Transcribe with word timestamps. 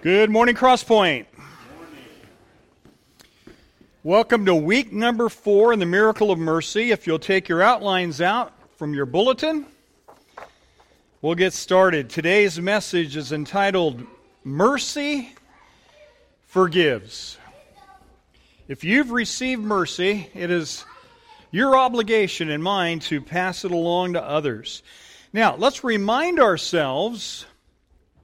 Good 0.00 0.30
morning, 0.30 0.54
Crosspoint. 0.54 1.26
Welcome 4.04 4.46
to 4.46 4.54
week 4.54 4.92
number 4.92 5.28
four 5.28 5.72
in 5.72 5.80
the 5.80 5.86
Miracle 5.86 6.30
of 6.30 6.38
Mercy. 6.38 6.92
If 6.92 7.08
you'll 7.08 7.18
take 7.18 7.48
your 7.48 7.62
outlines 7.62 8.20
out 8.20 8.52
from 8.76 8.94
your 8.94 9.06
bulletin, 9.06 9.66
we'll 11.20 11.34
get 11.34 11.52
started. 11.52 12.10
Today's 12.10 12.60
message 12.60 13.16
is 13.16 13.32
entitled 13.32 14.00
Mercy 14.44 15.34
Forgives. 16.46 17.36
If 18.68 18.84
you've 18.84 19.10
received 19.10 19.64
mercy, 19.64 20.30
it 20.32 20.52
is 20.52 20.84
your 21.50 21.76
obligation 21.76 22.50
and 22.50 22.62
mine 22.62 23.00
to 23.00 23.20
pass 23.20 23.64
it 23.64 23.72
along 23.72 24.12
to 24.12 24.22
others. 24.22 24.84
Now, 25.32 25.56
let's 25.56 25.82
remind 25.82 26.38
ourselves 26.38 27.46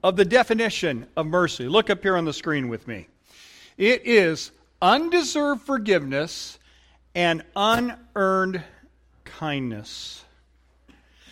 of 0.05 0.15
the 0.15 0.23
definition 0.23 1.07
of 1.17 1.25
mercy. 1.25 1.67
Look 1.67 1.89
up 1.89 2.03
here 2.03 2.15
on 2.15 2.25
the 2.25 2.31
screen 2.31 2.69
with 2.69 2.87
me. 2.87 3.07
It 3.75 4.05
is 4.05 4.51
undeserved 4.79 5.63
forgiveness 5.63 6.59
and 7.15 7.41
unearned 7.55 8.61
kindness. 9.23 10.23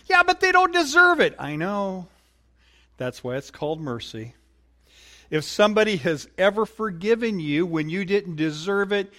Yeah, 0.08 0.24
but 0.24 0.40
they 0.40 0.52
don't 0.52 0.74
deserve 0.74 1.20
it. 1.20 1.36
I 1.38 1.56
know. 1.56 2.08
That's 2.98 3.24
why 3.24 3.36
it's 3.36 3.52
called 3.52 3.80
mercy. 3.80 4.34
If 5.30 5.44
somebody 5.44 5.98
has 5.98 6.28
ever 6.40 6.66
forgiven 6.66 7.40
you 7.40 7.68
when 7.68 7.92
you 7.92 8.06
didn't 8.06 8.38
deserve 8.38 8.92
it, 8.92 9.14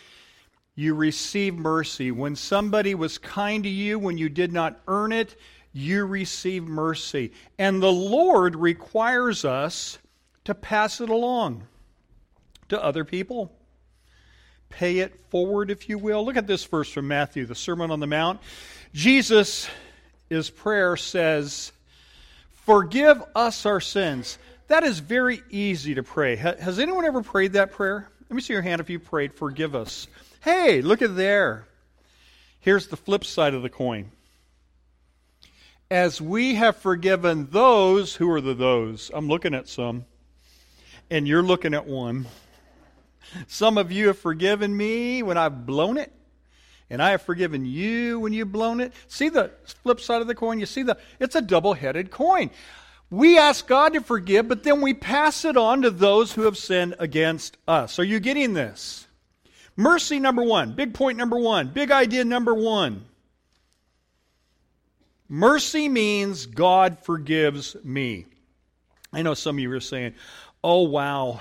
you 0.74 0.94
receive 0.94 1.54
mercy. 1.54 2.10
When 2.10 2.34
somebody 2.34 2.96
was 2.96 3.18
kind 3.18 3.62
to 3.62 3.70
you 3.70 4.00
when 4.00 4.18
you 4.18 4.28
did 4.28 4.52
not 4.52 4.80
earn 4.88 5.12
it, 5.12 5.36
you 5.74 6.06
receive 6.06 6.64
mercy. 6.64 7.32
And 7.58 7.82
the 7.82 7.92
Lord 7.92 8.56
requires 8.56 9.44
us 9.44 9.98
to 10.44 10.54
pass 10.54 11.00
it 11.00 11.10
along 11.10 11.64
to 12.68 12.82
other 12.82 13.04
people. 13.04 13.52
Pay 14.70 15.00
it 15.00 15.20
forward, 15.28 15.70
if 15.70 15.88
you 15.88 15.98
will. 15.98 16.24
Look 16.24 16.36
at 16.36 16.46
this 16.46 16.64
verse 16.64 16.88
from 16.88 17.08
Matthew, 17.08 17.44
the 17.44 17.54
Sermon 17.54 17.90
on 17.90 18.00
the 18.00 18.06
Mount. 18.06 18.40
Jesus, 18.92 19.68
his 20.28 20.48
prayer 20.48 20.96
says, 20.96 21.72
Forgive 22.64 23.22
us 23.34 23.66
our 23.66 23.80
sins. 23.80 24.38
That 24.68 24.84
is 24.84 25.00
very 25.00 25.42
easy 25.50 25.96
to 25.96 26.02
pray. 26.02 26.36
Has 26.36 26.78
anyone 26.78 27.04
ever 27.04 27.22
prayed 27.22 27.52
that 27.52 27.72
prayer? 27.72 28.08
Let 28.30 28.36
me 28.36 28.40
see 28.40 28.54
your 28.54 28.62
hand 28.62 28.80
if 28.80 28.88
you 28.88 28.98
prayed, 28.98 29.34
Forgive 29.34 29.74
us. 29.74 30.06
Hey, 30.40 30.82
look 30.82 31.02
at 31.02 31.16
there. 31.16 31.66
Here's 32.60 32.86
the 32.86 32.96
flip 32.96 33.24
side 33.24 33.54
of 33.54 33.62
the 33.62 33.68
coin 33.68 34.10
as 35.90 36.20
we 36.20 36.54
have 36.54 36.76
forgiven 36.76 37.48
those 37.50 38.14
who 38.14 38.30
are 38.30 38.40
the 38.40 38.54
those. 38.54 39.10
I'm 39.12 39.28
looking 39.28 39.54
at 39.54 39.68
some, 39.68 40.04
and 41.10 41.28
you're 41.28 41.42
looking 41.42 41.74
at 41.74 41.86
one. 41.86 42.26
Some 43.46 43.78
of 43.78 43.92
you 43.92 44.08
have 44.08 44.18
forgiven 44.18 44.76
me 44.76 45.22
when 45.22 45.38
I've 45.38 45.66
blown 45.66 45.98
it, 45.98 46.12
and 46.90 47.02
I 47.02 47.10
have 47.10 47.22
forgiven 47.22 47.64
you 47.64 48.20
when 48.20 48.32
you've 48.32 48.52
blown 48.52 48.80
it. 48.80 48.92
See 49.08 49.28
the 49.28 49.50
flip 49.82 50.00
side 50.00 50.20
of 50.20 50.28
the 50.28 50.34
coin? 50.34 50.60
You 50.60 50.66
see 50.66 50.82
the 50.82 50.98
it's 51.20 51.34
a 51.34 51.42
double-headed 51.42 52.10
coin. 52.10 52.50
We 53.10 53.38
ask 53.38 53.66
God 53.66 53.94
to 53.94 54.00
forgive, 54.00 54.48
but 54.48 54.62
then 54.62 54.80
we 54.80 54.94
pass 54.94 55.44
it 55.44 55.56
on 55.56 55.82
to 55.82 55.90
those 55.90 56.32
who 56.32 56.42
have 56.42 56.56
sinned 56.56 56.96
against 56.98 57.56
us. 57.68 57.98
Are 57.98 58.04
you 58.04 58.18
getting 58.18 58.54
this? 58.54 59.06
Mercy 59.76 60.18
number 60.18 60.42
1, 60.42 60.72
big 60.72 60.94
point 60.94 61.18
number 61.18 61.38
1, 61.38 61.68
big 61.68 61.90
idea 61.90 62.24
number 62.24 62.54
1. 62.54 63.04
Mercy 65.28 65.88
means 65.88 66.46
God 66.46 66.98
forgives 67.00 67.76
me. 67.82 68.26
I 69.12 69.22
know 69.22 69.34
some 69.34 69.56
of 69.56 69.60
you 69.60 69.72
are 69.72 69.80
saying, 69.80 70.14
oh, 70.62 70.82
wow. 70.82 71.40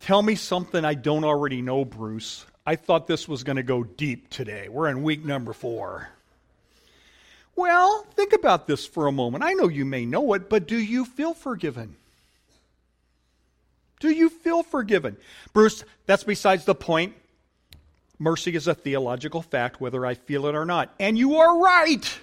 Tell 0.00 0.22
me 0.22 0.34
something 0.34 0.84
I 0.84 0.94
don't 0.94 1.24
already 1.24 1.62
know, 1.62 1.84
Bruce. 1.84 2.44
I 2.66 2.76
thought 2.76 3.06
this 3.06 3.28
was 3.28 3.44
going 3.44 3.56
to 3.56 3.62
go 3.62 3.84
deep 3.84 4.30
today. 4.30 4.68
We're 4.68 4.88
in 4.88 5.02
week 5.02 5.24
number 5.24 5.52
four. 5.52 6.08
Well, 7.56 8.06
think 8.14 8.32
about 8.32 8.66
this 8.66 8.86
for 8.86 9.06
a 9.06 9.12
moment. 9.12 9.44
I 9.44 9.52
know 9.52 9.68
you 9.68 9.84
may 9.84 10.06
know 10.06 10.32
it, 10.32 10.48
but 10.48 10.66
do 10.66 10.76
you 10.76 11.04
feel 11.04 11.34
forgiven? 11.34 11.96
Do 14.00 14.10
you 14.10 14.28
feel 14.28 14.62
forgiven? 14.62 15.16
Bruce, 15.52 15.84
that's 16.06 16.24
besides 16.24 16.64
the 16.64 16.74
point. 16.74 17.14
Mercy 18.18 18.54
is 18.54 18.68
a 18.68 18.74
theological 18.74 19.42
fact, 19.42 19.80
whether 19.80 20.06
I 20.06 20.14
feel 20.14 20.46
it 20.46 20.54
or 20.54 20.64
not. 20.64 20.94
And 21.00 21.18
you 21.18 21.36
are 21.36 21.58
right. 21.58 22.18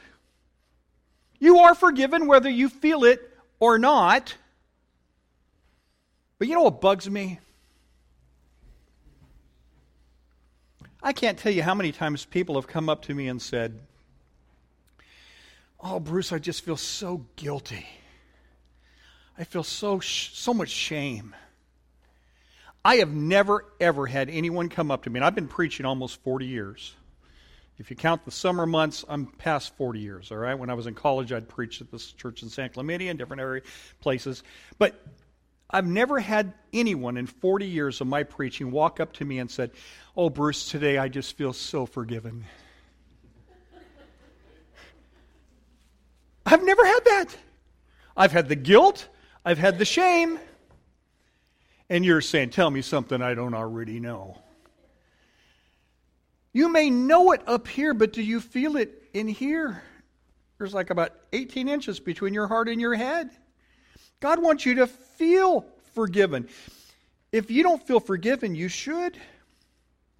You 1.39 1.59
are 1.59 1.75
forgiven 1.75 2.27
whether 2.27 2.49
you 2.49 2.69
feel 2.69 3.03
it 3.03 3.29
or 3.59 3.77
not. 3.77 4.35
But 6.39 6.47
you 6.47 6.55
know 6.55 6.63
what 6.63 6.81
bugs 6.81 7.09
me? 7.09 7.39
I 11.03 11.13
can't 11.13 11.37
tell 11.37 11.51
you 11.51 11.63
how 11.63 11.73
many 11.73 11.91
times 11.91 12.25
people 12.25 12.55
have 12.55 12.67
come 12.67 12.87
up 12.89 13.01
to 13.03 13.15
me 13.15 13.27
and 13.27 13.41
said, 13.41 13.79
Oh, 15.79 15.99
Bruce, 15.99 16.31
I 16.31 16.37
just 16.37 16.63
feel 16.63 16.77
so 16.77 17.25
guilty. 17.35 17.87
I 19.37 19.43
feel 19.43 19.63
so, 19.63 19.99
so 19.99 20.53
much 20.53 20.69
shame. 20.69 21.35
I 22.83 22.95
have 22.95 23.13
never, 23.13 23.65
ever 23.79 24.07
had 24.07 24.29
anyone 24.29 24.69
come 24.69 24.89
up 24.89 25.03
to 25.03 25.09
me, 25.09 25.19
and 25.19 25.25
I've 25.25 25.35
been 25.35 25.47
preaching 25.47 25.85
almost 25.85 26.21
40 26.23 26.47
years. 26.47 26.95
If 27.77 27.89
you 27.89 27.95
count 27.95 28.25
the 28.25 28.31
summer 28.31 28.65
months, 28.65 29.05
I'm 29.07 29.25
past 29.25 29.75
40 29.77 29.99
years, 29.99 30.31
all 30.31 30.37
right? 30.37 30.55
When 30.55 30.69
I 30.69 30.73
was 30.73 30.87
in 30.87 30.93
college, 30.93 31.31
I'd 31.31 31.47
preach 31.47 31.81
at 31.81 31.91
this 31.91 32.11
church 32.11 32.43
in 32.43 32.49
San 32.49 32.69
Clemente 32.69 33.07
and 33.07 33.17
different 33.17 33.41
area 33.41 33.61
places. 33.99 34.43
But 34.77 34.99
I've 35.69 35.87
never 35.87 36.19
had 36.19 36.53
anyone 36.73 37.17
in 37.17 37.27
40 37.27 37.65
years 37.65 38.01
of 38.01 38.07
my 38.07 38.23
preaching 38.23 38.71
walk 38.71 38.99
up 38.99 39.13
to 39.13 39.25
me 39.25 39.39
and 39.39 39.49
said, 39.49 39.71
Oh, 40.15 40.29
Bruce, 40.29 40.69
today 40.69 40.97
I 40.97 41.07
just 41.07 41.37
feel 41.37 41.53
so 41.53 41.85
forgiven. 41.85 42.45
I've 46.45 46.63
never 46.63 46.85
had 46.85 47.05
that. 47.05 47.37
I've 48.17 48.31
had 48.31 48.49
the 48.49 48.55
guilt, 48.55 49.07
I've 49.45 49.57
had 49.57 49.79
the 49.79 49.85
shame. 49.85 50.37
And 51.91 52.05
you're 52.05 52.21
saying, 52.21 52.51
Tell 52.51 52.71
me 52.71 52.81
something 52.81 53.21
I 53.21 53.33
don't 53.33 53.53
already 53.53 53.99
know. 53.99 54.37
You 56.53 56.69
may 56.69 56.89
know 56.89 57.33
it 57.33 57.41
up 57.45 57.67
here, 57.67 57.93
but 57.93 58.13
do 58.13 58.21
you 58.21 58.39
feel 58.39 58.77
it 58.77 59.09
in 59.13 59.27
here? 59.27 59.83
There's 60.57 60.73
like 60.73 60.89
about 60.89 61.11
18 61.33 61.67
inches 61.67 61.99
between 61.99 62.33
your 62.33 62.47
heart 62.47 62.69
and 62.69 62.79
your 62.79 62.95
head. 62.95 63.29
God 64.21 64.41
wants 64.41 64.65
you 64.65 64.75
to 64.75 64.87
feel 64.87 65.65
forgiven. 65.93 66.47
If 67.33 67.51
you 67.51 67.61
don't 67.61 67.85
feel 67.85 67.99
forgiven, 67.99 68.55
you 68.55 68.69
should. 68.69 69.17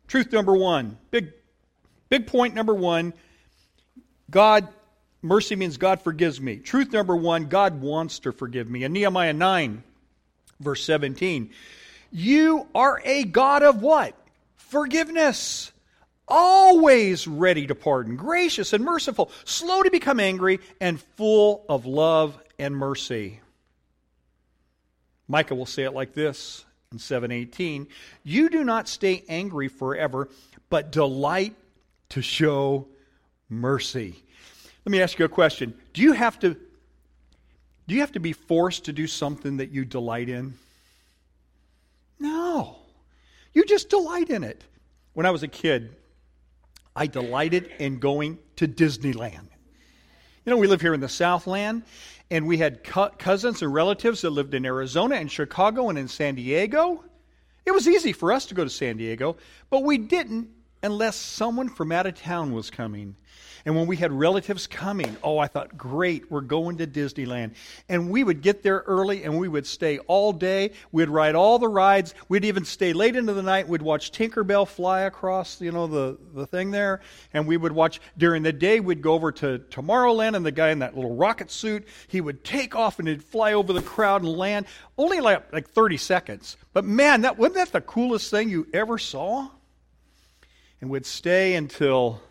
Truth 0.08 0.34
number 0.34 0.54
one, 0.54 0.98
big, 1.10 1.32
big 2.10 2.28
point 2.28 2.54
number 2.54 2.74
one 2.74 3.14
God, 4.30 4.68
mercy 5.22 5.56
means 5.56 5.78
God 5.78 6.02
forgives 6.02 6.42
me. 6.42 6.58
Truth 6.58 6.92
number 6.92 7.16
one, 7.16 7.46
God 7.46 7.80
wants 7.80 8.20
to 8.20 8.34
forgive 8.34 8.70
me. 8.70 8.84
In 8.84 8.92
Nehemiah 8.92 9.32
9, 9.32 9.84
verse 10.62 10.84
17. 10.84 11.50
You 12.12 12.68
are 12.76 13.02
a 13.04 13.24
God 13.24 13.64
of 13.64 13.82
what? 13.82 14.16
Forgiveness. 14.58 15.72
Always 16.28 17.28
ready 17.28 17.68
to 17.68 17.76
pardon, 17.76 18.16
gracious 18.16 18.72
and 18.72 18.86
merciful, 18.86 19.32
slow 19.44 19.84
to 19.84 19.92
become 19.92 20.20
angry, 20.20 20.60
and 20.80 21.02
full 21.18 21.66
of 21.68 21.86
love 21.86 22.40
and 22.58 22.76
mercy. 22.76 23.42
Micah 25.28 25.56
will 25.56 25.66
say 25.66 25.84
it 25.84 25.92
like 25.92 26.14
this 26.14 26.64
in 26.92 27.00
718 27.00 27.88
You 28.24 28.50
do 28.50 28.64
not 28.64 28.88
stay 28.88 29.24
angry 29.28 29.68
forever, 29.68 30.30
but 30.70 30.92
delight 30.92 31.56
to 32.10 32.22
show 32.22 32.88
mercy. 33.50 34.24
Let 34.86 34.92
me 34.92 35.02
ask 35.02 35.20
you 35.20 35.26
a 35.26 35.30
question. 35.30 35.74
Do 35.94 36.02
you 36.02 36.14
have 36.14 36.40
to 36.40 36.58
do 37.92 37.96
you 37.96 38.02
have 38.04 38.14
to 38.14 38.22
be 38.22 38.32
forced 38.32 38.86
to 38.86 38.94
do 38.94 39.06
something 39.06 39.58
that 39.58 39.72
you 39.72 39.84
delight 39.84 40.30
in? 40.30 40.54
No. 42.20 42.78
You 43.52 43.66
just 43.66 43.90
delight 43.90 44.30
in 44.30 44.46
it. 44.46 44.64
When 45.12 45.26
I 45.26 45.32
was 45.32 45.44
a 45.44 45.50
kid, 45.50 45.94
I 46.96 47.08
delighted 47.08 47.70
in 47.80 48.00
going 48.00 48.40
to 48.56 48.66
Disneyland. 48.66 49.50
You 50.46 50.52
know, 50.52 50.56
we 50.56 50.68
live 50.68 50.80
here 50.80 50.94
in 50.94 51.02
the 51.02 51.10
Southland, 51.10 51.84
and 52.30 52.48
we 52.48 52.56
had 52.56 52.82
cousins 52.86 53.62
and 53.62 53.74
relatives 53.74 54.22
that 54.22 54.30
lived 54.30 54.54
in 54.54 54.66
Arizona 54.66 55.16
and 55.16 55.30
Chicago 55.30 55.90
and 55.90 56.00
in 56.00 56.08
San 56.08 56.36
Diego. 56.36 57.04
It 57.66 57.72
was 57.72 57.90
easy 57.90 58.14
for 58.14 58.32
us 58.32 58.46
to 58.46 58.54
go 58.54 58.64
to 58.64 58.70
San 58.70 58.96
Diego, 58.96 59.36
but 59.70 59.84
we 59.84 59.98
didn't 59.98 60.48
unless 60.82 61.18
someone 61.18 61.68
from 61.68 61.92
out 61.92 62.06
of 62.06 62.16
town 62.16 62.54
was 62.54 62.70
coming. 62.70 63.18
And 63.66 63.76
when 63.76 63.88
we 63.88 63.96
had 63.96 64.12
relatives 64.12 64.68
coming, 64.68 65.16
oh, 65.24 65.38
I 65.38 65.48
thought, 65.48 65.78
great, 65.78 66.32
we're 66.32 66.42
going 66.42 66.78
to 66.78 66.88
Disneyland. 66.88 67.54
And 67.90 68.10
we 68.10 68.24
would 68.24 68.42
get 68.42 68.64
there 68.64 68.84
early 68.88 69.24
and 69.24 69.38
we 69.40 69.48
would 69.48 69.68
stay 69.68 70.00
all 70.00 70.34
day. 70.34 70.72
We'd 70.92 71.10
ride 71.10 71.36
all 71.36 71.60
the 71.60 71.68
rides. 71.68 72.14
We'd 72.28 72.46
even 72.46 72.66
stay 72.66 72.94
late 72.94 73.16
into 73.16 73.34
the 73.34 73.44
night. 73.44 73.68
We'd 73.68 73.82
watch 73.82 74.12
Tinkerbell 74.12 74.68
fly 74.68 75.02
across, 75.02 75.62
you 75.62 75.72
know, 75.72 75.88
the, 75.88 76.18
the 76.34 76.48
thing 76.48 76.72
there. 76.72 77.02
And 77.34 77.48
we 77.48 77.58
would 77.58 77.72
watch 77.72 78.02
during 78.18 78.44
the 78.44 78.54
day, 78.54 78.80
we'd 78.80 79.02
go 79.02 79.14
over 79.14 79.32
to 79.34 79.60
Tomorrowland 79.70 80.36
and 80.36 80.46
the 80.46 80.52
guy 80.52 80.70
in 80.70 80.80
that 80.80 80.96
little 80.96 81.16
rocket 81.16 81.52
suit, 81.52 81.88
he 82.08 82.22
would 82.22 82.44
take 82.44 82.76
off 82.76 83.00
and 83.00 83.08
he'd 83.08 83.24
fly 83.24 83.54
over 83.54 83.74
the 83.74 83.82
crowd 83.82 84.24
and 84.24 84.32
land. 84.32 84.66
Only 84.98 85.22
like, 85.22 85.52
like 85.54 85.70
30 85.70 85.98
seconds. 85.98 86.58
But 86.74 86.86
man, 86.86 87.22
that, 87.22 87.38
wasn't 87.38 87.56
that 87.56 87.72
the 87.72 87.82
coolest 87.82 88.32
thing 88.32 88.50
you 88.50 88.68
ever 88.74 88.98
saw? 88.98 89.50
And 90.80 90.90
we'd 90.90 91.06
stay 91.06 91.54
until 91.56 92.22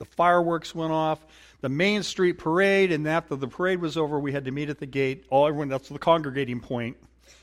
the 0.00 0.06
fireworks 0.06 0.74
went 0.74 0.92
off, 0.92 1.24
the 1.60 1.68
Main 1.68 2.02
Street 2.02 2.38
parade, 2.38 2.90
and 2.90 3.06
after 3.06 3.36
the 3.36 3.46
parade 3.46 3.80
was 3.82 3.98
over, 3.98 4.18
we 4.18 4.32
had 4.32 4.46
to 4.46 4.50
meet 4.50 4.70
at 4.70 4.78
the 4.78 4.86
gate. 4.86 5.26
All 5.28 5.46
everyone, 5.46 5.68
that's 5.68 5.90
the 5.90 5.98
congregating 5.98 6.58
point. 6.58 6.96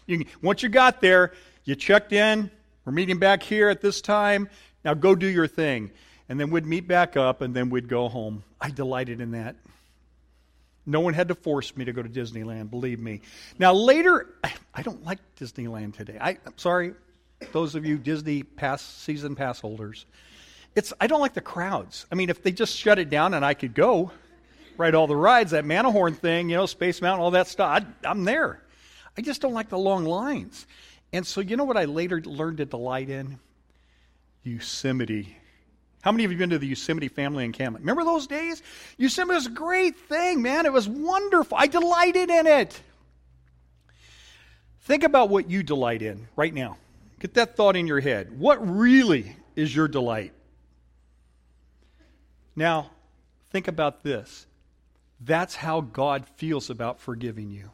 You, 0.07 0.25
once 0.41 0.63
you 0.63 0.69
got 0.69 0.99
there, 0.99 1.33
you 1.65 1.75
checked 1.75 2.13
in. 2.13 2.49
We're 2.83 2.93
meeting 2.93 3.19
back 3.19 3.43
here 3.43 3.69
at 3.69 3.79
this 3.79 4.01
time. 4.01 4.49
Now 4.83 4.95
go 4.95 5.13
do 5.13 5.27
your 5.27 5.45
thing. 5.45 5.91
And 6.29 6.39
then 6.39 6.49
we'd 6.49 6.65
meet 6.65 6.87
back 6.87 7.15
up, 7.15 7.41
and 7.41 7.55
then 7.55 7.69
we'd 7.69 7.87
go 7.87 8.09
home. 8.09 8.43
I 8.59 8.71
delighted 8.71 9.21
in 9.21 9.31
that. 9.31 9.55
No 10.83 10.99
one 11.01 11.13
had 11.13 11.27
to 11.27 11.35
force 11.35 11.77
me 11.77 11.85
to 11.85 11.93
go 11.93 12.01
to 12.01 12.09
Disneyland, 12.09 12.71
believe 12.71 12.99
me. 12.99 13.21
Now, 13.59 13.73
later, 13.73 14.33
I 14.73 14.81
don't 14.81 15.05
like 15.05 15.19
Disneyland 15.39 15.95
today. 15.95 16.17
I, 16.19 16.31
am 16.31 16.57
sorry, 16.57 16.93
those 17.51 17.75
of 17.75 17.85
you 17.85 17.99
Disney 17.99 18.41
pass 18.41 18.81
season 18.81 19.35
pass 19.35 19.59
holders. 19.59 20.07
It's, 20.77 20.93
I 21.01 21.07
don't 21.07 21.21
like 21.21 21.33
the 21.33 21.41
crowds. 21.41 22.05
I 22.11 22.15
mean, 22.15 22.29
if 22.29 22.43
they 22.43 22.51
just 22.51 22.77
shut 22.77 22.99
it 22.99 23.09
down 23.09 23.33
and 23.33 23.43
I 23.43 23.55
could 23.55 23.73
go, 23.73 24.11
ride 24.77 24.93
all 24.93 25.07
the 25.07 25.15
rides, 25.15 25.49
that 25.49 25.65
Matterhorn 25.65 26.13
thing, 26.13 26.51
you 26.51 26.55
know, 26.55 26.67
Space 26.67 27.01
Mountain, 27.01 27.23
all 27.23 27.31
that 27.31 27.47
stuff, 27.47 27.83
i 27.83 28.07
I'm 28.07 28.25
there. 28.25 28.61
I 29.17 29.21
just 29.21 29.41
don't 29.41 29.55
like 29.55 29.69
the 29.69 29.77
long 29.79 30.05
lines. 30.05 30.67
And 31.11 31.25
so, 31.25 31.41
you 31.41 31.57
know 31.57 31.63
what 31.63 31.77
I 31.77 31.85
later 31.85 32.21
learned 32.21 32.57
to 32.57 32.65
delight 32.65 33.09
in? 33.09 33.39
Yosemite. 34.43 35.35
How 36.01 36.11
many 36.11 36.25
of 36.25 36.31
you 36.31 36.37
been 36.37 36.51
to 36.51 36.59
the 36.59 36.67
Yosemite 36.67 37.07
family 37.07 37.43
encampment? 37.43 37.81
Remember 37.81 38.03
those 38.03 38.27
days? 38.27 38.61
Yosemite 38.97 39.33
was 39.33 39.47
a 39.47 39.49
great 39.49 39.97
thing, 39.97 40.43
man. 40.43 40.67
It 40.67 40.73
was 40.73 40.87
wonderful. 40.87 41.57
I 41.59 41.65
delighted 41.65 42.29
in 42.29 42.45
it. 42.45 42.79
Think 44.81 45.03
about 45.03 45.29
what 45.29 45.49
you 45.49 45.63
delight 45.63 46.03
in 46.03 46.27
right 46.35 46.53
now. 46.53 46.77
Get 47.19 47.33
that 47.33 47.55
thought 47.57 47.75
in 47.75 47.87
your 47.87 47.99
head. 47.99 48.39
What 48.39 48.59
really 48.77 49.35
is 49.55 49.75
your 49.75 49.87
delight? 49.87 50.33
Now, 52.57 52.89
think 53.51 53.67
about 53.67 54.03
this. 54.03 54.47
That's 55.21 55.55
how 55.55 55.79
God 55.79 56.25
feels 56.35 56.71
about 56.71 56.99
forgiving 56.99 57.51
you. 57.51 57.69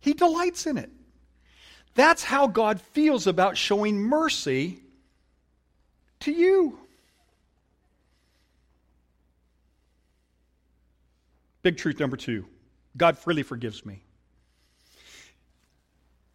He 0.00 0.12
delights 0.12 0.66
in 0.66 0.76
it. 0.76 0.90
That's 1.94 2.24
how 2.24 2.48
God 2.48 2.80
feels 2.80 3.26
about 3.28 3.56
showing 3.56 3.98
mercy 3.98 4.80
to 6.20 6.32
you. 6.32 6.78
Big 11.62 11.76
truth 11.76 12.00
number 12.00 12.16
two 12.16 12.46
God 12.96 13.16
freely 13.16 13.44
forgives 13.44 13.86
me. 13.86 14.02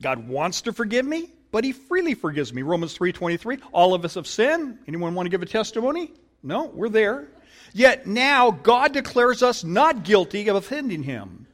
God 0.01 0.27
wants 0.27 0.61
to 0.61 0.73
forgive 0.73 1.05
me, 1.05 1.29
but 1.51 1.63
he 1.63 1.73
freely 1.73 2.13
forgives 2.13 2.53
me. 2.53 2.61
Romans 2.61 2.97
3:23. 2.97 3.59
All 3.73 3.93
of 3.93 4.05
us 4.05 4.15
have 4.15 4.27
sinned. 4.27 4.79
Anyone 4.87 5.13
want 5.13 5.25
to 5.25 5.29
give 5.29 5.41
a 5.41 5.45
testimony? 5.45 6.13
No, 6.43 6.65
we're 6.65 6.89
there. 6.89 7.27
Yet 7.71 8.05
now 8.05 8.51
God 8.51 8.91
declares 8.91 9.41
us 9.41 9.63
not 9.63 10.03
guilty 10.03 10.49
of 10.49 10.57
offending 10.57 11.03
him. 11.03 11.47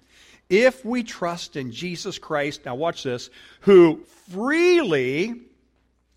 If 0.49 0.83
we 0.83 1.03
trust 1.03 1.55
in 1.55 1.71
Jesus 1.71 2.17
Christ, 2.17 2.65
now 2.65 2.73
watch 2.73 3.03
this, 3.03 3.29
who 3.61 4.03
freely 4.31 5.41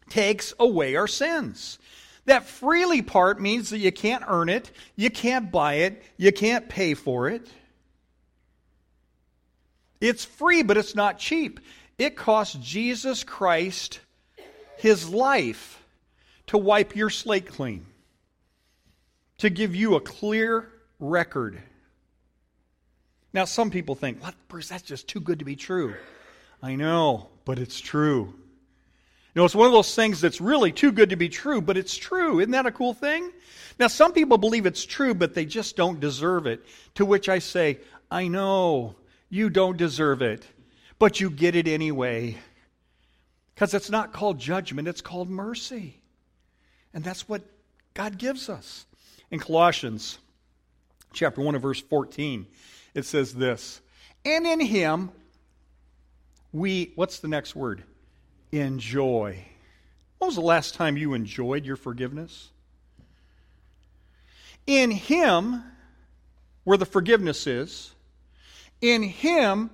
takes 0.09 0.55
away 0.59 0.97
our 0.97 1.07
sins. 1.07 1.79
That 2.25 2.47
freely 2.47 3.03
part 3.03 3.41
means 3.41 3.71
that 3.71 3.79
you 3.79 3.93
can't 3.93 4.25
earn 4.27 4.49
it, 4.49 4.71
you 4.97 5.11
can't 5.11 5.53
buy 5.53 5.75
it, 5.75 6.03
you 6.17 6.33
can't 6.33 6.69
pay 6.69 6.95
for 6.95 7.29
it. 7.29 7.47
It's 10.01 10.25
free, 10.25 10.63
but 10.63 10.77
it's 10.79 10.95
not 10.95 11.19
cheap. 11.19 11.61
It 11.99 12.17
cost 12.17 12.61
Jesus 12.61 13.23
Christ 13.23 14.01
his 14.79 15.09
life 15.09 15.81
to 16.49 16.59
wipe 16.59 16.97
your 16.97 17.11
slate 17.11 17.47
clean 17.47 17.87
to 19.43 19.51
give 19.51 19.75
you 19.75 19.97
a 19.97 20.01
clear 20.01 20.69
record. 21.01 21.61
Now, 23.33 23.45
some 23.45 23.73
people 23.73 23.97
think, 23.97 24.23
what, 24.23 24.37
Bruce, 24.47 24.69
that's 24.69 24.85
just 24.85 25.09
too 25.09 25.19
good 25.19 25.41
to 25.41 25.45
be 25.45 25.57
true. 25.57 25.97
I 26.63 26.77
know, 26.77 27.29
but 27.45 27.59
it's 27.59 27.81
true. 27.81 28.33
You 29.35 29.35
know, 29.35 29.45
it's 29.45 29.57
one 29.57 29.67
of 29.67 29.73
those 29.73 29.97
things 29.97 30.21
that's 30.21 30.41
really 30.41 30.71
too 30.71 30.93
good 30.93 31.11
to 31.11 31.17
be 31.17 31.29
true, 31.29 31.61
but 31.61 31.77
it's 31.77 31.97
true. 31.97 32.39
Isn't 32.39 32.53
that 32.53 32.67
a 32.67 32.71
cool 32.71 32.95
thing? 32.95 33.33
Now, 33.81 33.89
some 33.89 34.13
people 34.13 34.39
believe 34.39 34.65
it's 34.65 34.85
true, 34.85 35.13
but 35.13 35.35
they 35.35 35.45
just 35.45 35.75
don't 35.75 35.99
deserve 35.99 36.47
it. 36.47 36.65
To 36.95 37.05
which 37.05 37.29
I 37.29 37.41
say, 37.41 37.81
I 38.13 38.29
know 38.29 38.95
you 39.29 39.51
don't 39.51 39.77
deserve 39.77 40.23
it, 40.23 40.47
but 41.01 41.19
you 41.19 41.31
get 41.31 41.57
it 41.57 41.67
anyway. 41.67 42.39
Because 43.57 43.75
it's 43.75 43.91
not 43.91 44.13
called 44.13 44.39
judgment, 44.39 44.87
it's 44.87 45.01
called 45.01 45.29
mercy. 45.29 46.01
And 46.95 47.03
that's 47.03 47.29
what 47.29 47.43
God 47.93 48.19
gives 48.19 48.49
us. 48.49 48.87
In 49.33 49.39
Colossians 49.39 50.19
chapter 51.15 51.41
1 51.41 51.55
and 51.55 51.63
verse 51.63 51.81
14, 51.81 52.47
it 52.95 53.07
says 53.07 53.35
this 53.35 53.81
And 54.27 54.47
in 54.47 54.61
him 54.61 55.11
we, 56.53 56.93
what's 56.97 57.19
the 57.19 57.29
next 57.29 57.57
word? 57.57 57.83
Enjoy. 58.53 59.43
When 60.19 60.29
was 60.29 60.35
the 60.35 60.43
last 60.43 60.75
time 60.75 60.99
you 60.99 61.15
enjoyed 61.15 61.65
your 61.65 61.77
forgiveness? 61.77 62.51
In 64.67 64.91
him, 64.91 65.65
where 66.65 66.77
the 66.77 66.85
forgiveness 66.85 67.47
is, 67.47 67.91
in 68.83 69.03
him 69.03 69.71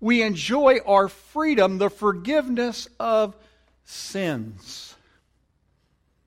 we 0.00 0.22
enjoy 0.22 0.78
our 0.84 1.08
freedom, 1.08 1.78
the 1.78 1.88
forgiveness 1.88 2.88
of 2.98 3.36
sins. 3.84 4.96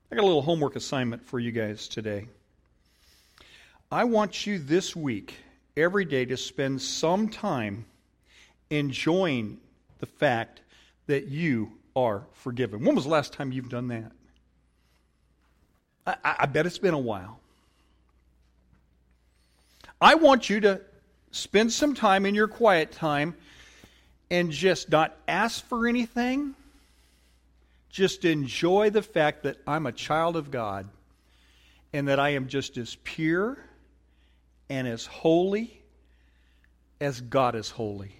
I 0.09 0.15
got 0.15 0.23
a 0.23 0.25
little 0.25 0.41
homework 0.41 0.77
assignment 0.77 1.25
for 1.25 1.37
you 1.37 1.51
guys 1.51 1.89
today. 1.89 2.27
I 3.93 4.05
want 4.05 4.47
you 4.47 4.57
this 4.57 4.95
week, 4.95 5.35
every 5.75 6.05
day, 6.05 6.23
to 6.23 6.37
spend 6.37 6.81
some 6.81 7.27
time 7.27 7.83
enjoying 8.69 9.59
the 9.99 10.05
fact 10.05 10.61
that 11.07 11.27
you 11.27 11.73
are 11.93 12.23
forgiven. 12.31 12.85
When 12.85 12.95
was 12.95 13.03
the 13.03 13.09
last 13.09 13.33
time 13.33 13.51
you've 13.51 13.67
done 13.67 13.89
that? 13.89 14.13
I, 16.07 16.15
I 16.23 16.45
bet 16.45 16.65
it's 16.65 16.77
been 16.77 16.93
a 16.93 16.99
while. 16.99 17.41
I 19.99 20.15
want 20.15 20.49
you 20.49 20.61
to 20.61 20.79
spend 21.31 21.73
some 21.73 21.93
time 21.93 22.25
in 22.25 22.33
your 22.33 22.47
quiet 22.47 22.93
time 22.93 23.35
and 24.29 24.51
just 24.51 24.89
not 24.89 25.17
ask 25.27 25.65
for 25.65 25.85
anything. 25.85 26.55
Just 27.89 28.23
enjoy 28.23 28.89
the 28.89 29.01
fact 29.01 29.43
that 29.43 29.57
I'm 29.67 29.85
a 29.85 29.91
child 29.91 30.37
of 30.37 30.49
God 30.49 30.87
and 31.91 32.07
that 32.07 32.21
I 32.21 32.29
am 32.29 32.47
just 32.47 32.77
as 32.77 32.95
pure 33.03 33.57
and 34.71 34.87
as 34.87 35.05
holy 35.05 35.69
as 37.01 37.19
God 37.19 37.55
is 37.55 37.69
holy. 37.69 38.15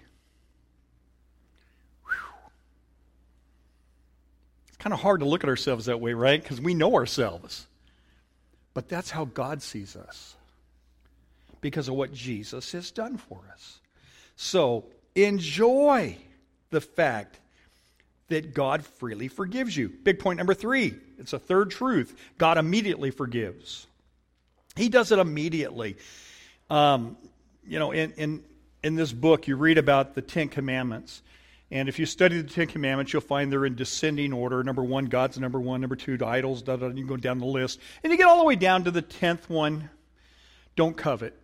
It's 4.67 4.77
kind 4.77 4.93
of 4.93 5.00
hard 5.00 5.22
to 5.22 5.25
look 5.25 5.46
at 5.46 5.50
ourselves 5.50 5.86
that 5.86 6.01
way, 6.01 6.12
right? 6.13 6.43
Because 6.43 6.60
we 6.60 6.74
know 6.74 6.96
ourselves. 6.96 7.67
But 8.74 8.89
that's 8.89 9.10
how 9.10 9.24
God 9.24 9.62
sees 9.62 9.96
us 9.96 10.36
because 11.62 11.88
of 11.88 11.93
what 11.96 12.13
Jesus 12.13 12.74
has 12.74 12.91
done 12.91 13.15
for 13.15 13.39
us. 13.53 13.79
So 14.36 14.84
enjoy 15.15 16.17
the 16.70 16.81
fact 16.81 17.39
that 18.27 18.53
God 18.53 18.84
freely 18.84 19.29
forgives 19.29 19.77
you. 19.77 19.88
Big 20.03 20.20
point 20.20 20.38
number 20.38 20.53
three 20.53 20.96
it's 21.17 21.31
a 21.31 21.39
third 21.39 21.72
truth 21.72 22.13
God 22.38 22.58
immediately 22.58 23.12
forgives. 23.12 23.88
He 24.75 24.89
does 24.89 25.13
it 25.13 25.20
immediately. 25.20 25.96
Um, 26.71 27.17
you 27.67 27.79
know, 27.79 27.91
in, 27.91 28.13
in, 28.13 28.43
in 28.81 28.95
this 28.95 29.11
book, 29.11 29.45
you 29.45 29.57
read 29.57 29.77
about 29.77 30.15
the 30.15 30.21
Ten 30.21 30.47
Commandments. 30.47 31.21
And 31.69 31.89
if 31.89 31.99
you 31.99 32.05
study 32.05 32.41
the 32.41 32.49
Ten 32.49 32.67
Commandments, 32.67 33.11
you'll 33.11 33.21
find 33.21 33.51
they're 33.51 33.65
in 33.65 33.75
descending 33.75 34.31
order. 34.31 34.63
Number 34.63 34.81
one, 34.81 35.07
God's 35.07 35.37
number 35.37 35.59
one. 35.59 35.81
Number 35.81 35.97
two, 35.97 36.17
idols. 36.25 36.61
Da, 36.61 36.77
da, 36.77 36.87
you 36.87 37.05
go 37.05 37.17
down 37.17 37.39
the 37.39 37.45
list. 37.45 37.81
And 38.03 38.11
you 38.11 38.17
get 38.17 38.25
all 38.25 38.37
the 38.37 38.45
way 38.45 38.55
down 38.55 38.85
to 38.85 38.91
the 38.91 39.01
tenth 39.01 39.49
one 39.49 39.89
don't 40.77 40.95
covet. 40.95 41.37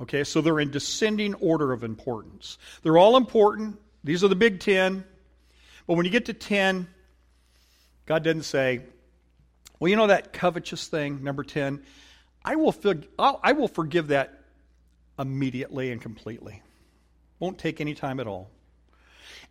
Okay, 0.00 0.22
so 0.22 0.40
they're 0.40 0.60
in 0.60 0.70
descending 0.70 1.34
order 1.34 1.72
of 1.72 1.82
importance. 1.82 2.56
They're 2.84 2.98
all 2.98 3.16
important. 3.16 3.80
These 4.04 4.22
are 4.22 4.28
the 4.28 4.36
big 4.36 4.60
ten. 4.60 5.04
But 5.88 5.94
when 5.94 6.06
you 6.06 6.12
get 6.12 6.26
to 6.26 6.34
ten, 6.34 6.86
God 8.06 8.22
doesn't 8.22 8.44
say, 8.44 8.82
Well, 9.80 9.88
you 9.88 9.96
know 9.96 10.06
that 10.06 10.32
covetous 10.32 10.86
thing, 10.86 11.24
number 11.24 11.42
10? 11.42 11.82
I 12.44 12.54
will, 12.54 12.74
I 13.18 13.52
will 13.52 13.66
forgive 13.66 14.08
that 14.08 14.37
immediately 15.18 15.90
and 15.90 16.00
completely. 16.00 16.62
Won't 17.38 17.58
take 17.58 17.80
any 17.80 17.94
time 17.94 18.20
at 18.20 18.26
all. 18.26 18.50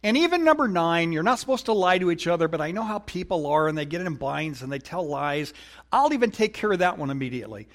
And 0.03 0.15
even 0.17 0.43
number 0.43 0.67
nine, 0.67 1.11
you're 1.11 1.23
not 1.23 1.39
supposed 1.39 1.65
to 1.65 1.73
lie 1.73 1.97
to 1.97 2.11
each 2.11 2.27
other, 2.27 2.47
but 2.47 2.61
I 2.61 2.71
know 2.71 2.83
how 2.83 2.99
people 2.99 3.47
are 3.47 3.67
and 3.67 3.77
they 3.77 3.85
get 3.85 4.01
in 4.01 4.15
binds 4.15 4.61
and 4.61 4.71
they 4.71 4.79
tell 4.79 5.07
lies. 5.07 5.53
I'll 5.91 6.13
even 6.13 6.31
take 6.31 6.53
care 6.53 6.71
of 6.71 6.79
that 6.79 6.97
one 6.97 7.09
immediately. 7.09 7.67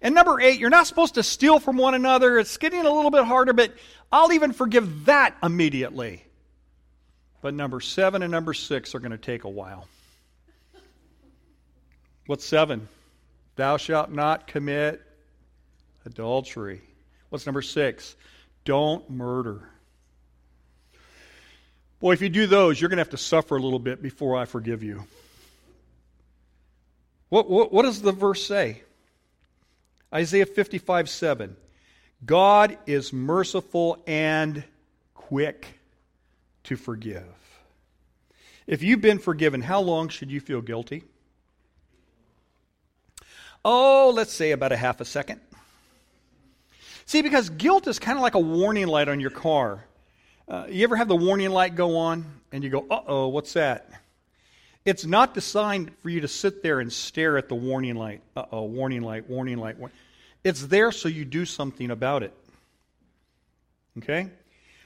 And 0.00 0.14
number 0.14 0.40
eight, 0.40 0.60
you're 0.60 0.70
not 0.70 0.86
supposed 0.86 1.14
to 1.14 1.22
steal 1.22 1.58
from 1.58 1.76
one 1.76 1.94
another. 1.94 2.38
It's 2.38 2.56
getting 2.58 2.80
a 2.80 2.92
little 2.92 3.10
bit 3.10 3.24
harder, 3.24 3.52
but 3.52 3.72
I'll 4.12 4.32
even 4.32 4.52
forgive 4.52 5.06
that 5.06 5.36
immediately. 5.42 6.24
But 7.40 7.54
number 7.54 7.80
seven 7.80 8.22
and 8.22 8.30
number 8.30 8.54
six 8.54 8.94
are 8.94 9.00
going 9.00 9.12
to 9.12 9.18
take 9.18 9.44
a 9.44 9.48
while. 9.48 9.88
What's 12.26 12.44
seven? 12.44 12.88
Thou 13.56 13.76
shalt 13.76 14.10
not 14.10 14.46
commit 14.46 15.02
adultery. 16.06 16.80
What's 17.34 17.46
number 17.46 17.62
six? 17.62 18.14
Don't 18.64 19.10
murder. 19.10 19.68
Boy, 21.98 22.12
if 22.12 22.22
you 22.22 22.28
do 22.28 22.46
those, 22.46 22.80
you're 22.80 22.88
going 22.88 22.98
to 22.98 23.00
have 23.00 23.10
to 23.10 23.16
suffer 23.16 23.56
a 23.56 23.60
little 23.60 23.80
bit 23.80 24.00
before 24.00 24.36
I 24.36 24.44
forgive 24.44 24.84
you. 24.84 25.02
What, 27.30 27.50
what, 27.50 27.72
what 27.72 27.82
does 27.82 28.00
the 28.00 28.12
verse 28.12 28.46
say? 28.46 28.82
Isaiah 30.14 30.46
55 30.46 31.08
7. 31.08 31.56
God 32.24 32.78
is 32.86 33.12
merciful 33.12 34.00
and 34.06 34.62
quick 35.14 35.66
to 36.62 36.76
forgive. 36.76 37.24
If 38.68 38.84
you've 38.84 39.00
been 39.00 39.18
forgiven, 39.18 39.60
how 39.60 39.80
long 39.80 40.08
should 40.08 40.30
you 40.30 40.38
feel 40.38 40.60
guilty? 40.60 41.02
Oh, 43.64 44.12
let's 44.14 44.32
say 44.32 44.52
about 44.52 44.70
a 44.70 44.76
half 44.76 45.00
a 45.00 45.04
second. 45.04 45.40
See, 47.06 47.22
because 47.22 47.50
guilt 47.50 47.86
is 47.86 47.98
kind 47.98 48.18
of 48.18 48.22
like 48.22 48.34
a 48.34 48.40
warning 48.40 48.86
light 48.86 49.08
on 49.08 49.20
your 49.20 49.30
car. 49.30 49.84
Uh, 50.48 50.66
you 50.68 50.84
ever 50.84 50.96
have 50.96 51.08
the 51.08 51.16
warning 51.16 51.50
light 51.50 51.74
go 51.74 51.96
on 51.96 52.24
and 52.52 52.64
you 52.64 52.70
go, 52.70 52.86
uh 52.90 53.00
oh, 53.06 53.28
what's 53.28 53.54
that? 53.54 53.90
It's 54.84 55.06
not 55.06 55.32
designed 55.32 55.90
for 56.02 56.10
you 56.10 56.20
to 56.20 56.28
sit 56.28 56.62
there 56.62 56.80
and 56.80 56.92
stare 56.92 57.38
at 57.38 57.48
the 57.48 57.54
warning 57.54 57.96
light. 57.96 58.20
Uh 58.36 58.44
oh, 58.52 58.64
warning 58.64 59.02
light, 59.02 59.28
warning 59.28 59.58
light. 59.58 59.76
It's 60.42 60.66
there 60.66 60.92
so 60.92 61.08
you 61.08 61.24
do 61.24 61.44
something 61.44 61.90
about 61.90 62.22
it. 62.22 62.34
Okay? 63.98 64.28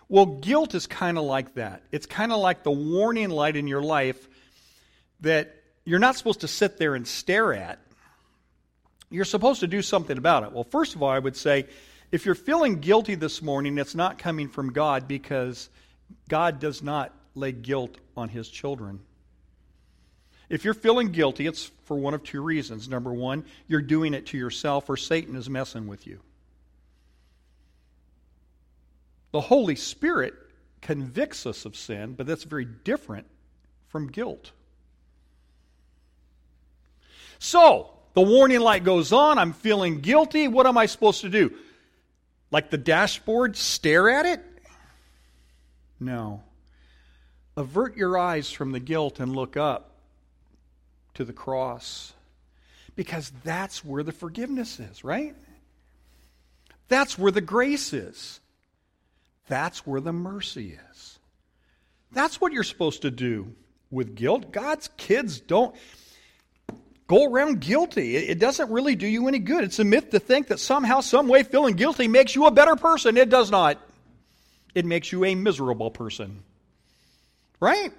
Well, 0.08 0.26
guilt 0.26 0.75
is 0.75 0.87
kind 0.87 1.18
of 1.18 1.25
like 1.25 1.54
that. 1.54 1.82
It's 1.92 2.06
kind 2.06 2.32
of 2.32 2.38
like 2.38 2.62
the 2.62 2.70
warning 2.70 3.30
light 3.30 3.56
in 3.56 3.66
your 3.66 3.82
life 3.82 4.28
that 5.20 5.54
you're 5.84 5.98
not 5.98 6.16
supposed 6.16 6.40
to 6.40 6.48
sit 6.48 6.78
there 6.78 6.94
and 6.94 7.06
stare 7.06 7.52
at. 7.52 7.78
You're 9.10 9.25
supposed 9.25 9.60
to 9.60 9.66
do 9.66 9.82
something 9.82 10.16
about 10.16 10.44
it. 10.44 10.52
Well, 10.52 10.64
first 10.64 10.94
of 10.94 11.02
all, 11.02 11.08
I 11.08 11.18
would 11.18 11.37
say 11.37 11.66
if 12.10 12.24
you're 12.24 12.34
feeling 12.34 12.80
guilty 12.80 13.14
this 13.14 13.42
morning, 13.42 13.76
it's 13.78 13.94
not 13.94 14.18
coming 14.18 14.48
from 14.48 14.72
God 14.72 15.06
because 15.06 15.68
God 16.28 16.58
does 16.58 16.82
not 16.82 17.12
lay 17.34 17.52
guilt 17.52 17.96
on 18.16 18.28
his 18.28 18.48
children. 18.48 19.00
If 20.48 20.64
you're 20.64 20.74
feeling 20.74 21.12
guilty, 21.12 21.46
it's 21.46 21.70
for 21.84 21.96
one 21.96 22.14
of 22.14 22.22
two 22.22 22.40
reasons. 22.40 22.88
Number 22.88 23.12
one, 23.12 23.44
you're 23.66 23.82
doing 23.82 24.14
it 24.14 24.26
to 24.26 24.38
yourself, 24.38 24.88
or 24.88 24.96
Satan 24.96 25.36
is 25.36 25.50
messing 25.50 25.86
with 25.86 26.06
you. 26.06 26.20
The 29.32 29.42
Holy 29.42 29.76
Spirit 29.76 30.34
convicts 30.80 31.44
us 31.44 31.66
of 31.66 31.76
sin, 31.76 32.14
but 32.14 32.26
that's 32.26 32.44
very 32.44 32.64
different 32.64 33.26
from 33.88 34.06
guilt. 34.06 34.52
So, 37.38 37.90
the 38.14 38.22
warning 38.22 38.60
light 38.60 38.84
goes 38.84 39.12
on. 39.12 39.38
I'm 39.38 39.52
feeling 39.52 40.00
guilty. 40.00 40.48
What 40.48 40.66
am 40.66 40.78
I 40.78 40.86
supposed 40.86 41.20
to 41.20 41.28
do? 41.28 41.54
Like 42.50 42.71
the 42.71 42.78
dashboard, 42.78 43.57
stare 43.57 44.09
at 44.09 44.26
it? 44.26 44.40
No. 46.00 46.43
Avert 47.57 47.97
your 47.97 48.17
eyes 48.17 48.50
from 48.50 48.73
the 48.73 48.81
guilt 48.81 49.21
and 49.21 49.35
look 49.35 49.57
up 49.57 49.97
to 51.14 51.25
the 51.25 51.33
cross. 51.33 52.12
Because 52.97 53.33
that's 53.45 53.85
where 53.85 54.02
the 54.02 54.12
forgiveness 54.12 54.81
is, 54.81 55.05
right? 55.05 55.35
That's 56.88 57.19
where 57.19 57.33
the 57.33 57.40
grace 57.40 57.93
is. 57.93 58.40
That's 59.47 59.87
where 59.87 60.00
the 60.00 60.12
mercy 60.12 60.78
is. 60.90 61.19
That's 62.12 62.40
what 62.40 62.52
you're 62.52 62.64
supposed 62.64 63.02
to 63.02 63.11
do 63.11 63.55
with 63.90 64.14
guilt. 64.14 64.52
God's 64.52 64.88
kids 64.97 65.40
don't 65.40 65.75
go 67.08 67.24
around 67.24 67.60
guilty. 67.60 68.16
It 68.16 68.38
doesn't 68.38 68.70
really 68.70 68.94
do 68.94 69.06
you 69.06 69.26
any 69.26 69.38
good. 69.38 69.64
It's 69.64 69.78
a 69.78 69.84
myth 69.84 70.10
to 70.10 70.20
think 70.20 70.48
that 70.48 70.60
somehow, 70.60 71.00
some 71.00 71.26
way, 71.26 71.42
feeling 71.42 71.74
guilty 71.74 72.06
makes 72.06 72.36
you 72.36 72.46
a 72.46 72.50
better 72.50 72.76
person. 72.76 73.16
It 73.16 73.30
does 73.30 73.50
not. 73.50 73.78
It 74.74 74.84
makes 74.84 75.10
you 75.10 75.24
a 75.24 75.34
miserable 75.34 75.90
person. 75.90 76.42
Right? 77.58 77.92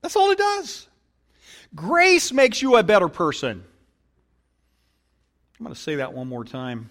That's 0.00 0.16
all 0.16 0.30
it 0.30 0.38
does. 0.38 0.86
Grace 1.74 2.32
makes 2.32 2.62
you 2.62 2.76
a 2.76 2.82
better 2.82 3.08
person. 3.08 3.64
I'm 5.58 5.64
going 5.64 5.74
to 5.74 5.80
say 5.80 5.96
that 5.96 6.14
one 6.14 6.28
more 6.28 6.44
time. 6.44 6.90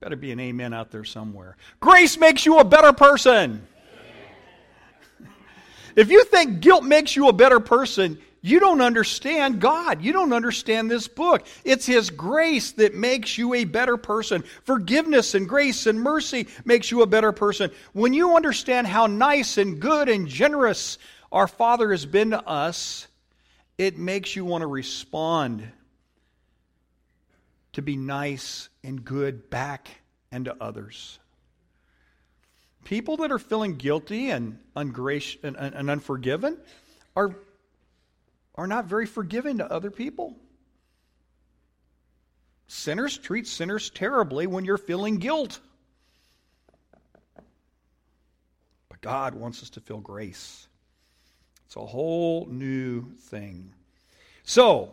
Better 0.00 0.16
be 0.16 0.32
an 0.32 0.40
amen 0.40 0.74
out 0.74 0.90
there 0.90 1.04
somewhere. 1.04 1.56
Grace 1.80 2.18
makes 2.18 2.44
you 2.44 2.58
a 2.58 2.64
better 2.64 2.92
person. 2.92 3.66
If 5.96 6.10
you 6.10 6.24
think 6.24 6.58
guilt 6.58 6.82
makes 6.82 7.14
you 7.14 7.28
a 7.28 7.32
better 7.32 7.60
person, 7.60 8.18
you 8.46 8.60
don't 8.60 8.82
understand 8.82 9.58
God. 9.58 10.02
You 10.02 10.12
don't 10.12 10.34
understand 10.34 10.90
this 10.90 11.08
book. 11.08 11.46
It's 11.64 11.86
His 11.86 12.10
grace 12.10 12.72
that 12.72 12.94
makes 12.94 13.38
you 13.38 13.54
a 13.54 13.64
better 13.64 13.96
person. 13.96 14.44
Forgiveness 14.64 15.34
and 15.34 15.48
grace 15.48 15.86
and 15.86 15.98
mercy 15.98 16.48
makes 16.62 16.90
you 16.90 17.00
a 17.00 17.06
better 17.06 17.32
person. 17.32 17.70
When 17.94 18.12
you 18.12 18.36
understand 18.36 18.86
how 18.86 19.06
nice 19.06 19.56
and 19.56 19.80
good 19.80 20.10
and 20.10 20.28
generous 20.28 20.98
our 21.32 21.48
Father 21.48 21.90
has 21.90 22.04
been 22.04 22.32
to 22.32 22.46
us, 22.46 23.06
it 23.78 23.96
makes 23.96 24.36
you 24.36 24.44
want 24.44 24.60
to 24.60 24.66
respond 24.66 25.66
to 27.72 27.80
be 27.80 27.96
nice 27.96 28.68
and 28.82 29.02
good 29.02 29.48
back 29.48 29.88
and 30.30 30.44
to 30.44 30.56
others. 30.60 31.18
People 32.84 33.16
that 33.16 33.32
are 33.32 33.38
feeling 33.38 33.76
guilty 33.76 34.28
and, 34.28 34.58
ungracious 34.76 35.42
and, 35.42 35.56
and 35.56 35.88
unforgiven 35.88 36.58
are 37.16 37.34
are 38.54 38.66
not 38.66 38.86
very 38.86 39.06
forgiving 39.06 39.58
to 39.58 39.72
other 39.72 39.90
people. 39.90 40.36
Sinners 42.66 43.18
treat 43.18 43.46
sinners 43.46 43.90
terribly 43.90 44.46
when 44.46 44.64
you're 44.64 44.78
feeling 44.78 45.16
guilt. 45.16 45.60
But 48.88 49.00
God 49.00 49.34
wants 49.34 49.62
us 49.62 49.70
to 49.70 49.80
feel 49.80 49.98
grace. 49.98 50.66
It's 51.66 51.76
a 51.76 51.84
whole 51.84 52.46
new 52.46 53.12
thing. 53.18 53.72
So, 54.44 54.92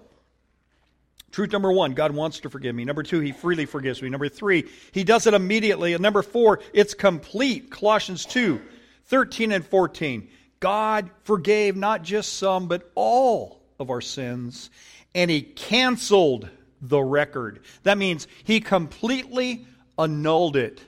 truth 1.32 1.52
number 1.52 1.72
one, 1.72 1.94
God 1.94 2.12
wants 2.12 2.40
to 2.42 2.50
forgive 2.50 2.76
me. 2.76 2.86
Number 2.86 3.04
two, 3.04 3.20
He 3.20 3.32
freely 3.32 3.66
forgives 3.66 4.02
me. 4.02 4.10
Number 4.10 4.30
three, 4.30 4.68
He 4.92 5.04
does 5.04 5.28
it 5.28 5.34
immediately. 5.34 5.94
And 5.94 6.02
number 6.02 6.24
four, 6.24 6.60
it's 6.74 6.94
complete. 6.94 7.70
Colossians 7.72 8.26
2 8.26 8.62
13 9.06 9.52
and 9.52 9.66
14. 9.66 10.30
God 10.62 11.10
forgave 11.24 11.76
not 11.76 12.04
just 12.04 12.34
some, 12.34 12.68
but 12.70 12.90
all 12.96 13.60
of 13.80 13.90
our 13.90 14.00
sins, 14.00 14.70
and 15.14 15.30
He 15.30 15.42
canceled 15.42 16.48
the 16.82 17.02
record. 17.02 17.62
That 17.84 17.98
means 17.98 18.28
He 18.46 18.62
completely 18.62 19.66
annulled 19.98 20.56
it. 20.56 20.82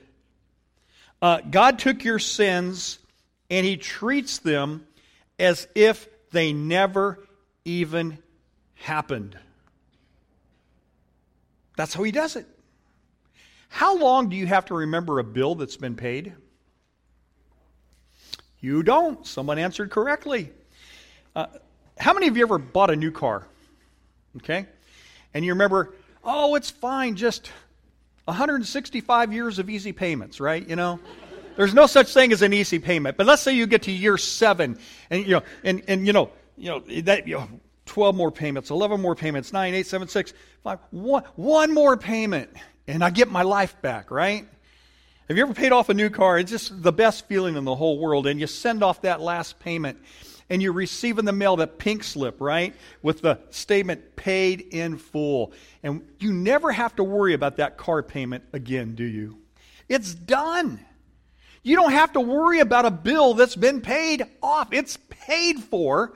Uh, 1.20 1.40
God 1.50 1.78
took 1.78 2.04
your 2.04 2.18
sins 2.18 2.98
and 3.50 3.66
He 3.66 3.76
treats 3.76 4.38
them 4.38 4.86
as 5.38 5.68
if 5.74 6.08
they 6.30 6.52
never 6.52 7.18
even 7.64 8.18
happened. 8.74 9.36
That's 11.76 11.92
how 11.92 12.04
He 12.04 12.12
does 12.12 12.36
it. 12.36 12.46
How 13.68 13.98
long 13.98 14.28
do 14.28 14.36
you 14.36 14.46
have 14.46 14.66
to 14.66 14.74
remember 14.74 15.18
a 15.18 15.24
bill 15.24 15.56
that's 15.56 15.76
been 15.76 15.96
paid? 15.96 16.32
You 18.64 18.82
don't. 18.82 19.26
Someone 19.26 19.58
answered 19.58 19.90
correctly. 19.90 20.50
Uh, 21.36 21.48
how 21.98 22.14
many 22.14 22.28
of 22.28 22.38
you 22.38 22.44
ever 22.44 22.56
bought 22.56 22.88
a 22.88 22.96
new 22.96 23.10
car? 23.10 23.46
Okay? 24.38 24.64
And 25.34 25.44
you 25.44 25.52
remember, 25.52 25.92
oh, 26.24 26.54
it's 26.54 26.70
fine, 26.70 27.16
just 27.16 27.52
165 28.24 29.34
years 29.34 29.58
of 29.58 29.68
easy 29.68 29.92
payments, 29.92 30.40
right? 30.40 30.66
You 30.66 30.76
know? 30.76 30.98
There's 31.56 31.74
no 31.74 31.84
such 31.84 32.14
thing 32.14 32.32
as 32.32 32.40
an 32.40 32.54
easy 32.54 32.78
payment. 32.78 33.18
But 33.18 33.26
let's 33.26 33.42
say 33.42 33.52
you 33.52 33.66
get 33.66 33.82
to 33.82 33.92
year 33.92 34.16
seven 34.16 34.78
and 35.10 35.26
you 35.26 35.32
know 35.32 35.42
and, 35.62 35.82
and 35.86 36.06
you 36.06 36.14
know, 36.14 36.30
you 36.56 36.70
know 36.70 36.80
that 37.02 37.28
you 37.28 37.34
know, 37.34 37.48
12 37.84 38.16
more 38.16 38.32
payments, 38.32 38.70
11 38.70 38.98
more 38.98 39.14
payments, 39.14 39.52
9, 39.52 39.74
8, 39.74 39.86
7, 39.86 40.08
6, 40.08 40.32
5, 40.62 40.78
one, 40.90 41.22
one 41.36 41.74
more 41.74 41.98
payment, 41.98 42.48
and 42.88 43.04
I 43.04 43.10
get 43.10 43.30
my 43.30 43.42
life 43.42 43.80
back, 43.82 44.10
right? 44.10 44.48
Have 45.28 45.38
you 45.38 45.42
ever 45.42 45.54
paid 45.54 45.72
off 45.72 45.88
a 45.88 45.94
new 45.94 46.10
car? 46.10 46.38
It's 46.38 46.50
just 46.50 46.82
the 46.82 46.92
best 46.92 47.26
feeling 47.26 47.56
in 47.56 47.64
the 47.64 47.74
whole 47.74 47.98
world. 47.98 48.26
And 48.26 48.38
you 48.38 48.46
send 48.46 48.82
off 48.82 49.02
that 49.02 49.22
last 49.22 49.58
payment, 49.58 49.98
and 50.50 50.62
you 50.62 50.70
receive 50.70 51.18
in 51.18 51.24
the 51.24 51.32
mail 51.32 51.56
that 51.56 51.78
pink 51.78 52.04
slip, 52.04 52.42
right? 52.42 52.74
With 53.00 53.22
the 53.22 53.38
statement 53.48 54.16
paid 54.16 54.60
in 54.60 54.98
full. 54.98 55.52
And 55.82 56.06
you 56.18 56.32
never 56.32 56.70
have 56.70 56.94
to 56.96 57.04
worry 57.04 57.32
about 57.32 57.56
that 57.56 57.78
car 57.78 58.02
payment 58.02 58.44
again, 58.52 58.94
do 58.94 59.04
you? 59.04 59.38
It's 59.88 60.14
done. 60.14 60.84
You 61.62 61.76
don't 61.76 61.92
have 61.92 62.12
to 62.12 62.20
worry 62.20 62.60
about 62.60 62.84
a 62.84 62.90
bill 62.90 63.32
that's 63.32 63.56
been 63.56 63.80
paid 63.80 64.22
off. 64.42 64.74
It's 64.74 64.98
paid 65.08 65.60
for. 65.60 66.12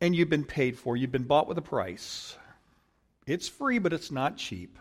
And 0.00 0.14
you've 0.14 0.30
been 0.30 0.44
paid 0.44 0.78
for. 0.78 0.96
You've 0.96 1.10
been 1.10 1.24
bought 1.24 1.48
with 1.48 1.58
a 1.58 1.62
price. 1.62 2.36
It's 3.26 3.48
free, 3.48 3.80
but 3.80 3.92
it's 3.92 4.12
not 4.12 4.36
cheap. 4.36 4.78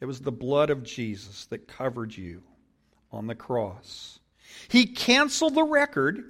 It 0.00 0.06
was 0.06 0.20
the 0.20 0.32
blood 0.32 0.70
of 0.70 0.82
Jesus 0.82 1.46
that 1.46 1.68
covered 1.68 2.16
you 2.16 2.42
on 3.10 3.26
the 3.26 3.34
cross. 3.34 4.18
He 4.68 4.86
canceled 4.86 5.54
the 5.54 5.64
record 5.64 6.24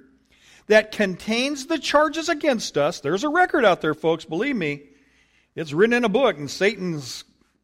that 0.67 0.91
contains 0.91 1.65
the 1.65 1.79
charges 1.79 2.29
against 2.29 2.77
us. 2.77 2.99
There's 2.99 3.23
a 3.23 3.29
record 3.29 3.65
out 3.65 3.81
there, 3.81 3.93
folks, 3.93 4.25
believe 4.25 4.55
me. 4.55 4.83
It's 5.55 5.73
written 5.73 5.93
in 5.93 6.03
a 6.05 6.09
book, 6.09 6.37
and 6.37 6.49
Satan's, 6.49 7.23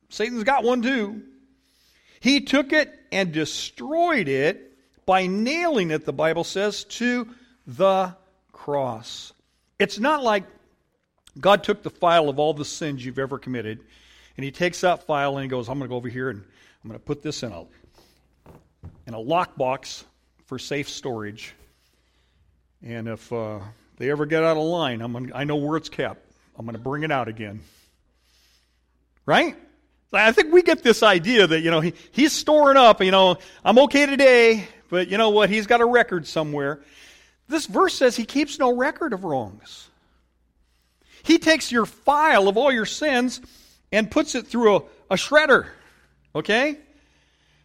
Satan's 0.09 0.43
got 0.43 0.63
one 0.63 0.81
too. 0.81 1.21
He 2.19 2.41
took 2.41 2.73
it 2.73 2.93
and 3.11 3.31
destroyed 3.31 4.27
it 4.27 4.75
by 5.05 5.27
nailing 5.27 5.91
it, 5.91 6.05
the 6.05 6.13
Bible 6.13 6.43
says, 6.43 6.83
to 6.85 7.29
the 7.67 8.15
cross. 8.51 9.33
It's 9.77 9.99
not 9.99 10.23
like 10.23 10.45
God 11.39 11.63
took 11.63 11.83
the 11.83 11.89
file 11.89 12.29
of 12.29 12.39
all 12.39 12.53
the 12.53 12.65
sins 12.65 13.05
you've 13.05 13.19
ever 13.19 13.37
committed, 13.37 13.81
and 14.37 14.43
He 14.43 14.51
takes 14.51 14.81
that 14.81 15.03
file 15.03 15.37
and 15.37 15.43
He 15.43 15.49
goes, 15.49 15.67
I'm 15.69 15.77
going 15.77 15.87
to 15.87 15.91
go 15.91 15.97
over 15.97 16.09
here 16.09 16.29
and 16.29 16.43
I'm 16.83 16.89
going 16.89 16.99
to 16.99 17.05
put 17.05 17.23
this 17.23 17.43
in 17.43 17.51
a, 17.51 17.65
in 19.07 19.13
a 19.13 19.19
lockbox 19.19 20.03
for 20.45 20.59
safe 20.59 20.89
storage. 20.89 21.53
And 22.83 23.07
if 23.07 23.31
uh, 23.33 23.59
they 23.97 24.11
ever 24.11 24.25
get 24.25 24.43
out 24.43 24.57
of 24.57 24.63
line, 24.63 25.01
I'm 25.01 25.13
gonna, 25.13 25.31
I 25.33 25.43
know 25.43 25.55
where 25.55 25.77
it's 25.77 25.89
kept. 25.89 26.31
I'm 26.57 26.65
going 26.65 26.75
to 26.75 26.81
bring 26.81 27.03
it 27.03 27.11
out 27.11 27.27
again. 27.27 27.61
Right? 29.25 29.55
I 30.13 30.31
think 30.31 30.53
we 30.53 30.61
get 30.61 30.83
this 30.83 31.03
idea 31.03 31.47
that, 31.47 31.61
you 31.61 31.71
know, 31.71 31.81
he, 31.81 31.93
he's 32.11 32.31
storing 32.31 32.77
up, 32.77 33.01
you 33.01 33.11
know, 33.11 33.37
I'm 33.63 33.79
okay 33.79 34.05
today, 34.05 34.67
but 34.89 35.09
you 35.09 35.17
know 35.17 35.31
what? 35.31 35.49
He's 35.49 35.67
got 35.67 35.81
a 35.81 35.85
record 35.85 36.27
somewhere. 36.27 36.81
This 37.47 37.65
verse 37.65 37.93
says 37.93 38.15
he 38.15 38.25
keeps 38.25 38.57
no 38.59 38.75
record 38.75 39.13
of 39.13 39.23
wrongs. 39.23 39.89
He 41.23 41.39
takes 41.39 41.71
your 41.71 41.85
file 41.85 42.47
of 42.47 42.55
all 42.55 42.71
your 42.71 42.85
sins 42.85 43.41
and 43.95 44.11
puts 44.11 44.35
it 44.35 44.45
through 44.45 44.75
a, 44.75 44.81
a 45.11 45.15
shredder. 45.15 45.67
Okay? 46.35 46.77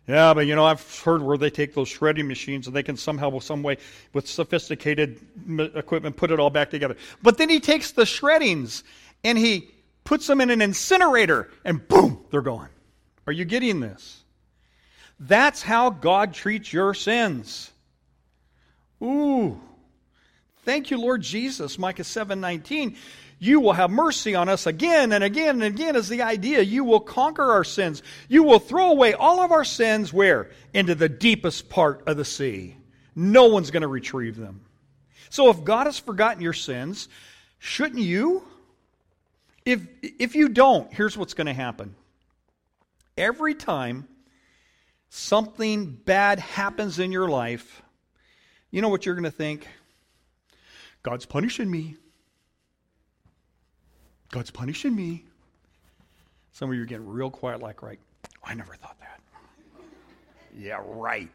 Yeah, 0.06 0.32
but 0.32 0.46
you 0.46 0.54
know, 0.54 0.64
I've 0.64 1.00
heard 1.00 1.22
where 1.22 1.36
they 1.36 1.50
take 1.50 1.74
those 1.74 1.88
shredding 1.88 2.28
machines 2.28 2.66
and 2.66 2.74
they 2.74 2.82
can 2.82 2.96
somehow, 2.96 3.38
some 3.40 3.62
way, 3.62 3.78
with 4.12 4.28
sophisticated 4.28 5.20
equipment, 5.74 6.16
put 6.16 6.30
it 6.30 6.40
all 6.40 6.50
back 6.50 6.70
together. 6.70 6.96
But 7.22 7.36
then 7.36 7.48
he 7.48 7.60
takes 7.60 7.90
the 7.92 8.06
shreddings 8.06 8.82
and 9.24 9.36
he 9.36 9.70
puts 10.04 10.26
them 10.26 10.40
in 10.40 10.50
an 10.50 10.62
incinerator, 10.62 11.50
and 11.64 11.86
boom, 11.86 12.24
they're 12.30 12.40
gone. 12.40 12.70
Are 13.26 13.32
you 13.32 13.44
getting 13.44 13.80
this? 13.80 14.24
That's 15.18 15.62
how 15.62 15.90
God 15.90 16.32
treats 16.32 16.72
your 16.72 16.94
sins. 16.94 17.70
Ooh. 19.02 19.60
Thank 20.64 20.90
you, 20.90 20.98
Lord 20.98 21.22
Jesus. 21.22 21.78
Micah 21.78 22.02
7:19. 22.02 22.96
You 23.42 23.60
will 23.60 23.72
have 23.72 23.90
mercy 23.90 24.34
on 24.34 24.50
us 24.50 24.66
again 24.66 25.12
and 25.12 25.24
again 25.24 25.62
and 25.62 25.74
again 25.74 25.96
is 25.96 26.10
the 26.10 26.20
idea. 26.20 26.60
You 26.60 26.84
will 26.84 27.00
conquer 27.00 27.52
our 27.52 27.64
sins. 27.64 28.02
You 28.28 28.42
will 28.42 28.58
throw 28.58 28.90
away 28.90 29.14
all 29.14 29.40
of 29.40 29.50
our 29.50 29.64
sins 29.64 30.12
where? 30.12 30.50
Into 30.74 30.94
the 30.94 31.08
deepest 31.08 31.70
part 31.70 32.02
of 32.06 32.18
the 32.18 32.24
sea. 32.24 32.76
No 33.16 33.46
one's 33.46 33.70
going 33.70 33.80
to 33.80 33.88
retrieve 33.88 34.36
them. 34.36 34.60
So 35.30 35.48
if 35.48 35.64
God 35.64 35.86
has 35.86 35.98
forgotten 35.98 36.42
your 36.42 36.52
sins, 36.52 37.08
shouldn't 37.58 38.02
you? 38.02 38.44
If, 39.64 39.86
if 40.02 40.34
you 40.34 40.50
don't, 40.50 40.92
here's 40.92 41.16
what's 41.16 41.34
going 41.34 41.46
to 41.46 41.54
happen. 41.54 41.94
Every 43.16 43.54
time 43.54 44.06
something 45.08 45.86
bad 45.92 46.40
happens 46.40 46.98
in 46.98 47.10
your 47.10 47.28
life, 47.28 47.80
you 48.70 48.82
know 48.82 48.90
what 48.90 49.06
you're 49.06 49.14
going 49.14 49.24
to 49.24 49.30
think? 49.30 49.66
God's 51.02 51.24
punishing 51.24 51.70
me. 51.70 51.96
God's 54.30 54.50
punishing 54.50 54.94
me. 54.94 55.24
Some 56.52 56.70
of 56.70 56.76
you 56.76 56.82
are 56.82 56.86
getting 56.86 57.06
real 57.06 57.30
quiet, 57.30 57.60
like, 57.60 57.82
right, 57.82 57.98
I 58.44 58.54
never 58.54 58.74
thought 58.74 58.98
that. 59.00 59.20
yeah, 60.56 60.80
right. 60.84 61.28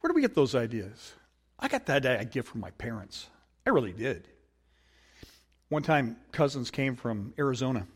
Where 0.00 0.08
do 0.10 0.14
we 0.14 0.20
get 0.20 0.34
those 0.34 0.54
ideas? 0.54 1.14
I 1.58 1.68
got 1.68 1.86
that 1.86 2.04
idea 2.04 2.42
from 2.42 2.60
my 2.60 2.70
parents. 2.72 3.28
I 3.66 3.70
really 3.70 3.92
did. 3.92 4.28
One 5.68 5.82
time, 5.82 6.16
cousins 6.30 6.70
came 6.70 6.94
from 6.94 7.32
Arizona, 7.38 7.86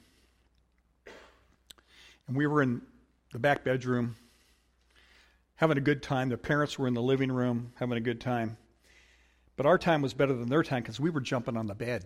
and 2.26 2.36
we 2.36 2.46
were 2.46 2.62
in 2.62 2.80
the 3.32 3.38
back 3.38 3.62
bedroom 3.62 4.16
having 5.56 5.76
a 5.76 5.82
good 5.82 6.02
time. 6.02 6.30
The 6.30 6.38
parents 6.38 6.78
were 6.78 6.88
in 6.88 6.94
the 6.94 7.02
living 7.02 7.30
room 7.30 7.72
having 7.76 7.98
a 7.98 8.00
good 8.00 8.20
time. 8.20 8.56
But 9.58 9.66
our 9.66 9.76
time 9.76 10.02
was 10.02 10.14
better 10.14 10.34
than 10.34 10.48
their 10.48 10.62
time 10.62 10.82
because 10.82 11.00
we 11.00 11.10
were 11.10 11.20
jumping 11.20 11.56
on 11.56 11.66
the 11.66 11.74
bed. 11.74 12.04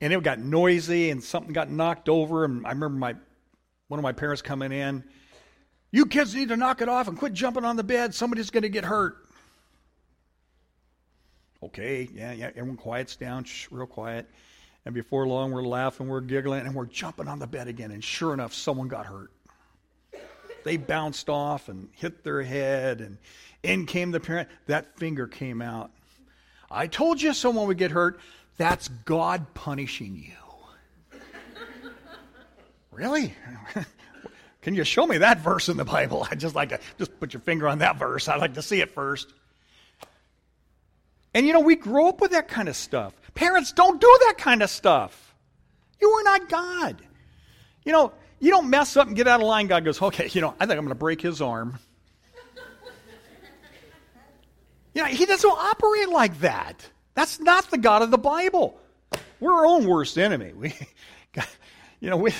and 0.00 0.12
it 0.12 0.20
got 0.24 0.40
noisy 0.40 1.10
and 1.10 1.22
something 1.22 1.52
got 1.52 1.70
knocked 1.70 2.08
over. 2.08 2.44
And 2.44 2.66
I 2.66 2.70
remember 2.70 2.98
my 2.98 3.14
one 3.86 4.00
of 4.00 4.02
my 4.02 4.10
parents 4.10 4.42
coming 4.42 4.72
in. 4.72 5.04
You 5.92 6.06
kids 6.06 6.34
need 6.34 6.48
to 6.48 6.56
knock 6.56 6.82
it 6.82 6.88
off 6.88 7.06
and 7.06 7.16
quit 7.16 7.34
jumping 7.34 7.64
on 7.64 7.76
the 7.76 7.84
bed. 7.84 8.16
Somebody's 8.16 8.50
going 8.50 8.64
to 8.64 8.68
get 8.68 8.84
hurt. 8.84 9.28
Okay, 11.62 12.08
yeah, 12.12 12.32
yeah. 12.32 12.50
Everyone 12.56 12.76
quiets 12.76 13.14
down, 13.14 13.44
shh, 13.44 13.68
real 13.70 13.86
quiet. 13.86 14.28
And 14.84 14.92
before 14.92 15.24
long, 15.28 15.52
we're 15.52 15.62
laughing, 15.62 16.08
we're 16.08 16.20
giggling, 16.20 16.66
and 16.66 16.74
we're 16.74 16.86
jumping 16.86 17.28
on 17.28 17.38
the 17.38 17.46
bed 17.46 17.68
again. 17.68 17.92
And 17.92 18.02
sure 18.02 18.34
enough, 18.34 18.52
someone 18.52 18.88
got 18.88 19.06
hurt. 19.06 19.30
They 20.64 20.76
bounced 20.76 21.28
off 21.28 21.68
and 21.68 21.88
hit 21.94 22.24
their 22.24 22.42
head, 22.42 23.00
and 23.00 23.18
in 23.62 23.86
came 23.86 24.10
the 24.10 24.20
parent. 24.20 24.48
That 24.66 24.98
finger 24.98 25.26
came 25.26 25.62
out. 25.62 25.90
I 26.70 26.86
told 26.86 27.22
you 27.22 27.32
someone 27.32 27.66
would 27.68 27.78
get 27.78 27.90
hurt. 27.90 28.20
That's 28.56 28.88
God 28.88 29.54
punishing 29.54 30.16
you. 30.16 31.20
really? 32.90 33.34
Can 34.62 34.74
you 34.74 34.84
show 34.84 35.06
me 35.06 35.18
that 35.18 35.40
verse 35.40 35.68
in 35.68 35.76
the 35.76 35.84
Bible? 35.84 36.26
I 36.30 36.34
just 36.34 36.54
like 36.54 36.70
to 36.70 36.80
just 36.98 37.18
put 37.20 37.32
your 37.32 37.40
finger 37.40 37.68
on 37.68 37.78
that 37.78 37.96
verse. 37.96 38.28
I'd 38.28 38.40
like 38.40 38.54
to 38.54 38.62
see 38.62 38.80
it 38.80 38.90
first. 38.90 39.32
And 41.32 41.46
you 41.46 41.52
know, 41.52 41.60
we 41.60 41.76
grow 41.76 42.08
up 42.08 42.20
with 42.20 42.32
that 42.32 42.48
kind 42.48 42.68
of 42.68 42.76
stuff. 42.76 43.14
Parents, 43.34 43.72
don't 43.72 44.00
do 44.00 44.18
that 44.26 44.34
kind 44.38 44.62
of 44.62 44.70
stuff. 44.70 45.34
You 46.00 46.08
are 46.10 46.22
not 46.24 46.48
God. 46.48 46.96
You 47.84 47.92
know, 47.92 48.12
you 48.40 48.50
don't 48.50 48.70
mess 48.70 48.96
up 48.96 49.06
and 49.06 49.16
get 49.16 49.26
out 49.26 49.40
of 49.40 49.46
line. 49.46 49.66
God 49.66 49.84
goes, 49.84 50.00
okay, 50.00 50.28
you 50.32 50.40
know, 50.40 50.54
I 50.60 50.66
think 50.66 50.78
I'm 50.78 50.84
going 50.84 50.88
to 50.88 50.94
break 50.94 51.20
his 51.20 51.40
arm. 51.40 51.78
you 54.94 55.02
know, 55.02 55.08
he 55.08 55.26
doesn't 55.26 55.50
operate 55.50 56.08
like 56.08 56.40
that. 56.40 56.88
That's 57.14 57.40
not 57.40 57.70
the 57.70 57.78
God 57.78 58.02
of 58.02 58.10
the 58.10 58.18
Bible. 58.18 58.78
We're 59.40 59.52
our 59.52 59.66
own 59.66 59.86
worst 59.86 60.18
enemy. 60.18 60.52
We, 60.52 60.74
you 62.00 62.10
know, 62.10 62.16
we, 62.16 62.32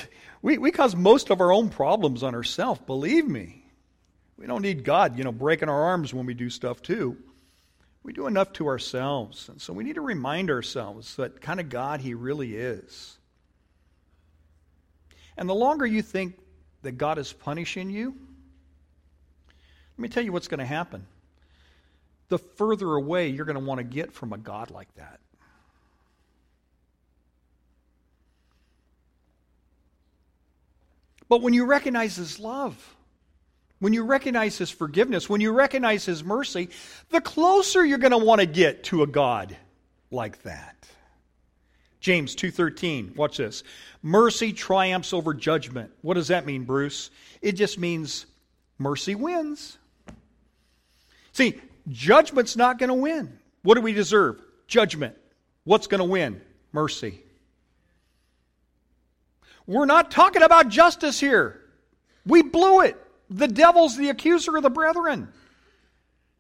we, 0.42 0.58
we 0.58 0.70
cause 0.70 0.94
most 0.94 1.30
of 1.30 1.40
our 1.40 1.52
own 1.52 1.68
problems 1.68 2.22
on 2.22 2.34
ourselves, 2.34 2.80
believe 2.86 3.26
me. 3.26 3.64
We 4.36 4.46
don't 4.46 4.62
need 4.62 4.84
God, 4.84 5.18
you 5.18 5.24
know, 5.24 5.32
breaking 5.32 5.68
our 5.68 5.82
arms 5.82 6.14
when 6.14 6.26
we 6.26 6.34
do 6.34 6.48
stuff 6.48 6.80
too. 6.80 7.16
We 8.04 8.12
do 8.12 8.28
enough 8.28 8.52
to 8.54 8.68
ourselves. 8.68 9.48
And 9.48 9.60
so 9.60 9.72
we 9.72 9.84
need 9.84 9.96
to 9.96 10.00
remind 10.00 10.50
ourselves 10.50 11.16
that 11.16 11.40
kind 11.40 11.58
of 11.58 11.68
God 11.68 12.00
He 12.00 12.14
really 12.14 12.56
is. 12.56 13.17
And 15.38 15.48
the 15.48 15.54
longer 15.54 15.86
you 15.86 16.02
think 16.02 16.36
that 16.82 16.98
God 16.98 17.16
is 17.16 17.32
punishing 17.32 17.90
you, 17.90 18.14
let 19.96 20.02
me 20.02 20.08
tell 20.08 20.22
you 20.22 20.32
what's 20.32 20.48
going 20.48 20.58
to 20.58 20.66
happen. 20.66 21.06
The 22.28 22.38
further 22.38 22.92
away 22.94 23.28
you're 23.28 23.44
going 23.44 23.58
to 23.58 23.64
want 23.64 23.78
to 23.78 23.84
get 23.84 24.12
from 24.12 24.32
a 24.32 24.36
God 24.36 24.70
like 24.70 24.92
that. 24.96 25.20
But 31.28 31.40
when 31.40 31.54
you 31.54 31.66
recognize 31.66 32.16
His 32.16 32.40
love, 32.40 32.96
when 33.78 33.92
you 33.92 34.02
recognize 34.02 34.58
His 34.58 34.70
forgiveness, 34.70 35.28
when 35.28 35.40
you 35.40 35.52
recognize 35.52 36.04
His 36.04 36.24
mercy, 36.24 36.68
the 37.10 37.20
closer 37.20 37.84
you're 37.84 37.98
going 37.98 38.10
to 38.10 38.18
want 38.18 38.40
to 38.40 38.46
get 38.46 38.84
to 38.84 39.04
a 39.04 39.06
God 39.06 39.56
like 40.10 40.42
that. 40.42 40.74
James 42.08 42.34
2:13. 42.34 43.14
Watch 43.16 43.36
this. 43.36 43.62
Mercy 44.00 44.54
triumphs 44.54 45.12
over 45.12 45.34
judgment. 45.34 45.92
What 46.00 46.14
does 46.14 46.28
that 46.28 46.46
mean, 46.46 46.64
Bruce? 46.64 47.10
It 47.42 47.52
just 47.52 47.78
means 47.78 48.24
mercy 48.78 49.14
wins. 49.14 49.76
See, 51.32 51.60
judgment's 51.86 52.56
not 52.56 52.78
going 52.78 52.88
to 52.88 52.94
win. 52.94 53.38
What 53.60 53.74
do 53.74 53.82
we 53.82 53.92
deserve? 53.92 54.40
Judgment. 54.66 55.18
What's 55.64 55.86
going 55.86 55.98
to 55.98 56.06
win? 56.06 56.40
Mercy. 56.72 57.20
We're 59.66 59.84
not 59.84 60.10
talking 60.10 60.42
about 60.42 60.70
justice 60.70 61.20
here. 61.20 61.60
We 62.24 62.40
blew 62.40 62.80
it. 62.80 62.96
The 63.28 63.48
devil's 63.48 63.98
the 63.98 64.08
accuser 64.08 64.56
of 64.56 64.62
the 64.62 64.70
brethren. 64.70 65.28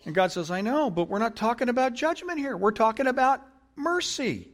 And 0.06 0.14
God 0.14 0.32
says, 0.32 0.50
I 0.50 0.62
know, 0.62 0.88
but 0.88 1.10
we're 1.10 1.18
not 1.18 1.36
talking 1.36 1.68
about 1.68 1.92
judgment 1.92 2.38
here. 2.38 2.56
We're 2.56 2.70
talking 2.70 3.06
about 3.06 3.46
mercy. 3.76 4.48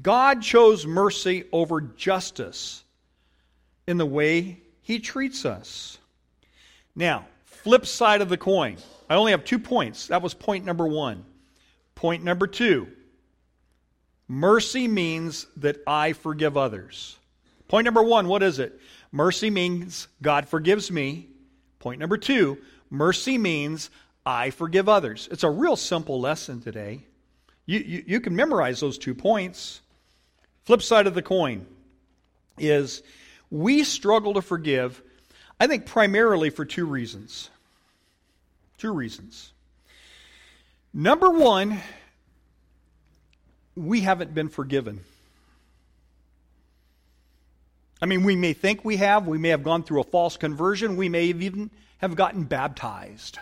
God 0.00 0.42
chose 0.42 0.86
mercy 0.86 1.44
over 1.52 1.80
justice 1.80 2.84
in 3.86 3.96
the 3.96 4.06
way 4.06 4.60
he 4.82 5.00
treats 5.00 5.44
us. 5.44 5.98
Now, 6.94 7.26
flip 7.44 7.86
side 7.86 8.20
of 8.20 8.28
the 8.28 8.36
coin. 8.36 8.76
I 9.08 9.16
only 9.16 9.32
have 9.32 9.44
two 9.44 9.58
points. 9.58 10.08
That 10.08 10.22
was 10.22 10.34
point 10.34 10.64
number 10.64 10.86
one. 10.86 11.24
Point 11.94 12.22
number 12.22 12.46
two 12.46 12.88
mercy 14.28 14.86
means 14.86 15.46
that 15.56 15.78
I 15.86 16.12
forgive 16.12 16.56
others. 16.56 17.16
Point 17.66 17.86
number 17.86 18.02
one, 18.02 18.28
what 18.28 18.42
is 18.42 18.58
it? 18.58 18.78
Mercy 19.10 19.50
means 19.50 20.06
God 20.20 20.48
forgives 20.48 20.90
me. 20.90 21.28
Point 21.78 21.98
number 21.98 22.18
two, 22.18 22.58
mercy 22.90 23.38
means 23.38 23.90
I 24.24 24.50
forgive 24.50 24.88
others. 24.88 25.28
It's 25.30 25.44
a 25.44 25.50
real 25.50 25.76
simple 25.76 26.20
lesson 26.20 26.60
today. 26.60 27.04
You, 27.64 27.80
you, 27.80 28.04
you 28.06 28.20
can 28.20 28.36
memorize 28.36 28.80
those 28.80 28.98
two 28.98 29.14
points. 29.14 29.80
Flip 30.68 30.82
side 30.82 31.06
of 31.06 31.14
the 31.14 31.22
coin 31.22 31.64
is 32.58 33.02
we 33.50 33.84
struggle 33.84 34.34
to 34.34 34.42
forgive, 34.42 35.02
I 35.58 35.66
think, 35.66 35.86
primarily 35.86 36.50
for 36.50 36.66
two 36.66 36.84
reasons. 36.84 37.48
Two 38.76 38.92
reasons. 38.92 39.54
Number 40.92 41.30
one, 41.30 41.80
we 43.76 44.02
haven't 44.02 44.34
been 44.34 44.50
forgiven. 44.50 45.00
I 48.02 48.04
mean, 48.04 48.22
we 48.22 48.36
may 48.36 48.52
think 48.52 48.84
we 48.84 48.96
have, 48.96 49.26
we 49.26 49.38
may 49.38 49.48
have 49.48 49.62
gone 49.62 49.82
through 49.82 50.02
a 50.02 50.04
false 50.04 50.36
conversion, 50.36 50.98
we 50.98 51.08
may 51.08 51.28
have 51.28 51.40
even 51.40 51.70
have 51.96 52.14
gotten 52.14 52.44
baptized. 52.44 53.38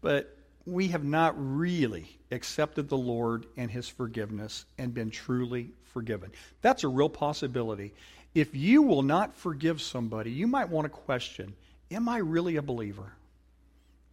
But 0.00 0.37
we 0.68 0.88
have 0.88 1.04
not 1.04 1.34
really 1.36 2.18
accepted 2.30 2.88
the 2.88 2.96
Lord 2.96 3.46
and 3.56 3.70
His 3.70 3.88
forgiveness 3.88 4.66
and 4.76 4.92
been 4.92 5.10
truly 5.10 5.70
forgiven. 5.92 6.30
That's 6.60 6.84
a 6.84 6.88
real 6.88 7.08
possibility. 7.08 7.94
If 8.34 8.54
you 8.54 8.82
will 8.82 9.02
not 9.02 9.34
forgive 9.34 9.80
somebody, 9.80 10.30
you 10.30 10.46
might 10.46 10.68
want 10.68 10.84
to 10.84 10.90
question 10.90 11.54
Am 11.90 12.06
I 12.08 12.18
really 12.18 12.56
a 12.56 12.62
believer? 12.62 13.12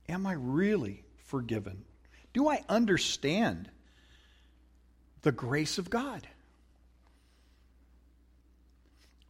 Am 0.08 0.26
I 0.26 0.34
really 0.34 1.04
forgiven? 1.26 1.84
Do 2.34 2.48
I 2.48 2.63
understand 2.70 3.70
the 5.24 5.34
grace 5.34 5.78
of 5.78 5.89
God? 5.89 6.26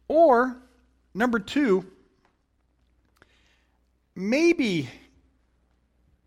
Or, 0.06 0.56
number 1.12 1.40
two, 1.40 1.84
maybe 4.14 4.88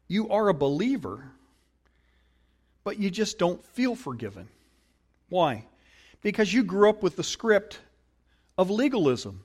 you 0.10 0.30
are 0.30 0.50
a 0.50 0.54
believer, 0.54 1.24
but 2.84 3.00
you 3.00 3.10
just 3.10 3.38
don't 3.38 3.64
feel 3.64 3.96
forgiven. 3.96 4.50
Why? 5.30 5.64
Because 6.22 6.52
you 6.52 6.64
grew 6.64 6.90
up 6.90 7.02
with 7.02 7.16
the 7.16 7.24
script 7.24 7.80
of 8.58 8.70
legalism. 8.70 9.44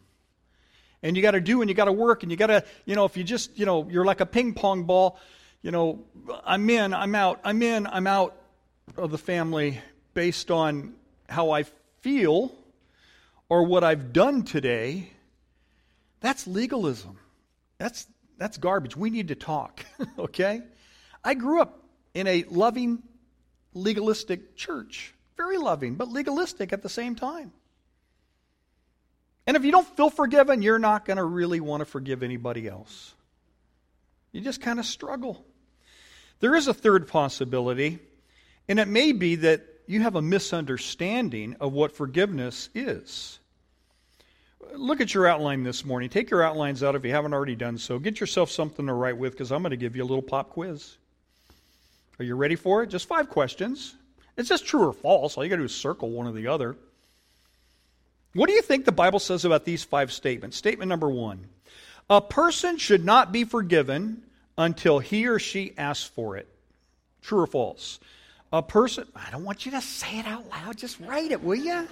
And 1.02 1.16
you 1.16 1.22
got 1.22 1.32
to 1.32 1.40
do 1.40 1.60
and 1.60 1.68
you 1.68 1.74
got 1.74 1.84
to 1.84 1.92
work 1.92 2.22
and 2.22 2.32
you 2.32 2.38
got 2.38 2.46
to, 2.46 2.64
you 2.86 2.94
know, 2.94 3.04
if 3.04 3.16
you 3.16 3.22
just, 3.22 3.56
you 3.58 3.66
know, 3.66 3.86
you're 3.90 4.06
like 4.06 4.20
a 4.20 4.26
ping 4.26 4.54
pong 4.54 4.84
ball, 4.84 5.18
you 5.60 5.70
know, 5.70 6.02
I'm 6.44 6.68
in, 6.70 6.94
I'm 6.94 7.14
out, 7.14 7.40
I'm 7.44 7.62
in, 7.62 7.86
I'm 7.86 8.06
out 8.06 8.34
of 8.96 9.10
the 9.10 9.18
family 9.18 9.80
based 10.14 10.50
on 10.50 10.94
how 11.28 11.50
I 11.50 11.64
feel 12.00 12.54
or 13.50 13.64
what 13.64 13.84
I've 13.84 14.14
done 14.14 14.44
today, 14.44 15.10
that's 16.20 16.46
legalism. 16.46 17.18
That's, 17.76 18.06
that's 18.38 18.58
garbage. 18.58 18.96
We 18.96 19.10
need 19.10 19.28
to 19.28 19.34
talk, 19.34 19.84
okay? 20.18 20.62
I 21.22 21.34
grew 21.34 21.60
up 21.60 21.82
in 22.12 22.26
a 22.26 22.44
loving, 22.50 23.02
legalistic 23.72 24.56
church. 24.56 25.14
Very 25.36 25.58
loving, 25.58 25.94
but 25.94 26.08
legalistic 26.08 26.72
at 26.72 26.82
the 26.82 26.88
same 26.88 27.14
time. 27.14 27.52
And 29.46 29.56
if 29.56 29.64
you 29.64 29.72
don't 29.72 29.86
feel 29.96 30.10
forgiven, 30.10 30.62
you're 30.62 30.78
not 30.78 31.04
going 31.04 31.16
to 31.16 31.24
really 31.24 31.60
want 31.60 31.80
to 31.80 31.84
forgive 31.84 32.22
anybody 32.22 32.66
else. 32.66 33.14
You 34.32 34.40
just 34.40 34.60
kind 34.60 34.78
of 34.78 34.86
struggle. 34.86 35.44
There 36.40 36.54
is 36.54 36.66
a 36.66 36.74
third 36.74 37.08
possibility, 37.08 37.98
and 38.68 38.78
it 38.78 38.88
may 38.88 39.12
be 39.12 39.36
that 39.36 39.62
you 39.86 40.00
have 40.00 40.16
a 40.16 40.22
misunderstanding 40.22 41.56
of 41.60 41.72
what 41.72 41.92
forgiveness 41.92 42.70
is. 42.74 43.38
Look 44.74 45.00
at 45.00 45.14
your 45.14 45.26
outline 45.26 45.62
this 45.62 45.84
morning. 45.84 46.08
Take 46.08 46.30
your 46.30 46.42
outlines 46.42 46.82
out 46.82 46.94
if 46.94 47.04
you 47.04 47.10
haven't 47.10 47.34
already 47.34 47.54
done 47.54 47.78
so. 47.78 47.98
Get 47.98 48.20
yourself 48.20 48.50
something 48.50 48.86
to 48.86 48.92
write 48.92 49.16
with 49.16 49.32
because 49.32 49.52
I'm 49.52 49.62
going 49.62 49.70
to 49.70 49.76
give 49.76 49.96
you 49.96 50.02
a 50.02 50.06
little 50.06 50.22
pop 50.22 50.50
quiz. 50.50 50.96
Are 52.18 52.24
you 52.24 52.36
ready 52.36 52.56
for 52.56 52.82
it? 52.82 52.88
Just 52.88 53.08
five 53.08 53.28
questions. 53.28 53.94
It's 54.36 54.48
just 54.48 54.66
true 54.66 54.88
or 54.88 54.92
false. 54.92 55.36
All 55.36 55.44
you 55.44 55.50
got 55.50 55.56
to 55.56 55.62
do 55.62 55.66
is 55.66 55.74
circle 55.74 56.10
one 56.10 56.26
or 56.26 56.32
the 56.32 56.48
other. 56.48 56.76
What 58.34 58.48
do 58.48 58.52
you 58.52 58.62
think 58.62 58.84
the 58.84 58.92
Bible 58.92 59.20
says 59.20 59.44
about 59.44 59.64
these 59.64 59.84
five 59.84 60.12
statements? 60.12 60.56
Statement 60.56 60.88
number 60.88 61.08
one 61.08 61.46
A 62.10 62.20
person 62.20 62.78
should 62.78 63.04
not 63.04 63.32
be 63.32 63.44
forgiven 63.44 64.22
until 64.58 64.98
he 64.98 65.26
or 65.26 65.38
she 65.38 65.72
asks 65.78 66.04
for 66.04 66.36
it. 66.36 66.48
True 67.22 67.40
or 67.40 67.46
false? 67.46 68.00
A 68.52 68.62
person, 68.62 69.06
I 69.16 69.30
don't 69.30 69.44
want 69.44 69.66
you 69.66 69.72
to 69.72 69.80
say 69.80 70.18
it 70.18 70.26
out 70.26 70.48
loud, 70.48 70.76
just 70.76 71.00
write 71.00 71.32
it, 71.32 71.42
will 71.42 71.56
you? 71.56 71.88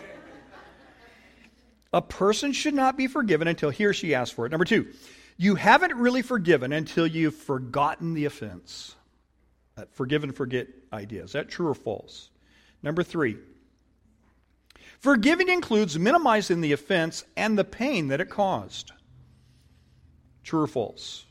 A 1.93 2.01
person 2.01 2.53
should 2.53 2.75
not 2.75 2.97
be 2.97 3.07
forgiven 3.07 3.49
until 3.49 3.71
he 3.71 3.85
or 3.85 3.93
she 3.93 4.15
asks 4.15 4.35
for 4.35 4.47
it. 4.47 4.51
Number 4.51 4.65
two, 4.65 4.93
you 5.37 5.57
haven't 5.57 5.95
really 5.95 6.23
forgiven 6.23 6.73
until 6.73 7.07
you've 7.07 7.35
forgotten 7.35 8.15
the 8.15 8.25
offense. 8.25 8.95
That 9.77 9.95
forgive 9.95 10.25
and 10.25 10.35
forget 10.35 10.69
idea. 10.93 11.25
Is 11.25 11.33
that 11.33 11.49
true 11.49 11.69
or 11.69 11.75
false? 11.75 12.31
Number 12.83 13.03
three, 13.03 13.37
forgiving 15.01 15.49
includes 15.49 15.99
minimizing 15.99 16.61
the 16.61 16.73
offense 16.73 17.25
and 17.37 17.59
the 17.59 17.65
pain 17.65 18.09
that 18.09 18.21
it 18.21 18.31
caused. 18.31 18.93
True 20.45 20.63
or 20.63 20.67
false? 20.67 21.25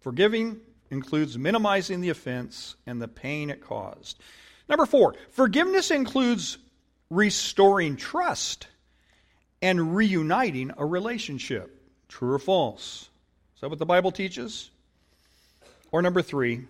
Forgiving 0.00 0.60
includes 0.90 1.38
minimizing 1.38 2.00
the 2.00 2.10
offense 2.10 2.76
and 2.86 3.00
the 3.00 3.08
pain 3.08 3.50
it 3.50 3.60
caused. 3.60 4.18
Number 4.68 4.86
four, 4.86 5.14
forgiveness 5.30 5.90
includes 5.90 6.58
restoring 7.10 7.96
trust 7.96 8.66
and 9.64 9.96
reuniting 9.96 10.70
a 10.76 10.84
relationship. 10.84 11.80
True 12.08 12.34
or 12.34 12.38
false? 12.38 13.08
Is 13.54 13.62
that 13.62 13.70
what 13.70 13.78
the 13.78 13.86
Bible 13.86 14.12
teaches? 14.12 14.68
Or 15.90 16.02
number 16.02 16.20
three, 16.20 16.66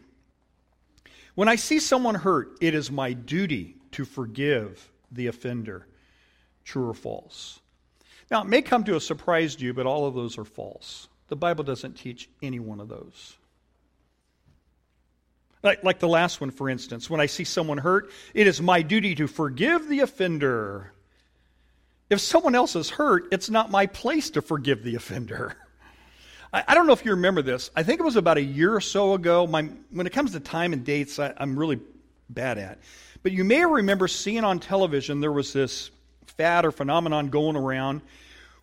when 1.35 1.48
I 1.48 1.57
see 1.57 1.80
someone 1.80 2.14
hurt, 2.14 2.57
it 2.61 2.72
is 2.72 2.92
my 2.92 3.12
duty 3.12 3.74
to 3.92 4.04
forgive 4.04 4.88
the 5.11 5.26
offender. 5.26 5.88
True 6.64 6.88
or 6.88 6.94
false? 6.94 7.59
Now, 8.30 8.42
it 8.42 8.46
may 8.46 8.62
come 8.62 8.85
to 8.85 8.94
a 8.94 9.00
surprise 9.00 9.57
to 9.57 9.64
you, 9.64 9.74
but 9.74 9.87
all 9.87 10.07
of 10.07 10.14
those 10.14 10.38
are 10.38 10.44
false. 10.44 11.09
The 11.26 11.37
Bible 11.37 11.64
doesn't 11.64 11.94
teach 11.94 12.28
any 12.42 12.61
one 12.61 12.78
of 12.78 12.88
those. 12.88 13.37
Like, 15.64 15.83
like 15.83 15.98
the 15.98 16.07
last 16.07 16.40
one, 16.40 16.52
for 16.52 16.70
instance, 16.70 17.11
when 17.11 17.20
I 17.20 17.26
see 17.26 17.42
someone 17.42 17.78
hurt, 17.78 18.12
it 18.35 18.46
is 18.46 18.62
my 18.62 18.83
duty 18.83 19.16
to 19.16 19.26
forgive 19.26 19.88
the 19.88 19.98
offender. 20.00 20.93
If 22.14 22.20
someone 22.20 22.55
else 22.55 22.77
is 22.77 22.90
hurt, 22.90 23.27
it's 23.33 23.50
not 23.50 23.72
my 23.72 23.87
place 23.87 24.31
to 24.31 24.40
forgive 24.40 24.85
the 24.85 24.94
offender. 24.94 25.57
I, 26.53 26.62
I 26.68 26.74
don't 26.77 26.87
know 26.87 26.92
if 26.92 27.05
you 27.05 27.11
remember 27.11 27.42
this. 27.42 27.72
I 27.74 27.83
think 27.83 27.98
it 27.98 28.05
was 28.05 28.14
about 28.14 28.38
a 28.38 28.42
year 28.42 28.72
or 28.72 28.81
so 28.81 29.14
ago. 29.14 29.48
My, 29.48 29.62
when 29.90 30.07
it 30.07 30.12
comes 30.12 30.31
to 30.31 30.38
time 30.38 30.72
and 30.72 30.85
dates, 30.85 31.18
I, 31.18 31.35
I'm 31.37 31.59
really 31.59 31.81
bad 32.31 32.59
at. 32.59 32.79
But 33.24 33.33
you 33.33 33.42
may 33.42 33.64
remember 33.64 34.07
seeing 34.07 34.44
on 34.44 34.61
television 34.61 35.18
there 35.18 35.33
was 35.33 35.53
this 35.53 35.90
fad 36.37 36.64
or 36.64 36.70
phenomenon 36.70 37.31
going 37.31 37.57
around 37.57 38.00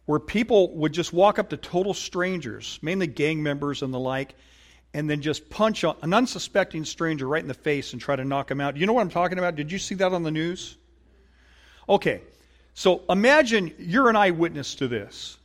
where 0.06 0.20
people 0.20 0.74
would 0.78 0.94
just 0.94 1.12
walk 1.12 1.38
up 1.38 1.50
to 1.50 1.58
total 1.58 1.94
strangers, 1.94 2.80
mainly 2.82 3.06
gang 3.06 3.44
members 3.44 3.82
and 3.82 3.94
the 3.94 4.00
like, 4.00 4.34
and 4.94 5.10
then 5.10 5.22
just 5.22 5.50
punch 5.50 5.84
an 5.84 6.14
unsuspecting 6.14 6.86
stranger 6.86 7.28
right 7.28 7.42
in 7.42 7.50
the 7.50 7.54
face 7.54 7.92
and 7.92 8.02
try 8.02 8.16
to 8.16 8.24
knock 8.24 8.50
him 8.50 8.62
out. 8.62 8.78
You 8.78 8.86
know 8.86 8.94
what 8.94 9.02
I'm 9.02 9.10
talking 9.10 9.40
about? 9.40 9.58
Did 9.58 9.74
you 9.74 9.78
see 9.78 9.96
that 9.96 10.14
on 10.14 10.24
the 10.24 10.32
news? 10.32 10.78
Okay, 11.90 12.22
so 12.74 13.02
imagine 13.10 13.74
you're 13.78 14.10
an 14.10 14.16
eyewitness 14.16 14.76
to 14.76 14.88
this. 14.88 15.38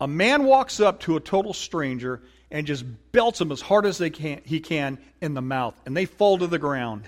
A 0.00 0.08
man 0.08 0.44
walks 0.44 0.80
up 0.80 1.00
to 1.00 1.16
a 1.16 1.20
total 1.20 1.54
stranger 1.54 2.22
and 2.50 2.66
just 2.66 2.84
belts 3.12 3.40
him 3.40 3.50
as 3.50 3.60
hard 3.60 3.86
as 3.86 3.98
they 3.98 4.10
can, 4.10 4.40
he 4.44 4.60
can 4.60 4.98
in 5.20 5.34
the 5.34 5.42
mouth, 5.42 5.74
and 5.86 5.96
they 5.96 6.04
fall 6.04 6.38
to 6.38 6.46
the 6.46 6.58
ground. 6.58 7.04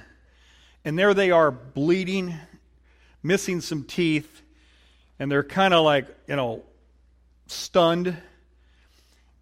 And 0.85 0.99
there 0.99 1.15
they 1.15 1.31
are, 1.31 1.51
bleeding, 1.51 2.35
missing 3.23 3.61
some 3.61 3.85
teeth, 3.85 4.43
and 5.19 5.31
they're 5.31 5.45
kind 5.45 5.75
of 5.75 5.85
like, 5.85 6.07
you 6.27 6.37
know, 6.37 6.63
stunned 7.47 8.17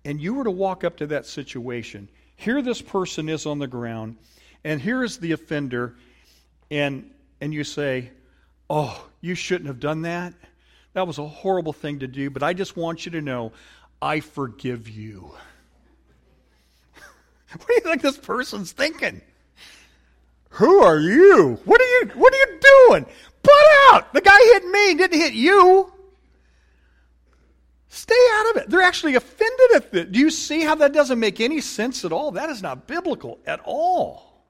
and 0.07 0.21
you 0.21 0.35
were 0.35 0.45
to 0.45 0.53
walk 0.53 0.85
up 0.85 0.99
to 0.99 1.09
that 1.09 1.27
situation, 1.27 2.09
here 2.37 2.63
this 2.63 2.81
person 2.81 3.29
is 3.29 3.45
on 3.45 3.59
the 3.59 3.67
ground, 3.67 4.17
and 4.63 4.81
here 4.81 5.03
is 5.03 5.19
the 5.19 5.33
offender, 5.33 5.97
and 6.71 7.11
and 7.41 7.53
you 7.53 7.65
say, 7.65 8.13
"Oh, 8.69 9.09
you 9.21 9.35
shouldn't 9.35 9.69
have 9.69 9.81
done 9.81 10.03
that. 10.03 10.35
That 10.93 11.07
was 11.07 11.19
a 11.19 11.27
horrible 11.27 11.73
thing 11.73 11.99
to 12.01 12.07
do, 12.07 12.31
but 12.31 12.43
I 12.43 12.53
just 12.53 12.77
want 12.77 13.05
you 13.05 13.13
to 13.13 13.21
know 13.21 13.53
I 14.01 14.21
forgive 14.21 14.89
you." 14.89 15.35
What 17.53 17.69
do 17.69 17.75
you 17.75 17.81
think 17.81 18.03
this 18.03 18.19
person's 18.19 18.73
thinking? 18.73 19.23
Who 20.51 20.83
are 20.83 20.99
you? 20.99 21.61
What 21.65 21.81
are 21.81 21.85
you 21.85 22.11
what 22.15 22.35
are 22.35 22.37
you 22.37 22.61
doing? 22.61 23.07
Butt 23.43 23.67
out! 23.93 24.13
The 24.13 24.21
guy 24.21 24.39
hit 24.39 24.65
me, 24.65 24.95
didn't 24.95 25.21
hit 25.21 25.35
you. 25.35 25.93
Stay 27.89 28.29
out 28.35 28.51
of 28.51 28.63
it. 28.63 28.71
They're 28.71 28.83
actually 28.83 29.15
offended 29.15 29.71
at 29.75 29.95
it. 29.95 30.13
Do 30.13 30.19
you 30.19 30.31
see 30.31 30.63
how 30.63 30.75
that 30.77 30.93
doesn't 30.93 31.19
make 31.19 31.41
any 31.41 31.61
sense 31.61 32.05
at 32.05 32.13
all? 32.13 32.33
That 32.33 32.51
is 32.51 32.63
not 32.63 32.87
biblical 32.87 33.39
at 33.47 33.61
all. 33.65 34.45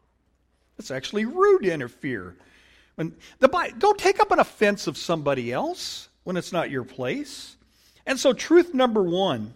It's 0.78 0.90
actually 0.90 1.26
rude 1.26 1.62
to 1.62 1.72
interfere. 1.72 2.36
When 2.96 3.14
the 3.38 3.72
don't 3.78 3.98
take 3.98 4.20
up 4.20 4.30
an 4.32 4.38
offense 4.38 4.86
of 4.86 4.96
somebody 4.96 5.52
else 5.52 6.08
when 6.24 6.36
it's 6.36 6.52
not 6.52 6.70
your 6.70 6.84
place. 6.84 7.56
And 8.06 8.18
so, 8.18 8.32
truth 8.32 8.74
number 8.74 9.02
one 9.02 9.54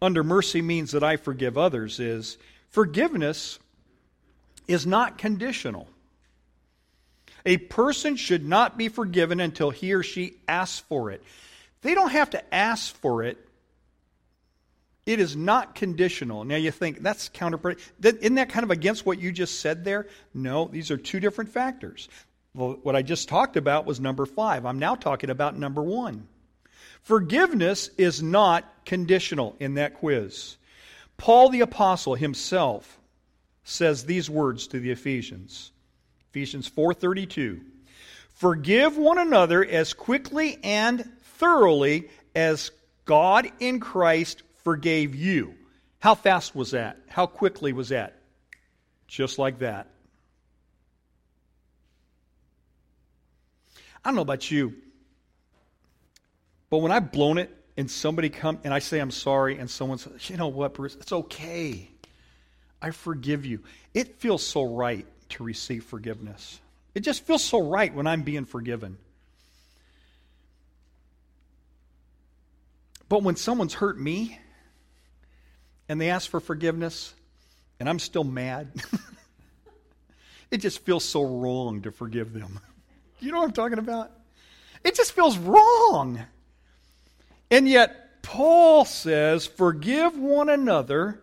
under 0.00 0.22
mercy 0.22 0.62
means 0.62 0.92
that 0.92 1.02
I 1.02 1.16
forgive 1.16 1.58
others 1.58 2.00
is 2.00 2.38
forgiveness 2.70 3.58
is 4.66 4.86
not 4.86 5.18
conditional. 5.18 5.88
A 7.44 7.56
person 7.56 8.16
should 8.16 8.46
not 8.46 8.76
be 8.76 8.88
forgiven 8.88 9.40
until 9.40 9.70
he 9.70 9.92
or 9.92 10.02
she 10.02 10.34
asks 10.46 10.80
for 10.80 11.10
it. 11.10 11.22
They 11.82 11.94
don't 11.94 12.10
have 12.10 12.30
to 12.30 12.54
ask 12.54 12.94
for 12.96 13.22
it. 13.22 13.38
It 15.08 15.20
is 15.20 15.34
not 15.34 15.74
conditional. 15.74 16.44
Now 16.44 16.56
you 16.56 16.70
think 16.70 17.02
that's 17.02 17.30
counterproductive. 17.30 18.18
Isn't 18.20 18.34
that 18.34 18.50
kind 18.50 18.62
of 18.62 18.70
against 18.70 19.06
what 19.06 19.18
you 19.18 19.32
just 19.32 19.60
said 19.60 19.82
there? 19.82 20.06
No, 20.34 20.68
these 20.68 20.90
are 20.90 20.98
two 20.98 21.18
different 21.18 21.48
factors. 21.48 22.10
Well, 22.52 22.78
what 22.82 22.94
I 22.94 23.00
just 23.00 23.26
talked 23.26 23.56
about 23.56 23.86
was 23.86 24.00
number 24.00 24.26
five. 24.26 24.66
I'm 24.66 24.78
now 24.78 24.96
talking 24.96 25.30
about 25.30 25.56
number 25.56 25.82
one. 25.82 26.28
Forgiveness 27.00 27.88
is 27.96 28.22
not 28.22 28.70
conditional 28.84 29.56
in 29.58 29.74
that 29.74 29.94
quiz. 29.94 30.58
Paul 31.16 31.48
the 31.48 31.62
apostle 31.62 32.14
himself 32.14 33.00
says 33.64 34.04
these 34.04 34.28
words 34.28 34.66
to 34.66 34.78
the 34.78 34.90
Ephesians. 34.90 35.72
Ephesians 36.28 36.68
4:32. 36.68 37.62
Forgive 38.34 38.98
one 38.98 39.16
another 39.16 39.64
as 39.64 39.94
quickly 39.94 40.58
and 40.62 41.10
thoroughly 41.22 42.10
as 42.34 42.72
God 43.06 43.50
in 43.58 43.80
Christ 43.80 44.42
forgave 44.68 45.14
you. 45.14 45.54
How 45.98 46.14
fast 46.14 46.54
was 46.54 46.72
that? 46.72 46.98
How 47.08 47.24
quickly 47.24 47.72
was 47.72 47.88
that? 47.88 48.18
Just 49.06 49.38
like 49.38 49.60
that. 49.60 49.86
I 54.04 54.10
don't 54.10 54.14
know 54.14 54.20
about 54.20 54.50
you, 54.50 54.74
but 56.68 56.78
when 56.78 56.92
I've 56.92 57.10
blown 57.10 57.38
it 57.38 57.50
and 57.78 57.90
somebody 57.90 58.28
come 58.28 58.58
and 58.62 58.74
I 58.74 58.80
say 58.80 58.98
I'm 58.98 59.10
sorry 59.10 59.56
and 59.56 59.70
someone 59.70 59.96
says, 59.96 60.28
you 60.28 60.36
know 60.36 60.48
what, 60.48 60.74
Bruce, 60.74 60.96
it's 60.96 61.12
okay. 61.12 61.88
I 62.82 62.90
forgive 62.90 63.46
you. 63.46 63.60
It 63.94 64.20
feels 64.20 64.46
so 64.46 64.64
right 64.64 65.06
to 65.30 65.44
receive 65.44 65.82
forgiveness. 65.84 66.60
It 66.94 67.00
just 67.00 67.26
feels 67.26 67.42
so 67.42 67.66
right 67.66 67.94
when 67.94 68.06
I'm 68.06 68.20
being 68.20 68.44
forgiven. 68.44 68.98
But 73.08 73.22
when 73.22 73.36
someone's 73.36 73.72
hurt 73.72 73.98
me 73.98 74.38
and 75.88 76.00
they 76.00 76.10
ask 76.10 76.28
for 76.28 76.40
forgiveness 76.40 77.14
and 77.80 77.88
I'm 77.88 77.98
still 77.98 78.24
mad, 78.24 78.72
it 80.50 80.58
just 80.58 80.80
feels 80.80 81.04
so 81.04 81.22
wrong 81.22 81.82
to 81.82 81.92
forgive 81.92 82.32
them. 82.32 82.60
You 83.20 83.32
know 83.32 83.38
what 83.38 83.46
I'm 83.46 83.52
talking 83.52 83.80
about? 83.80 84.12
It 84.84 84.94
just 84.94 85.10
feels 85.10 85.36
wrong. 85.38 86.20
And 87.50 87.68
yet, 87.68 88.22
Paul 88.22 88.84
says, 88.84 89.44
Forgive 89.44 90.16
one 90.16 90.48
another 90.48 91.20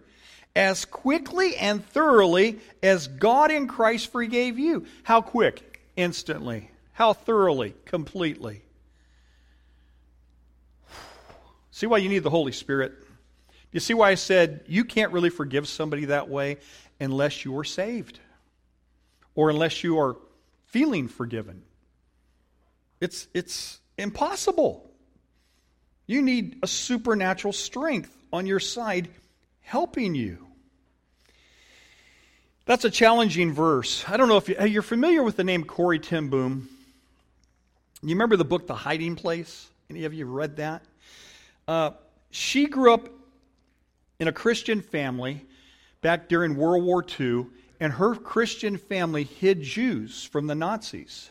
as 0.56 0.84
quickly 0.84 1.56
and 1.56 1.86
thoroughly 1.88 2.60
as 2.84 3.08
God 3.08 3.50
in 3.50 3.70
Christ 3.70 4.12
forgave 4.12 4.60
you. 4.60 4.88
How 5.04 5.22
quick? 5.22 5.82
Instantly. 5.96 6.70
How 6.92 7.14
thoroughly? 7.14 7.76
Completely. 7.86 8.62
See 11.72 11.88
why 11.88 12.00
you 12.00 12.10
need 12.10 12.24
the 12.24 12.30
Holy 12.30 12.52
Spirit? 12.52 13.05
You 13.76 13.82
see 13.82 13.94
why 13.94 14.12
I 14.12 14.16
said 14.16 14.64
you 14.68 14.86
can't 14.86 15.12
really 15.12 15.30
forgive 15.30 15.68
somebody 15.68 16.06
that 16.06 16.30
way 16.30 16.60
unless 16.98 17.44
you 17.44 17.60
are 17.60 17.66
saved 17.66 18.22
or 19.36 19.50
unless 19.50 19.84
you 19.84 20.00
are 20.00 20.16
feeling 20.68 21.10
forgiven? 21.10 21.62
It's, 23.02 23.28
it's 23.34 23.82
impossible. 23.98 24.90
You 26.08 26.22
need 26.22 26.60
a 26.64 26.68
supernatural 26.68 27.52
strength 27.52 28.18
on 28.32 28.46
your 28.46 28.62
side 28.62 29.10
helping 29.60 30.16
you. 30.16 30.48
That's 32.64 32.86
a 32.86 32.90
challenging 32.90 33.52
verse. 33.52 34.06
I 34.08 34.16
don't 34.16 34.30
know 34.30 34.38
if 34.38 34.48
you, 34.48 34.56
you're 34.68 34.84
familiar 34.84 35.22
with 35.22 35.36
the 35.36 35.44
name 35.44 35.66
Corrie 35.66 36.00
ten 36.00 36.30
Boom. 36.30 36.70
You 38.02 38.16
remember 38.16 38.38
the 38.38 38.46
book 38.46 38.68
The 38.68 38.74
Hiding 38.74 39.18
Place? 39.18 39.68
Any 39.90 40.06
of 40.06 40.14
you 40.14 40.28
read 40.28 40.56
that? 40.56 40.82
Uh, 41.68 41.92
she 42.32 42.68
grew 42.68 42.94
up 42.94 43.10
in 44.20 44.28
a 44.28 44.32
Christian 44.32 44.82
family 44.82 45.46
back 46.02 46.30
during 46.30 46.56
World 46.56 46.84
War 46.84 47.04
II, 47.20 47.48
and 47.80 47.94
her 47.94 48.16
Christian 48.16 48.78
family 48.78 49.24
hid 49.24 49.62
Jews 49.62 50.24
from 50.24 50.48
the 50.48 50.56
Nazis 50.56 51.30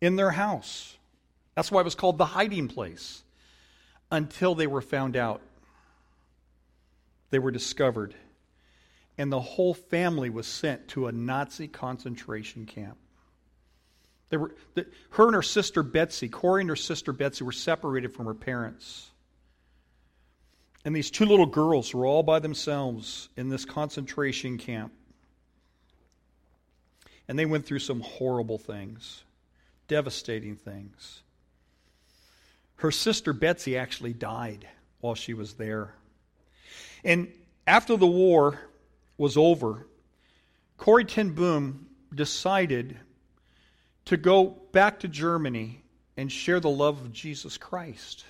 in 0.00 0.16
their 0.16 0.30
house. 0.30 0.96
That's 1.54 1.70
why 1.70 1.80
it 1.80 1.84
was 1.84 1.94
called 1.94 2.18
the 2.18 2.26
hiding 2.26 2.68
place 2.68 3.22
until 4.10 4.54
they 4.54 4.66
were 4.66 4.82
found 4.82 5.16
out. 5.16 5.40
They 7.30 7.38
were 7.38 7.50
discovered. 7.50 8.14
And 9.18 9.32
the 9.32 9.40
whole 9.40 9.74
family 9.74 10.30
was 10.30 10.46
sent 10.46 10.88
to 10.88 11.06
a 11.06 11.12
Nazi 11.12 11.68
concentration 11.68 12.66
camp. 12.66 12.98
They 14.28 14.36
were, 14.36 14.54
the, 14.74 14.86
her 15.10 15.26
and 15.26 15.34
her 15.34 15.42
sister 15.42 15.82
Betsy, 15.82 16.28
Corrie 16.28 16.62
and 16.62 16.70
her 16.70 16.76
sister 16.76 17.12
Betsy, 17.12 17.44
were 17.44 17.52
separated 17.52 18.12
from 18.12 18.26
her 18.26 18.34
parents. 18.34 19.10
And 20.86 20.94
these 20.94 21.10
two 21.10 21.26
little 21.26 21.46
girls 21.46 21.92
were 21.92 22.06
all 22.06 22.22
by 22.22 22.38
themselves 22.38 23.28
in 23.36 23.48
this 23.48 23.64
concentration 23.64 24.56
camp. 24.56 24.92
And 27.26 27.36
they 27.36 27.44
went 27.44 27.66
through 27.66 27.80
some 27.80 28.02
horrible 28.02 28.56
things, 28.56 29.24
devastating 29.88 30.54
things. 30.54 31.22
Her 32.76 32.92
sister 32.92 33.32
Betsy 33.32 33.76
actually 33.76 34.12
died 34.12 34.68
while 35.00 35.16
she 35.16 35.34
was 35.34 35.54
there. 35.54 35.92
And 37.02 37.32
after 37.66 37.96
the 37.96 38.06
war 38.06 38.60
was 39.18 39.36
over, 39.36 39.88
Corrie 40.76 41.04
ten 41.04 41.30
Boom 41.30 41.88
decided 42.14 42.96
to 44.04 44.16
go 44.16 44.56
back 44.70 45.00
to 45.00 45.08
Germany 45.08 45.82
and 46.16 46.30
share 46.30 46.60
the 46.60 46.70
love 46.70 47.00
of 47.00 47.12
Jesus 47.12 47.58
Christ 47.58 48.24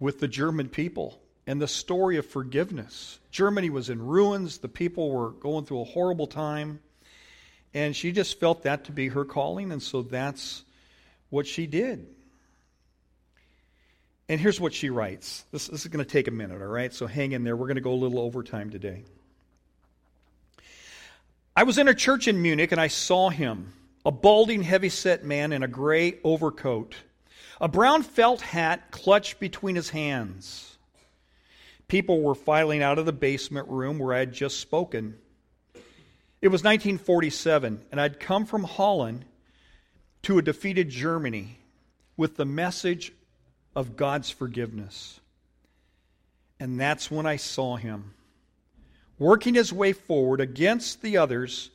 with 0.00 0.18
the 0.18 0.28
German 0.28 0.70
people 0.70 1.20
and 1.46 1.60
the 1.60 1.68
story 1.68 2.16
of 2.16 2.26
forgiveness. 2.26 3.18
Germany 3.30 3.70
was 3.70 3.90
in 3.90 4.04
ruins, 4.04 4.58
the 4.58 4.68
people 4.68 5.10
were 5.10 5.30
going 5.30 5.64
through 5.64 5.82
a 5.82 5.84
horrible 5.84 6.26
time, 6.26 6.80
and 7.74 7.94
she 7.94 8.12
just 8.12 8.40
felt 8.40 8.62
that 8.62 8.84
to 8.84 8.92
be 8.92 9.08
her 9.08 9.24
calling, 9.24 9.70
and 9.70 9.82
so 9.82 10.02
that's 10.02 10.64
what 11.30 11.46
she 11.46 11.66
did. 11.66 12.06
And 14.28 14.40
here's 14.40 14.60
what 14.60 14.74
she 14.74 14.90
writes. 14.90 15.44
This, 15.52 15.68
this 15.68 15.82
is 15.82 15.86
going 15.86 16.04
to 16.04 16.10
take 16.10 16.26
a 16.26 16.32
minute, 16.32 16.60
all 16.60 16.66
right? 16.66 16.92
So 16.92 17.06
hang 17.06 17.32
in 17.32 17.44
there. 17.44 17.54
We're 17.56 17.66
going 17.66 17.76
to 17.76 17.82
go 17.82 17.92
a 17.92 17.94
little 17.94 18.18
overtime 18.18 18.70
today. 18.70 19.04
I 21.54 21.62
was 21.62 21.78
in 21.78 21.88
a 21.88 21.94
church 21.94 22.26
in 22.26 22.42
Munich 22.42 22.72
and 22.72 22.80
I 22.80 22.88
saw 22.88 23.30
him, 23.30 23.72
a 24.04 24.10
balding, 24.10 24.62
heavy 24.62 24.88
set 24.88 25.24
man 25.24 25.52
in 25.52 25.62
a 25.62 25.68
gray 25.68 26.18
overcoat, 26.24 26.96
a 27.60 27.68
brown 27.68 28.02
felt 28.02 28.40
hat 28.40 28.90
clutched 28.90 29.38
between 29.38 29.76
his 29.76 29.88
hands. 29.88 30.75
People 31.88 32.20
were 32.20 32.34
filing 32.34 32.82
out 32.82 32.98
of 32.98 33.06
the 33.06 33.12
basement 33.12 33.68
room 33.68 33.98
where 33.98 34.14
I 34.14 34.18
had 34.18 34.32
just 34.32 34.60
spoken. 34.60 35.16
It 36.42 36.48
was 36.48 36.62
1947, 36.62 37.82
and 37.90 38.00
I'd 38.00 38.20
come 38.20 38.44
from 38.44 38.64
Holland 38.64 39.24
to 40.22 40.38
a 40.38 40.42
defeated 40.42 40.90
Germany 40.90 41.58
with 42.16 42.36
the 42.36 42.44
message 42.44 43.12
of 43.74 43.96
God's 43.96 44.30
forgiveness. 44.30 45.20
And 46.58 46.80
that's 46.80 47.10
when 47.10 47.26
I 47.26 47.36
saw 47.36 47.76
him 47.76 48.14
working 49.18 49.54
his 49.54 49.72
way 49.72 49.92
forward 49.92 50.40
against 50.40 51.02
the 51.02 51.16
others. 51.18 51.70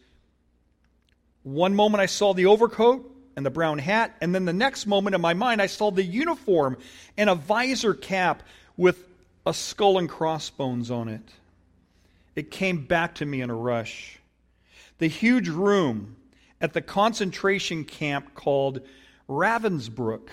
One 1.43 1.73
moment 1.73 2.01
I 2.01 2.05
saw 2.05 2.33
the 2.33 2.45
overcoat 2.45 3.09
and 3.35 3.45
the 3.45 3.49
brown 3.49 3.79
hat, 3.79 4.15
and 4.21 4.35
then 4.35 4.45
the 4.45 4.53
next 4.53 4.85
moment 4.85 5.15
in 5.15 5.21
my 5.21 5.33
mind 5.33 5.61
I 5.61 5.67
saw 5.67 5.89
the 5.89 6.03
uniform 6.03 6.77
and 7.17 7.29
a 7.29 7.35
visor 7.35 7.93
cap 7.93 8.43
with 8.77 9.10
a 9.45 9.53
skull 9.53 9.97
and 9.97 10.09
crossbones 10.09 10.91
on 10.91 11.07
it. 11.07 11.27
It 12.35 12.51
came 12.51 12.85
back 12.85 13.15
to 13.15 13.25
me 13.25 13.41
in 13.41 13.49
a 13.49 13.55
rush. 13.55 14.19
The 14.99 15.07
huge 15.07 15.49
room 15.49 16.15
at 16.59 16.73
the 16.73 16.81
concentration 16.81 17.83
camp 17.83 18.35
called 18.35 18.81
Ravensbrück, 19.27 20.29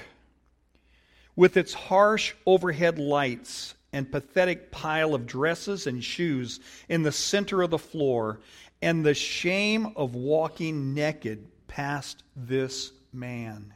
with 1.35 1.57
its 1.57 1.73
harsh 1.73 2.35
overhead 2.45 2.99
lights 2.99 3.75
and 3.93 4.11
pathetic 4.11 4.71
pile 4.71 5.15
of 5.15 5.27
dresses 5.27 5.87
and 5.87 6.05
shoes 6.05 6.61
in 6.89 7.03
the 7.03 7.13
center 7.13 7.63
of 7.63 7.71
the 7.71 7.79
floor, 7.79 8.41
and 8.83 9.05
the 9.05 9.15
shame 9.15 9.93
of 9.97 10.15
walking 10.15 10.95
naked 10.95 11.47
past 11.67 12.23
this 12.37 12.93
man. 13.13 13.73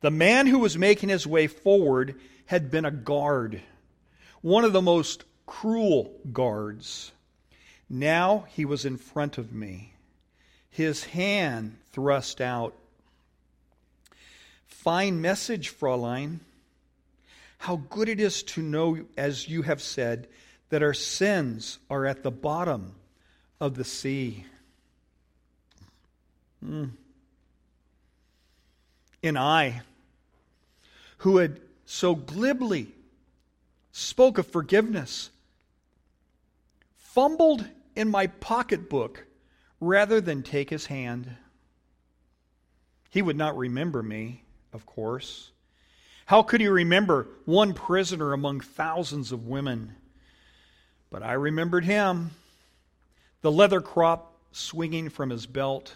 The 0.00 0.10
man 0.10 0.46
who 0.46 0.58
was 0.58 0.78
making 0.78 1.08
his 1.08 1.26
way 1.26 1.46
forward 1.46 2.18
had 2.46 2.70
been 2.70 2.84
a 2.84 2.90
guard, 2.90 3.62
one 4.42 4.64
of 4.64 4.72
the 4.72 4.82
most 4.82 5.24
cruel 5.46 6.12
guards. 6.32 7.12
Now 7.88 8.46
he 8.48 8.64
was 8.64 8.84
in 8.84 8.96
front 8.96 9.38
of 9.38 9.52
me, 9.52 9.94
his 10.70 11.04
hand 11.04 11.76
thrust 11.92 12.40
out. 12.40 12.74
Fine 14.66 15.20
message, 15.20 15.76
Fräulein. 15.76 16.40
How 17.58 17.76
good 17.76 18.08
it 18.08 18.20
is 18.20 18.42
to 18.42 18.62
know, 18.62 19.06
as 19.16 19.48
you 19.48 19.62
have 19.62 19.80
said, 19.80 20.28
that 20.68 20.82
our 20.82 20.92
sins 20.92 21.78
are 21.88 22.04
at 22.04 22.22
the 22.22 22.30
bottom 22.30 22.94
of 23.60 23.76
the 23.76 23.84
sea. 23.84 24.44
Mm. 26.62 26.90
And 29.22 29.38
I, 29.38 29.82
who 31.18 31.38
had 31.38 31.60
so 31.86 32.14
glibly 32.14 32.88
spoke 33.92 34.38
of 34.38 34.46
forgiveness, 34.46 35.30
fumbled 36.96 37.64
in 37.94 38.08
my 38.10 38.26
pocketbook 38.26 39.24
rather 39.80 40.20
than 40.20 40.42
take 40.42 40.70
his 40.70 40.86
hand. 40.86 41.36
He 43.10 43.22
would 43.22 43.36
not 43.36 43.56
remember 43.56 44.02
me, 44.02 44.42
of 44.72 44.86
course. 44.86 45.52
How 46.26 46.42
could 46.42 46.60
he 46.60 46.68
remember 46.68 47.28
one 47.44 47.74
prisoner 47.74 48.32
among 48.32 48.60
thousands 48.60 49.30
of 49.30 49.46
women? 49.46 49.94
But 51.10 51.22
I 51.22 51.34
remembered 51.34 51.84
him, 51.84 52.30
the 53.42 53.52
leather 53.52 53.80
crop 53.80 54.32
swinging 54.50 55.10
from 55.10 55.30
his 55.30 55.46
belt. 55.46 55.94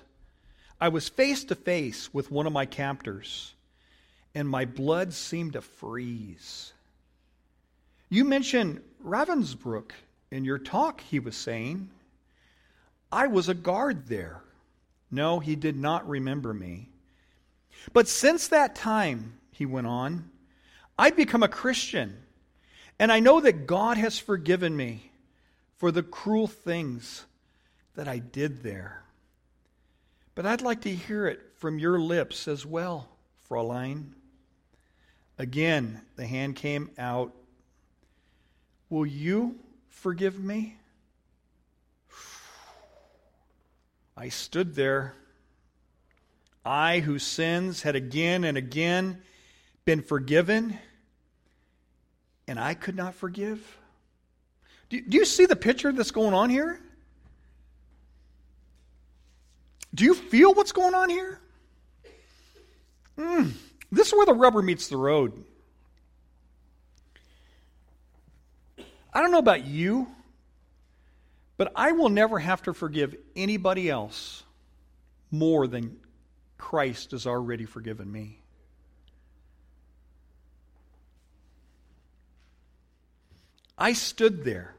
I 0.81 0.89
was 0.89 1.09
face 1.09 1.45
to 1.45 1.55
face 1.55 2.13
with 2.15 2.31
one 2.31 2.47
of 2.47 2.53
my 2.53 2.67
captors, 2.67 3.55
and 4.39 4.49
my 4.49 4.65
blood 4.65 5.13
seemed 5.13 5.55
to 5.55 5.61
freeze. 5.61 6.73
You 8.09 8.25
mentioned 8.25 8.81
Ravensbrück 9.05 9.91
in 10.31 10.45
your 10.45 10.59
talk, 10.59 11.01
he 11.01 11.19
was 11.19 11.35
saying. 11.37 11.91
I 13.11 13.27
was 13.27 13.49
a 13.49 13.55
guard 13.55 14.07
there. 14.07 14.41
No, 15.11 15.41
he 15.41 15.57
did 15.57 15.77
not 15.77 16.09
remember 16.09 16.55
me. 16.55 16.89
But 17.93 18.07
since 18.07 18.47
that 18.47 18.77
time, 18.77 19.41
he 19.51 19.67
went 19.67 19.89
on, 19.89 20.31
I've 20.97 21.17
become 21.17 21.43
a 21.43 21.49
Christian, 21.49 22.17
and 22.97 23.11
I 23.11 23.19
know 23.19 23.41
that 23.41 23.67
God 23.67 23.97
has 23.97 24.21
forgiven 24.21 24.77
me 24.77 25.11
for 25.79 25.91
the 25.91 26.05
cruel 26.05 26.47
things 26.47 27.25
that 27.97 28.07
I 28.07 28.19
did 28.19 28.63
there. 28.63 29.03
But 30.37 30.47
I'd 30.47 30.63
like 30.63 30.83
to 30.83 30.95
hear 30.95 31.27
it 31.27 31.41
from 31.57 31.81
your 31.81 31.99
lips 31.99 32.47
as 32.47 32.65
well, 32.65 33.09
Fräulein. 33.51 34.13
Again, 35.39 36.01
the 36.17 36.27
hand 36.27 36.57
came 36.57 36.91
out. 36.99 37.33
Will 38.91 39.07
you 39.07 39.57
forgive 39.89 40.39
me? 40.39 40.77
I 44.17 44.31
stood 44.31 44.75
there. 44.75 45.15
I, 46.65 46.99
whose 46.99 47.23
sins 47.23 47.83
had 47.83 47.95
again 47.95 48.43
and 48.43 48.59
again 48.59 49.23
been 49.85 50.03
forgiven, 50.03 50.77
and 52.49 52.59
I 52.59 52.75
could 52.75 52.97
not 52.97 53.15
forgive. 53.15 53.79
Do, 54.91 55.01
do 55.01 55.17
you 55.17 55.25
see 55.25 55.47
the 55.47 55.57
picture 55.57 55.93
that's 55.93 56.11
going 56.11 56.35
on 56.35 56.51
here? 56.51 56.81
Do 59.95 60.05
you 60.05 60.15
feel 60.15 60.53
what's 60.53 60.73
going 60.73 60.95
on 60.95 61.09
here? 61.09 61.41
Mm, 63.17 63.53
this 63.91 64.09
is 64.09 64.13
where 64.13 64.27
the 64.27 64.35
rubber 64.35 64.63
meets 64.63 64.89
the 64.89 64.97
road. 64.97 65.45
I 69.13 69.21
don't 69.21 69.33
know 69.33 69.39
about 69.39 69.65
you, 69.65 70.07
but 71.57 71.73
I 71.75 71.93
will 71.93 72.09
never 72.09 72.39
have 72.39 72.63
to 72.63 72.75
forgive 72.75 73.17
anybody 73.35 73.91
else 73.91 74.43
more 75.31 75.67
than 75.67 75.99
Christ 76.57 77.13
has 77.13 77.27
already 77.27 77.65
forgiven 77.65 78.11
me. 78.11 78.39
I 83.77 83.93
stood 83.93 84.45
there. 84.45 84.75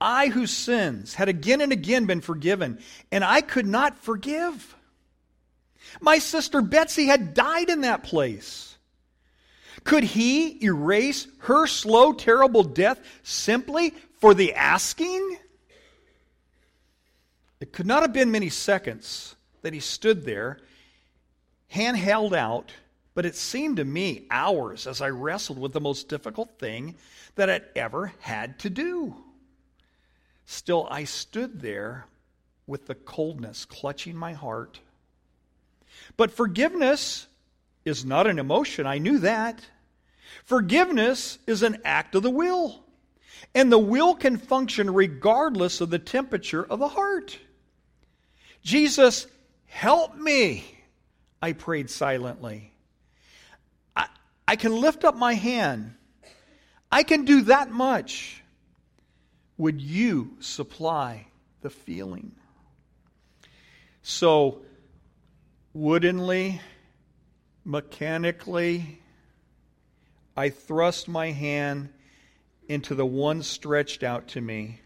I, 0.00 0.28
whose 0.28 0.50
sins 0.50 1.14
had 1.14 1.28
again 1.28 1.60
and 1.60 1.72
again 1.72 2.06
been 2.06 2.20
forgiven, 2.20 2.80
and 3.10 3.24
I 3.24 3.40
could 3.40 3.66
not 3.66 3.98
forgive. 3.98 4.75
My 6.00 6.18
sister 6.18 6.60
Betsy 6.60 7.06
had 7.06 7.34
died 7.34 7.70
in 7.70 7.82
that 7.82 8.02
place. 8.02 8.76
Could 9.84 10.04
he 10.04 10.64
erase 10.64 11.28
her 11.38 11.66
slow, 11.66 12.12
terrible 12.12 12.64
death 12.64 13.00
simply 13.22 13.94
for 14.18 14.34
the 14.34 14.54
asking? 14.54 15.38
It 17.60 17.72
could 17.72 17.86
not 17.86 18.02
have 18.02 18.12
been 18.12 18.30
many 18.30 18.48
seconds 18.48 19.36
that 19.62 19.72
he 19.72 19.80
stood 19.80 20.24
there, 20.24 20.58
hand 21.68 21.96
held 21.96 22.34
out, 22.34 22.72
but 23.14 23.24
it 23.24 23.34
seemed 23.34 23.78
to 23.78 23.84
me 23.84 24.26
hours 24.30 24.86
as 24.86 25.00
I 25.00 25.08
wrestled 25.08 25.58
with 25.58 25.72
the 25.72 25.80
most 25.80 26.08
difficult 26.08 26.58
thing 26.58 26.96
that 27.36 27.48
I'd 27.48 27.64
ever 27.74 28.12
had 28.20 28.58
to 28.60 28.70
do. 28.70 29.14
Still, 30.44 30.86
I 30.90 31.04
stood 31.04 31.60
there 31.60 32.06
with 32.66 32.86
the 32.86 32.94
coldness 32.94 33.64
clutching 33.64 34.16
my 34.16 34.32
heart. 34.32 34.80
But 36.16 36.30
forgiveness 36.30 37.26
is 37.84 38.04
not 38.04 38.26
an 38.26 38.38
emotion. 38.38 38.86
I 38.86 38.98
knew 38.98 39.18
that. 39.20 39.60
Forgiveness 40.44 41.38
is 41.46 41.62
an 41.62 41.78
act 41.84 42.14
of 42.14 42.22
the 42.22 42.30
will. 42.30 42.84
And 43.54 43.70
the 43.70 43.78
will 43.78 44.14
can 44.14 44.36
function 44.36 44.92
regardless 44.92 45.80
of 45.80 45.90
the 45.90 45.98
temperature 45.98 46.64
of 46.64 46.78
the 46.78 46.88
heart. 46.88 47.38
Jesus, 48.62 49.26
help 49.66 50.16
me, 50.16 50.64
I 51.40 51.52
prayed 51.52 51.90
silently. 51.90 52.72
I, 53.94 54.08
I 54.48 54.56
can 54.56 54.80
lift 54.80 55.04
up 55.04 55.16
my 55.16 55.34
hand. 55.34 55.94
I 56.90 57.02
can 57.02 57.24
do 57.24 57.42
that 57.42 57.70
much. 57.70 58.42
Would 59.58 59.80
you 59.80 60.36
supply 60.40 61.26
the 61.62 61.70
feeling? 61.70 62.32
So, 64.02 64.62
woodenly, 65.76 66.58
mechanically, 67.62 68.98
I 70.34 70.48
thrust 70.48 71.06
my 71.06 71.32
hand 71.32 71.90
into 72.66 72.94
the 72.94 73.04
one 73.04 73.42
stretched 73.42 74.02
out 74.02 74.28
to 74.28 74.40
me. 74.40 74.80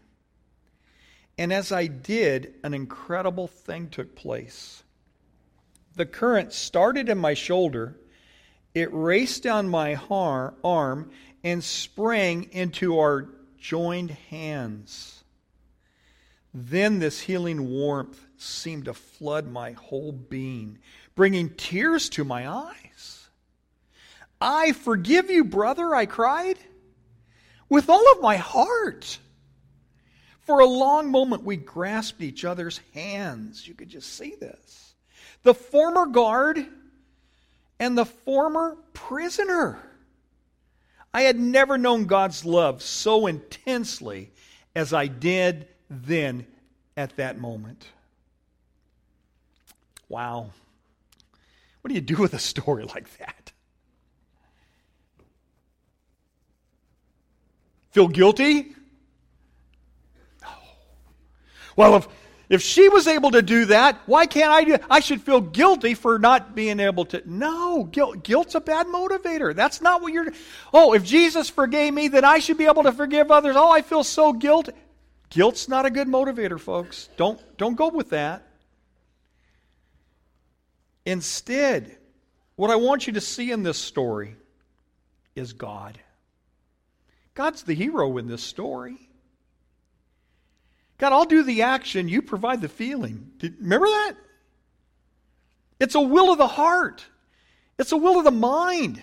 And 1.37 1.53
as 1.53 1.71
I 1.71 1.87
did, 1.87 2.55
an 2.61 2.73
incredible 2.73 3.47
thing 3.47 3.87
took 3.87 4.15
place. 4.15 4.83
The 5.95 6.05
current 6.05 6.51
started 6.51 7.07
in 7.07 7.17
my 7.17 7.35
shoulder, 7.35 7.95
it 8.73 8.89
raced 8.91 9.43
down 9.43 9.69
my 9.69 9.95
arm, 10.63 11.09
and 11.41 11.63
sprang 11.63 12.49
into 12.51 12.99
our 12.99 13.29
joined 13.57 14.11
hands. 14.11 15.20
Then 16.53 16.99
this 16.99 17.21
healing 17.21 17.69
warmth 17.69 18.19
seemed 18.37 18.85
to 18.85 18.93
flood 18.93 19.47
my 19.47 19.71
whole 19.71 20.11
being, 20.11 20.79
bringing 21.15 21.49
tears 21.51 22.09
to 22.09 22.23
my 22.25 22.49
eyes. 22.49 23.29
I 24.39 24.73
forgive 24.73 25.29
you, 25.29 25.45
brother, 25.45 25.95
I 25.95 26.05
cried, 26.07 26.57
with 27.69 27.89
all 27.89 28.11
of 28.11 28.21
my 28.21 28.35
heart. 28.37 29.19
For 30.41 30.59
a 30.59 30.65
long 30.65 31.11
moment, 31.11 31.43
we 31.43 31.55
grasped 31.55 32.21
each 32.21 32.43
other's 32.43 32.81
hands. 32.93 33.67
You 33.67 33.73
could 33.73 33.89
just 33.89 34.17
see 34.17 34.35
this. 34.39 34.95
The 35.43 35.53
former 35.53 36.07
guard 36.07 36.65
and 37.79 37.97
the 37.97 38.05
former 38.05 38.77
prisoner. 38.93 39.79
I 41.13 41.21
had 41.21 41.39
never 41.39 41.77
known 41.77 42.05
God's 42.05 42.43
love 42.43 42.81
so 42.81 43.27
intensely 43.27 44.31
as 44.75 44.93
I 44.93 45.07
did 45.07 45.67
then 45.91 46.47
at 46.95 47.15
that 47.17 47.37
moment. 47.37 47.85
Wow. 50.09 50.51
What 51.81 51.89
do 51.89 51.93
you 51.93 52.01
do 52.01 52.15
with 52.15 52.33
a 52.33 52.39
story 52.39 52.85
like 52.85 53.17
that? 53.17 53.51
Feel 57.91 58.07
guilty? 58.07 58.73
No. 60.41 60.47
Well, 61.75 61.97
if, 61.97 62.07
If 62.51 62.61
she 62.61 62.89
was 62.89 63.07
able 63.07 63.31
to 63.31 63.41
do 63.41 63.63
that, 63.65 63.97
why 64.07 64.25
can't 64.25 64.51
I 64.51 64.65
do 64.65 64.77
I 64.89 64.99
should 64.99 65.21
feel 65.21 65.39
guilty 65.39 65.93
for 65.93 66.19
not 66.19 66.53
being 66.53 66.81
able 66.81 67.05
to. 67.05 67.23
No, 67.25 67.85
guilt, 67.85 68.23
guilt's 68.23 68.55
a 68.55 68.59
bad 68.59 68.87
motivator. 68.87 69.55
That's 69.55 69.79
not 69.81 70.01
what 70.01 70.11
you're. 70.11 70.33
Oh, 70.73 70.93
if 70.93 71.05
Jesus 71.05 71.49
forgave 71.49 71.93
me, 71.93 72.09
then 72.09 72.25
I 72.25 72.39
should 72.39 72.57
be 72.57 72.65
able 72.65 72.83
to 72.83 72.91
forgive 72.91 73.31
others. 73.31 73.55
Oh, 73.57 73.71
I 73.71 73.81
feel 73.81 74.03
so 74.03 74.33
guilty. 74.33 74.73
Guilt's 75.31 75.67
not 75.67 75.85
a 75.85 75.89
good 75.89 76.07
motivator, 76.07 76.59
folks. 76.59 77.09
Don't, 77.17 77.41
don't 77.57 77.75
go 77.75 77.87
with 77.87 78.09
that. 78.11 78.47
Instead, 81.05 81.97
what 82.57 82.69
I 82.69 82.75
want 82.75 83.07
you 83.07 83.13
to 83.13 83.21
see 83.21 83.51
in 83.51 83.63
this 83.63 83.77
story 83.77 84.35
is 85.35 85.53
God. 85.53 85.97
God's 87.33 87.63
the 87.63 87.73
hero 87.73 88.17
in 88.17 88.27
this 88.27 88.43
story. 88.43 88.97
God, 90.97 91.13
I'll 91.13 91.25
do 91.25 91.43
the 91.43 91.63
action, 91.63 92.07
you 92.07 92.21
provide 92.21 92.61
the 92.61 92.69
feeling. 92.69 93.31
Remember 93.41 93.87
that? 93.87 94.13
It's 95.79 95.95
a 95.95 96.01
will 96.01 96.31
of 96.31 96.37
the 96.37 96.45
heart, 96.47 97.05
it's 97.79 97.93
a 97.93 97.97
will 97.97 98.19
of 98.19 98.25
the 98.25 98.31
mind. 98.31 99.01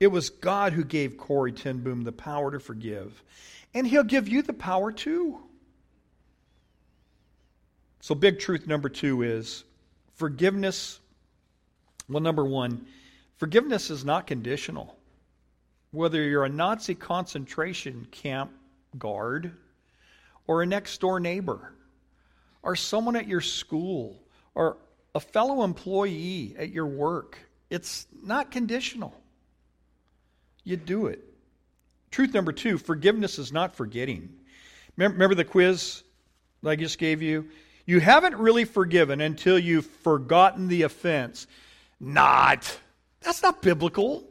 It 0.00 0.08
was 0.08 0.30
God 0.30 0.72
who 0.72 0.84
gave 0.84 1.16
Corrie 1.16 1.52
ten 1.52 1.78
Boom 1.78 2.02
the 2.02 2.12
power 2.12 2.50
to 2.50 2.60
forgive, 2.60 3.22
and 3.72 3.86
He'll 3.86 4.04
give 4.04 4.28
you 4.28 4.42
the 4.42 4.52
power 4.52 4.92
too. 4.92 5.40
So, 8.00 8.14
big 8.14 8.38
truth 8.38 8.66
number 8.66 8.88
two 8.88 9.22
is 9.22 9.64
forgiveness. 10.14 11.00
Well, 12.08 12.20
number 12.22 12.44
one, 12.44 12.86
forgiveness 13.36 13.90
is 13.90 14.04
not 14.04 14.26
conditional. 14.26 14.96
Whether 15.90 16.22
you're 16.22 16.44
a 16.44 16.50
Nazi 16.50 16.94
concentration 16.94 18.06
camp 18.10 18.50
guard, 18.98 19.52
or 20.46 20.62
a 20.62 20.66
next 20.66 21.00
door 21.00 21.20
neighbor, 21.20 21.72
or 22.62 22.76
someone 22.76 23.16
at 23.16 23.26
your 23.26 23.40
school, 23.40 24.20
or 24.54 24.76
a 25.14 25.20
fellow 25.20 25.62
employee 25.62 26.54
at 26.58 26.70
your 26.70 26.86
work. 26.86 27.38
It's 27.70 28.06
not 28.22 28.50
conditional. 28.50 29.14
You 30.64 30.76
do 30.76 31.06
it. 31.06 31.22
Truth 32.10 32.34
number 32.34 32.52
two 32.52 32.78
forgiveness 32.78 33.38
is 33.38 33.52
not 33.52 33.76
forgetting. 33.76 34.30
Remember 34.96 35.34
the 35.34 35.44
quiz 35.44 36.02
I 36.64 36.76
just 36.76 36.98
gave 36.98 37.22
you? 37.22 37.48
You 37.86 38.00
haven't 38.00 38.36
really 38.36 38.64
forgiven 38.64 39.20
until 39.20 39.58
you've 39.58 39.86
forgotten 39.86 40.68
the 40.68 40.82
offense. 40.82 41.46
Not. 42.00 42.78
That's 43.20 43.42
not 43.42 43.60
biblical. 43.60 44.24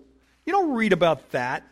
You 0.45 0.53
don't 0.53 0.73
read 0.73 0.93
about 0.93 1.31
that 1.31 1.67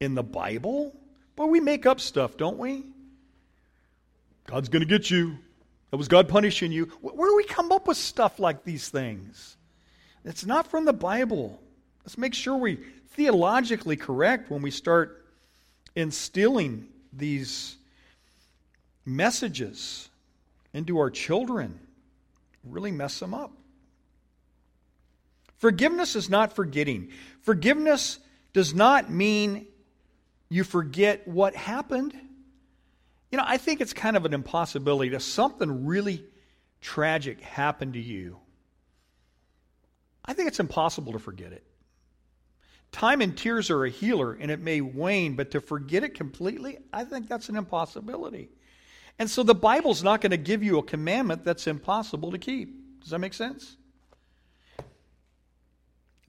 in 0.00 0.14
the 0.14 0.22
Bible. 0.22 0.94
But 1.34 1.48
we 1.48 1.60
make 1.60 1.84
up 1.84 2.00
stuff, 2.00 2.36
don't 2.36 2.58
we? 2.58 2.84
God's 4.46 4.68
going 4.68 4.82
to 4.82 4.88
get 4.88 5.10
you. 5.10 5.36
That 5.90 5.96
was 5.96 6.08
God 6.08 6.28
punishing 6.28 6.72
you. 6.72 6.84
Where 7.00 7.28
do 7.28 7.36
we 7.36 7.44
come 7.44 7.72
up 7.72 7.88
with 7.88 7.96
stuff 7.96 8.38
like 8.38 8.64
these 8.64 8.88
things? 8.88 9.56
It's 10.24 10.46
not 10.46 10.68
from 10.68 10.84
the 10.84 10.92
Bible. 10.92 11.60
Let's 12.06 12.16
make 12.16 12.34
sure 12.34 12.56
we 12.56 12.76
theologically 13.14 13.96
correct 13.96 14.48
when 14.48 14.62
we 14.62 14.70
start 14.70 15.26
instilling 15.96 16.86
these 17.12 17.76
messages 19.04 20.08
into 20.72 20.98
our 20.98 21.10
children. 21.10 21.80
Really 22.62 22.92
mess 22.92 23.18
them 23.18 23.34
up. 23.34 23.50
Forgiveness 25.56 26.14
is 26.14 26.30
not 26.30 26.52
forgetting. 26.54 27.08
Forgiveness 27.40 28.20
does 28.52 28.72
not 28.72 29.10
mean 29.10 29.66
you 30.48 30.62
forget 30.62 31.26
what 31.26 31.56
happened. 31.56 32.16
You 33.32 33.38
know, 33.38 33.44
I 33.44 33.56
think 33.56 33.80
it's 33.80 33.92
kind 33.92 34.16
of 34.16 34.24
an 34.24 34.32
impossibility 34.32 35.08
that 35.10 35.22
something 35.22 35.86
really 35.86 36.22
tragic 36.80 37.40
happened 37.40 37.94
to 37.94 38.00
you. 38.00 38.36
I 40.24 40.34
think 40.34 40.46
it's 40.46 40.60
impossible 40.60 41.12
to 41.12 41.18
forget 41.18 41.50
it. 41.52 41.64
Time 42.96 43.20
and 43.20 43.36
tears 43.36 43.68
are 43.68 43.84
a 43.84 43.90
healer, 43.90 44.32
and 44.32 44.50
it 44.50 44.58
may 44.58 44.80
wane, 44.80 45.36
but 45.36 45.50
to 45.50 45.60
forget 45.60 46.02
it 46.02 46.14
completely, 46.14 46.78
I 46.94 47.04
think 47.04 47.28
that's 47.28 47.50
an 47.50 47.56
impossibility. 47.56 48.48
And 49.18 49.28
so 49.28 49.42
the 49.42 49.54
Bible's 49.54 50.02
not 50.02 50.22
going 50.22 50.30
to 50.30 50.38
give 50.38 50.62
you 50.62 50.78
a 50.78 50.82
commandment 50.82 51.44
that's 51.44 51.66
impossible 51.66 52.30
to 52.30 52.38
keep. 52.38 53.02
Does 53.02 53.10
that 53.10 53.18
make 53.18 53.34
sense? 53.34 53.76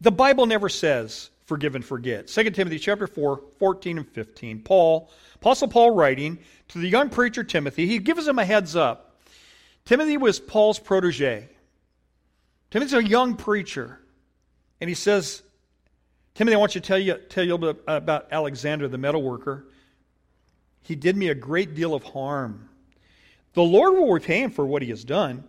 The 0.02 0.12
Bible 0.12 0.46
never 0.46 0.68
says 0.68 1.30
forgive 1.46 1.76
and 1.76 1.86
forget. 1.86 2.28
2 2.28 2.50
Timothy 2.50 2.80
chapter 2.80 3.08
4, 3.08 3.42
14 3.60 4.00
and 4.00 4.10
15. 4.10 4.60
Paul, 4.60 5.10
Apostle 5.36 5.70
Paul 5.70 5.92
writing 5.92 6.38
to 6.68 6.80
the 6.80 6.90
young 6.90 7.10
preacher 7.10 7.46
Timothy, 7.46 7.88
he 7.88 8.00
gives 8.00 8.28
him 8.28 8.40
a 8.40 8.46
heads 8.46 8.76
up. 8.76 9.22
Timothy 9.86 10.18
was 10.18 10.38
Paul's 10.38 10.80
protege. 10.80 11.48
Timothy's 12.72 12.94
a 12.94 13.08
young 13.08 13.38
preacher. 13.38 14.02
And 14.82 14.90
he 14.90 14.96
says, 14.96 15.44
Timothy, 16.38 16.54
I 16.54 16.60
want 16.60 16.76
you 16.76 16.82
to 16.82 16.88
tell 16.88 17.00
you, 17.00 17.16
tell 17.30 17.44
you 17.44 17.52
a 17.52 17.56
little 17.56 17.74
bit 17.74 17.84
about 17.88 18.28
Alexander, 18.30 18.88
the 18.88 19.00
metalworker. 19.00 19.64
He 20.84 20.94
did 20.94 21.18
me 21.18 21.30
a 21.30 21.36
great 21.36 21.74
deal 21.74 21.96
of 21.96 22.04
harm. 22.04 22.70
The 23.54 23.64
Lord 23.64 23.96
will 23.96 24.12
repay 24.12 24.44
him 24.44 24.52
for 24.52 24.64
what 24.64 24.84
he 24.84 24.90
has 24.90 25.04
done. 25.04 25.44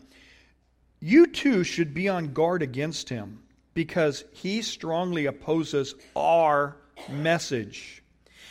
You 0.99 1.27
too 1.27 1.63
should 1.63 1.93
be 1.93 2.09
on 2.09 2.33
guard 2.33 2.63
against 2.63 3.11
him 3.11 3.43
because 3.75 4.25
he 4.33 4.63
strongly 4.63 5.27
opposes 5.27 5.95
our 6.17 6.79
message. 7.11 8.03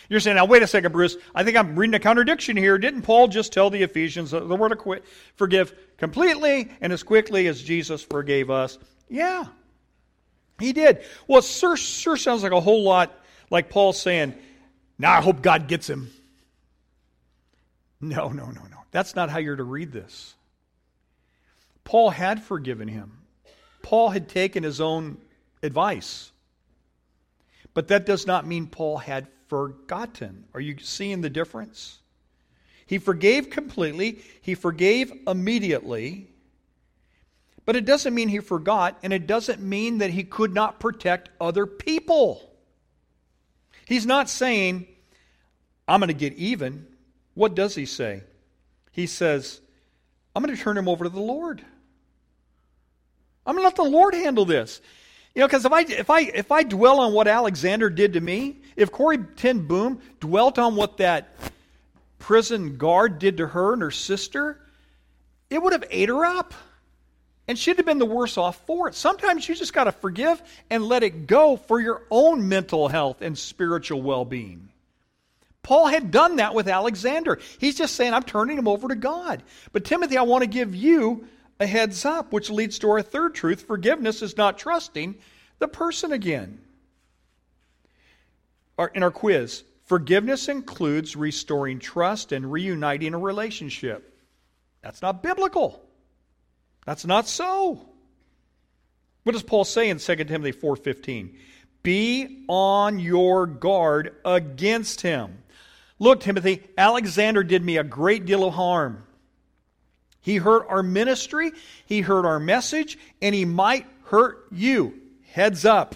You're 0.07 0.19
saying, 0.19 0.35
now, 0.35 0.45
wait 0.45 0.61
a 0.61 0.67
second, 0.67 0.91
Bruce. 0.91 1.17
I 1.33 1.43
think 1.43 1.57
I'm 1.57 1.75
reading 1.75 1.95
a 1.95 1.99
contradiction 1.99 2.55
here. 2.55 2.77
Didn't 2.77 3.01
Paul 3.01 3.29
just 3.29 3.51
tell 3.51 3.71
the 3.71 3.81
Ephesians 3.81 4.29
that 4.29 4.47
the 4.47 4.55
word 4.55 4.77
to 4.77 5.01
forgive 5.37 5.73
completely 5.97 6.69
and 6.81 6.93
as 6.93 7.01
quickly 7.01 7.47
as 7.47 7.63
Jesus 7.63 8.03
forgave 8.03 8.51
us? 8.51 8.77
Yeah, 9.09 9.45
he 10.59 10.73
did. 10.73 11.03
Well, 11.27 11.39
it 11.39 11.45
sure, 11.45 11.77
sounds 11.77 12.43
like 12.43 12.51
a 12.51 12.59
whole 12.59 12.83
lot 12.83 13.17
like 13.49 13.69
Paul 13.69 13.93
saying, 13.93 14.33
now 14.97 15.13
I 15.13 15.21
hope 15.21 15.41
God 15.41 15.67
gets 15.67 15.89
him. 15.89 16.09
No, 18.01 18.29
no, 18.29 18.45
no, 18.45 18.61
no. 18.61 18.77
That's 18.91 19.15
not 19.15 19.29
how 19.29 19.39
you're 19.39 19.55
to 19.55 19.63
read 19.63 19.91
this. 19.91 20.35
Paul 21.83 22.09
had 22.09 22.43
forgiven 22.43 22.87
him. 22.87 23.19
Paul 23.81 24.09
had 24.09 24.27
taken 24.27 24.63
his 24.63 24.81
own 24.81 25.17
advice. 25.63 26.31
But 27.73 27.87
that 27.89 28.05
does 28.05 28.27
not 28.27 28.45
mean 28.45 28.67
Paul 28.67 28.97
had 28.97 29.27
forgotten. 29.47 30.45
Are 30.53 30.59
you 30.59 30.77
seeing 30.79 31.21
the 31.21 31.29
difference? 31.29 31.99
He 32.85 32.97
forgave 32.97 33.49
completely, 33.49 34.19
he 34.41 34.55
forgave 34.55 35.11
immediately, 35.27 36.27
but 37.67 37.75
it 37.75 37.83
doesn't 37.83 38.15
mean 38.15 38.29
he 38.29 38.39
forgot, 38.39 38.97
and 39.03 39.11
it 39.11 39.27
doesn't 39.27 39.61
mean 39.61 39.97
that 39.97 40.09
he 40.09 40.23
could 40.23 40.53
not 40.53 40.79
protect 40.79 41.27
other 41.41 41.65
people. 41.65 42.49
He's 43.85 44.05
not 44.05 44.29
saying, 44.29 44.87
I'm 45.85 45.99
going 45.99 46.07
to 46.07 46.13
get 46.13 46.31
even. 46.35 46.87
What 47.33 47.55
does 47.55 47.75
he 47.75 47.85
say? 47.85 48.23
He 48.93 49.05
says, 49.05 49.59
I'm 50.33 50.41
going 50.41 50.55
to 50.55 50.61
turn 50.61 50.77
him 50.77 50.87
over 50.87 51.03
to 51.03 51.09
the 51.09 51.19
Lord. 51.19 51.61
I'm 53.45 53.55
going 53.55 53.63
to 53.63 53.67
let 53.67 53.75
the 53.75 53.83
Lord 53.83 54.13
handle 54.13 54.45
this. 54.45 54.79
You 55.35 55.41
know, 55.41 55.47
because 55.47 55.65
if 55.65 55.73
I, 55.73 55.81
if, 55.81 56.09
I, 56.09 56.21
if 56.21 56.53
I 56.53 56.63
dwell 56.63 57.01
on 57.01 57.11
what 57.11 57.27
Alexander 57.27 57.89
did 57.89 58.13
to 58.13 58.21
me, 58.21 58.61
if 58.77 58.93
Corrie 58.93 59.19
ten 59.35 59.67
Boom 59.67 59.99
dwelt 60.21 60.57
on 60.57 60.77
what 60.77 60.97
that 60.97 61.35
prison 62.17 62.77
guard 62.77 63.19
did 63.19 63.35
to 63.37 63.47
her 63.47 63.73
and 63.73 63.81
her 63.81 63.91
sister, 63.91 64.61
it 65.49 65.61
would 65.61 65.73
have 65.73 65.83
ate 65.91 66.07
her 66.07 66.23
up. 66.23 66.53
And 67.47 67.57
she'd 67.57 67.77
have 67.77 67.85
been 67.85 67.99
the 67.99 68.05
worse 68.05 68.37
off 68.37 68.65
for 68.65 68.89
it. 68.89 68.95
Sometimes 68.95 69.47
you 69.47 69.55
just 69.55 69.73
got 69.73 69.85
to 69.85 69.91
forgive 69.91 70.41
and 70.69 70.83
let 70.83 71.03
it 71.03 71.27
go 71.27 71.55
for 71.55 71.79
your 71.79 72.03
own 72.11 72.49
mental 72.49 72.89
health 72.89 73.21
and 73.21 73.37
spiritual 73.37 74.01
well 74.01 74.25
being. 74.25 74.69
Paul 75.63 75.87
had 75.87 76.11
done 76.11 76.37
that 76.37 76.53
with 76.53 76.67
Alexander. 76.67 77.39
He's 77.59 77.77
just 77.77 77.95
saying, 77.95 78.13
I'm 78.13 78.23
turning 78.23 78.57
him 78.57 78.67
over 78.67 78.87
to 78.87 78.95
God. 78.95 79.43
But 79.71 79.85
Timothy, 79.85 80.17
I 80.17 80.21
want 80.23 80.43
to 80.43 80.49
give 80.49 80.75
you 80.75 81.27
a 81.59 81.65
heads 81.65 82.05
up, 82.05 82.31
which 82.31 82.49
leads 82.49 82.79
to 82.79 82.89
our 82.89 83.01
third 83.01 83.35
truth 83.35 83.63
forgiveness 83.63 84.21
is 84.21 84.37
not 84.37 84.57
trusting 84.57 85.15
the 85.59 85.67
person 85.67 86.11
again. 86.11 86.59
In 88.93 89.03
our 89.03 89.11
quiz, 89.11 89.63
forgiveness 89.85 90.49
includes 90.49 91.15
restoring 91.15 91.79
trust 91.79 92.31
and 92.31 92.51
reuniting 92.51 93.13
a 93.13 93.17
relationship. 93.17 94.13
That's 94.81 95.01
not 95.01 95.23
biblical. 95.23 95.81
That's 96.87 97.05
not 97.05 97.27
so. 97.27 97.81
What 99.23 99.33
does 99.33 99.43
Paul 99.43 99.65
say 99.65 99.89
in 99.89 99.99
2 99.99 100.15
Timothy 100.29 100.53
4:15? 100.53 101.37
Be 101.83 102.45
on 102.47 102.97
your 102.97 103.45
guard 103.45 104.15
against 104.23 105.01
him. 105.01 105.43
Look, 105.99 106.21
Timothy, 106.21 106.63
Alexander 106.77 107.43
did 107.43 107.61
me 107.61 107.75
a 107.75 107.83
great 107.83 108.25
deal 108.25 108.45
of 108.45 108.53
harm. 108.53 109.03
He 110.21 110.37
hurt 110.37 110.65
our 110.69 110.81
ministry, 110.81 111.51
he 111.85 111.99
hurt 111.99 112.25
our 112.25 112.39
message, 112.39 112.97
and 113.21 113.35
he 113.35 113.43
might 113.43 113.85
hurt 114.05 114.47
you. 114.49 114.97
Heads 115.33 115.65
up. 115.65 115.95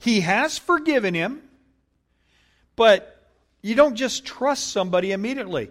He 0.00 0.22
has 0.22 0.58
forgiven 0.58 1.14
him, 1.14 1.40
but 2.74 3.30
you 3.62 3.76
don't 3.76 3.94
just 3.94 4.24
trust 4.24 4.72
somebody 4.72 5.12
immediately. 5.12 5.70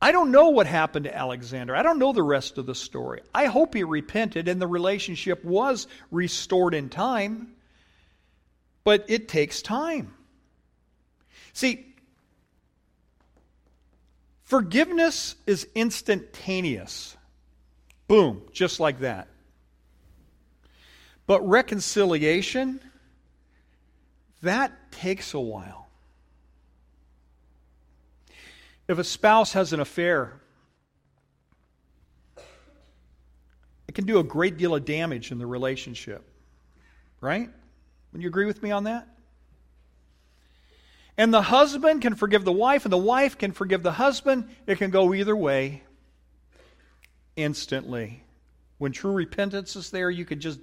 I 0.00 0.12
don't 0.12 0.30
know 0.30 0.50
what 0.50 0.66
happened 0.66 1.04
to 1.04 1.16
Alexander. 1.16 1.74
I 1.74 1.82
don't 1.82 1.98
know 1.98 2.12
the 2.12 2.22
rest 2.22 2.58
of 2.58 2.66
the 2.66 2.74
story. 2.74 3.22
I 3.34 3.46
hope 3.46 3.74
he 3.74 3.84
repented 3.84 4.48
and 4.48 4.60
the 4.60 4.66
relationship 4.66 5.44
was 5.44 5.86
restored 6.10 6.74
in 6.74 6.88
time. 6.90 7.54
But 8.84 9.06
it 9.08 9.28
takes 9.28 9.62
time. 9.62 10.12
See, 11.54 11.94
forgiveness 14.42 15.36
is 15.46 15.66
instantaneous. 15.74 17.16
Boom, 18.06 18.42
just 18.52 18.80
like 18.80 19.00
that. 19.00 19.28
But 21.26 21.48
reconciliation, 21.48 22.80
that 24.42 24.92
takes 24.92 25.32
a 25.32 25.40
while. 25.40 25.83
If 28.86 28.98
a 28.98 29.04
spouse 29.04 29.52
has 29.54 29.72
an 29.72 29.80
affair, 29.80 30.40
it 33.88 33.94
can 33.94 34.04
do 34.04 34.18
a 34.18 34.24
great 34.24 34.56
deal 34.56 34.74
of 34.74 34.84
damage 34.84 35.30
in 35.30 35.38
the 35.38 35.46
relationship. 35.46 36.22
Right? 37.20 37.48
Would 38.12 38.22
you 38.22 38.28
agree 38.28 38.46
with 38.46 38.62
me 38.62 38.70
on 38.70 38.84
that? 38.84 39.08
And 41.16 41.32
the 41.32 41.42
husband 41.42 42.02
can 42.02 42.14
forgive 42.14 42.44
the 42.44 42.52
wife, 42.52 42.84
and 42.84 42.92
the 42.92 42.98
wife 42.98 43.38
can 43.38 43.52
forgive 43.52 43.82
the 43.82 43.92
husband. 43.92 44.48
It 44.66 44.78
can 44.78 44.90
go 44.90 45.14
either 45.14 45.36
way 45.36 45.82
instantly. 47.36 48.22
When 48.78 48.92
true 48.92 49.12
repentance 49.12 49.76
is 49.76 49.90
there, 49.90 50.10
you 50.10 50.24
can 50.24 50.40
just 50.40 50.58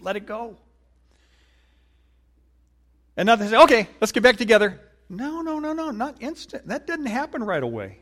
let 0.00 0.16
it 0.16 0.26
go. 0.26 0.56
And 3.16 3.26
now 3.26 3.36
they 3.36 3.48
say, 3.48 3.56
okay, 3.56 3.88
let's 4.00 4.12
get 4.12 4.22
back 4.22 4.36
together. 4.36 4.80
No, 5.08 5.42
no, 5.42 5.58
no, 5.58 5.72
no, 5.72 5.90
not 5.90 6.22
instant. 6.22 6.66
That 6.68 6.86
didn't 6.86 7.06
happen 7.06 7.42
right 7.44 7.62
away. 7.62 7.98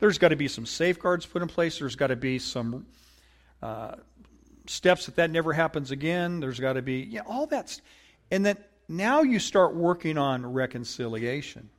There's 0.00 0.18
got 0.18 0.28
to 0.28 0.36
be 0.36 0.48
some 0.48 0.66
safeguards 0.66 1.24
put 1.24 1.42
in 1.42 1.48
place. 1.48 1.78
There's 1.78 1.96
got 1.96 2.08
to 2.08 2.16
be 2.16 2.38
some 2.38 2.86
uh, 3.62 3.96
steps 4.66 5.06
that 5.06 5.16
that 5.16 5.30
never 5.30 5.52
happens 5.52 5.90
again. 5.90 6.40
There's 6.40 6.60
got 6.60 6.74
to 6.74 6.82
be 6.82 7.06
yeah, 7.10 7.22
all 7.26 7.46
that. 7.46 7.80
And 8.30 8.44
then 8.44 8.56
now 8.88 9.22
you 9.22 9.38
start 9.38 9.74
working 9.74 10.18
on 10.18 10.44
reconciliation. 10.44 11.70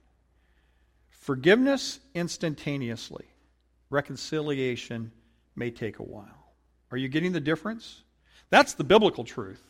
Forgiveness 1.10 2.00
instantaneously. 2.14 3.26
Reconciliation 3.90 5.12
may 5.56 5.72
take 5.72 6.00
a 6.00 6.04
while. 6.04 6.54
Are 6.92 6.98
you 6.98 7.10
getting 7.10 7.32
the 7.32 7.40
difference? 7.40 8.04
That's 8.50 8.74
the 8.74 8.84
biblical 8.84 9.24
truth. 9.24 9.62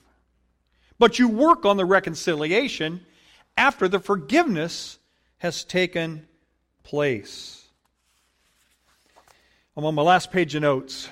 But 0.97 1.19
you 1.19 1.27
work 1.27 1.65
on 1.65 1.77
the 1.77 1.85
reconciliation 1.85 3.05
after 3.57 3.87
the 3.87 3.99
forgiveness 3.99 4.99
has 5.37 5.63
taken 5.63 6.27
place. 6.83 7.67
I'm 9.77 9.85
on 9.85 9.95
my 9.95 10.01
last 10.01 10.31
page 10.31 10.55
of 10.55 10.61
notes. 10.61 11.09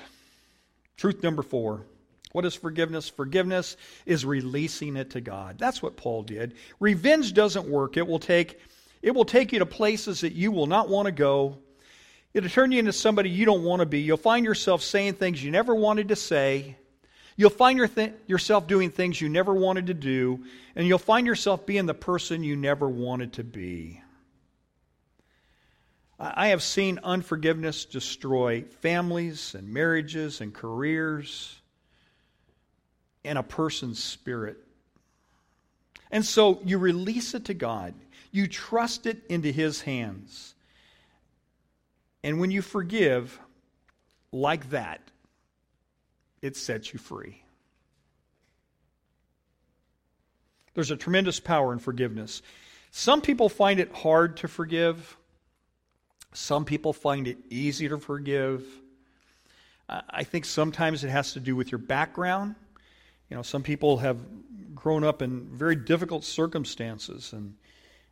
Truth 0.96 1.22
number 1.22 1.42
four. 1.42 1.84
What 2.32 2.44
is 2.44 2.54
forgiveness? 2.54 3.08
Forgiveness 3.08 3.76
is 4.06 4.24
releasing 4.24 4.96
it 4.96 5.10
to 5.10 5.20
God. 5.20 5.58
That's 5.58 5.82
what 5.82 5.96
Paul 5.96 6.22
did. 6.22 6.54
Revenge 6.80 7.32
doesn't 7.32 7.68
work. 7.68 7.96
It 7.96 8.06
will 8.06 8.18
take 8.18 8.58
it 9.02 9.14
will 9.14 9.26
take 9.26 9.52
you 9.52 9.58
to 9.58 9.66
places 9.66 10.22
that 10.22 10.32
you 10.32 10.50
will 10.50 10.66
not 10.66 10.88
want 10.88 11.06
to 11.06 11.12
go. 11.12 11.58
It'll 12.32 12.48
turn 12.48 12.72
you 12.72 12.78
into 12.78 12.92
somebody 12.92 13.28
you 13.28 13.44
don't 13.44 13.62
want 13.62 13.80
to 13.80 13.86
be. 13.86 14.00
You'll 14.00 14.16
find 14.16 14.46
yourself 14.46 14.82
saying 14.82 15.14
things 15.14 15.44
you 15.44 15.50
never 15.50 15.74
wanted 15.74 16.08
to 16.08 16.16
say. 16.16 16.76
You'll 17.36 17.50
find 17.50 17.78
your 17.78 17.88
th- 17.88 18.12
yourself 18.26 18.66
doing 18.66 18.90
things 18.90 19.20
you 19.20 19.28
never 19.28 19.52
wanted 19.52 19.88
to 19.88 19.94
do, 19.94 20.44
and 20.76 20.86
you'll 20.86 20.98
find 20.98 21.26
yourself 21.26 21.66
being 21.66 21.86
the 21.86 21.94
person 21.94 22.44
you 22.44 22.56
never 22.56 22.88
wanted 22.88 23.34
to 23.34 23.44
be. 23.44 24.00
I 26.18 26.48
have 26.48 26.62
seen 26.62 27.00
unforgiveness 27.02 27.84
destroy 27.84 28.62
families 28.80 29.54
and 29.54 29.68
marriages 29.74 30.40
and 30.40 30.54
careers 30.54 31.60
and 33.24 33.36
a 33.36 33.42
person's 33.42 34.02
spirit. 34.02 34.58
And 36.12 36.24
so 36.24 36.60
you 36.64 36.78
release 36.78 37.34
it 37.34 37.46
to 37.46 37.54
God, 37.54 37.94
you 38.30 38.46
trust 38.46 39.06
it 39.06 39.22
into 39.28 39.50
His 39.50 39.80
hands. 39.80 40.54
And 42.22 42.38
when 42.38 42.52
you 42.52 42.62
forgive 42.62 43.38
like 44.30 44.70
that, 44.70 45.00
it 46.44 46.56
sets 46.56 46.92
you 46.92 46.98
free. 46.98 47.42
There's 50.74 50.90
a 50.90 50.96
tremendous 50.96 51.40
power 51.40 51.72
in 51.72 51.78
forgiveness. 51.78 52.42
Some 52.90 53.22
people 53.22 53.48
find 53.48 53.80
it 53.80 53.90
hard 53.92 54.36
to 54.38 54.48
forgive. 54.48 55.16
Some 56.34 56.66
people 56.66 56.92
find 56.92 57.26
it 57.26 57.38
easy 57.48 57.88
to 57.88 57.98
forgive. 57.98 58.62
I 59.88 60.24
think 60.24 60.44
sometimes 60.44 61.02
it 61.02 61.08
has 61.08 61.32
to 61.32 61.40
do 61.40 61.56
with 61.56 61.72
your 61.72 61.78
background. 61.78 62.56
You 63.30 63.36
know, 63.36 63.42
some 63.42 63.62
people 63.62 63.96
have 63.98 64.18
grown 64.74 65.02
up 65.02 65.22
in 65.22 65.46
very 65.46 65.76
difficult 65.76 66.24
circumstances 66.24 67.32
and 67.32 67.54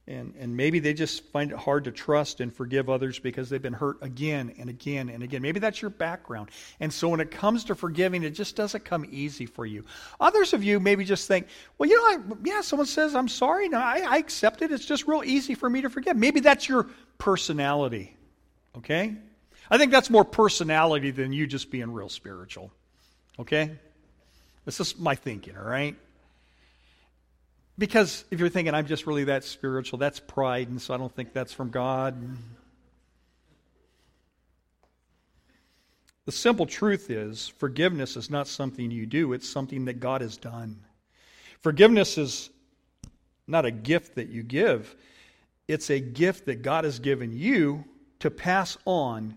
and, 0.09 0.35
and 0.37 0.57
maybe 0.57 0.81
they 0.81 0.95
just 0.95 1.23
find 1.31 1.53
it 1.53 1.57
hard 1.57 1.85
to 1.85 1.93
trust 1.93 2.41
and 2.41 2.53
forgive 2.53 2.91
others 2.91 3.21
because 3.21 3.49
they've 3.49 3.63
been 3.63 3.73
hurt 3.73 3.99
again 4.03 4.53
and 4.59 4.69
again 4.69 5.09
and 5.09 5.23
again. 5.23 5.43
Maybe 5.43 5.61
that's 5.61 5.81
your 5.81 5.93
background. 5.93 6.51
And 6.81 6.93
so 6.93 7.09
when 7.09 7.21
it 7.21 7.31
comes 7.31 7.65
to 7.65 7.77
forgiving, 7.77 8.25
it 8.25 8.31
just 8.31 8.57
doesn't 8.57 8.85
come 8.85 9.07
easy 9.11 9.47
for 9.47 9.65
you. 9.65 9.85
Others 10.21 10.55
of 10.55 10.65
you 10.65 10.81
maybe 10.81 11.05
just 11.05 11.29
think, 11.29 11.47
well, 11.79 11.89
you 11.89 11.97
know, 11.97 12.03
I, 12.03 12.37
yeah, 12.45 12.63
someone 12.63 12.87
says, 12.87 13.15
I'm 13.15 13.29
sorry. 13.29 13.69
No, 13.69 13.79
I, 13.79 14.05
I 14.09 14.17
accept 14.17 14.61
it. 14.63 14.73
It's 14.73 14.85
just 14.85 15.07
real 15.07 15.23
easy 15.25 15.55
for 15.55 15.71
me 15.71 15.83
to 15.83 15.91
forgive. 15.91 16.17
Maybe 16.17 16.41
that's 16.41 16.69
your 16.69 16.89
personality. 17.19 18.17
Okay? 18.79 19.15
I 19.71 19.79
think 19.79 19.93
that's 19.93 20.11
more 20.11 20.25
personality 20.25 21.13
than 21.13 21.33
you 21.33 21.47
just 21.47 21.71
being 21.71 21.93
real 21.93 22.09
spiritual. 22.09 22.73
Okay? 23.39 23.71
This 24.65 24.81
is 24.81 24.99
my 24.99 25.15
thinking, 25.15 25.57
all 25.57 25.65
right? 25.65 25.97
Because 27.83 28.25
if 28.31 28.39
you're 28.39 28.49
thinking, 28.49 28.75
I'm 28.75 28.87
just 28.87 29.09
really 29.09 29.25
that 29.25 29.43
spiritual, 29.43 29.99
that's 29.99 30.21
pride, 30.21 30.69
and 30.69 30.81
so 30.81 30.95
I 30.95 30.99
don't 30.99 31.13
think 31.13 31.33
that's 31.33 31.53
from 31.53 31.71
God. 31.71 32.15
The 36.25 36.31
simple 36.31 36.65
truth 36.65 37.11
is, 37.11 37.49
forgiveness 37.49 38.17
is 38.17 38.31
not 38.31 38.47
something 38.47 38.93
you 38.93 39.05
do, 39.05 39.33
it's 39.33 39.49
something 39.49 39.87
that 39.87 39.99
God 39.99 40.21
has 40.21 40.37
done. 40.37 40.79
Forgiveness 41.61 42.19
is 42.19 42.51
not 43.49 43.65
a 43.65 43.73
gift 43.73 44.15
that 44.15 44.29
you 44.29 44.45
give, 44.45 44.95
it's 45.67 45.91
a 45.91 45.99
gift 45.99 46.47
that 46.47 46.63
God 46.63 46.85
has 46.85 47.01
given 47.01 47.33
you 47.33 47.85
to 48.21 48.31
pass 48.31 48.79
on 48.85 49.35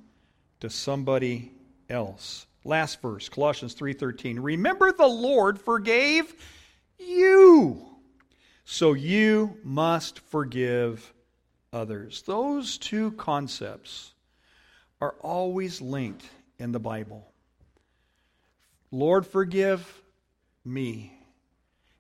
to 0.60 0.70
somebody 0.70 1.52
else. 1.90 2.46
Last 2.64 3.02
verse, 3.02 3.28
Colossians 3.28 3.74
3:13. 3.74 4.38
Remember 4.38 4.92
the 4.92 5.08
Lord 5.08 5.60
forgave 5.60 6.32
you 7.00 7.95
so 8.66 8.94
you 8.94 9.58
must 9.64 10.20
forgive 10.20 11.14
others. 11.72 12.24
Those 12.24 12.78
two 12.78 13.12
concepts 13.12 14.14
are 15.00 15.16
always 15.22 15.82
linked 15.82 16.26
in 16.58 16.72
the 16.72 16.80
Bible. 16.80 17.32
Lord, 18.92 19.28
forgive 19.28 20.02
me, 20.64 21.14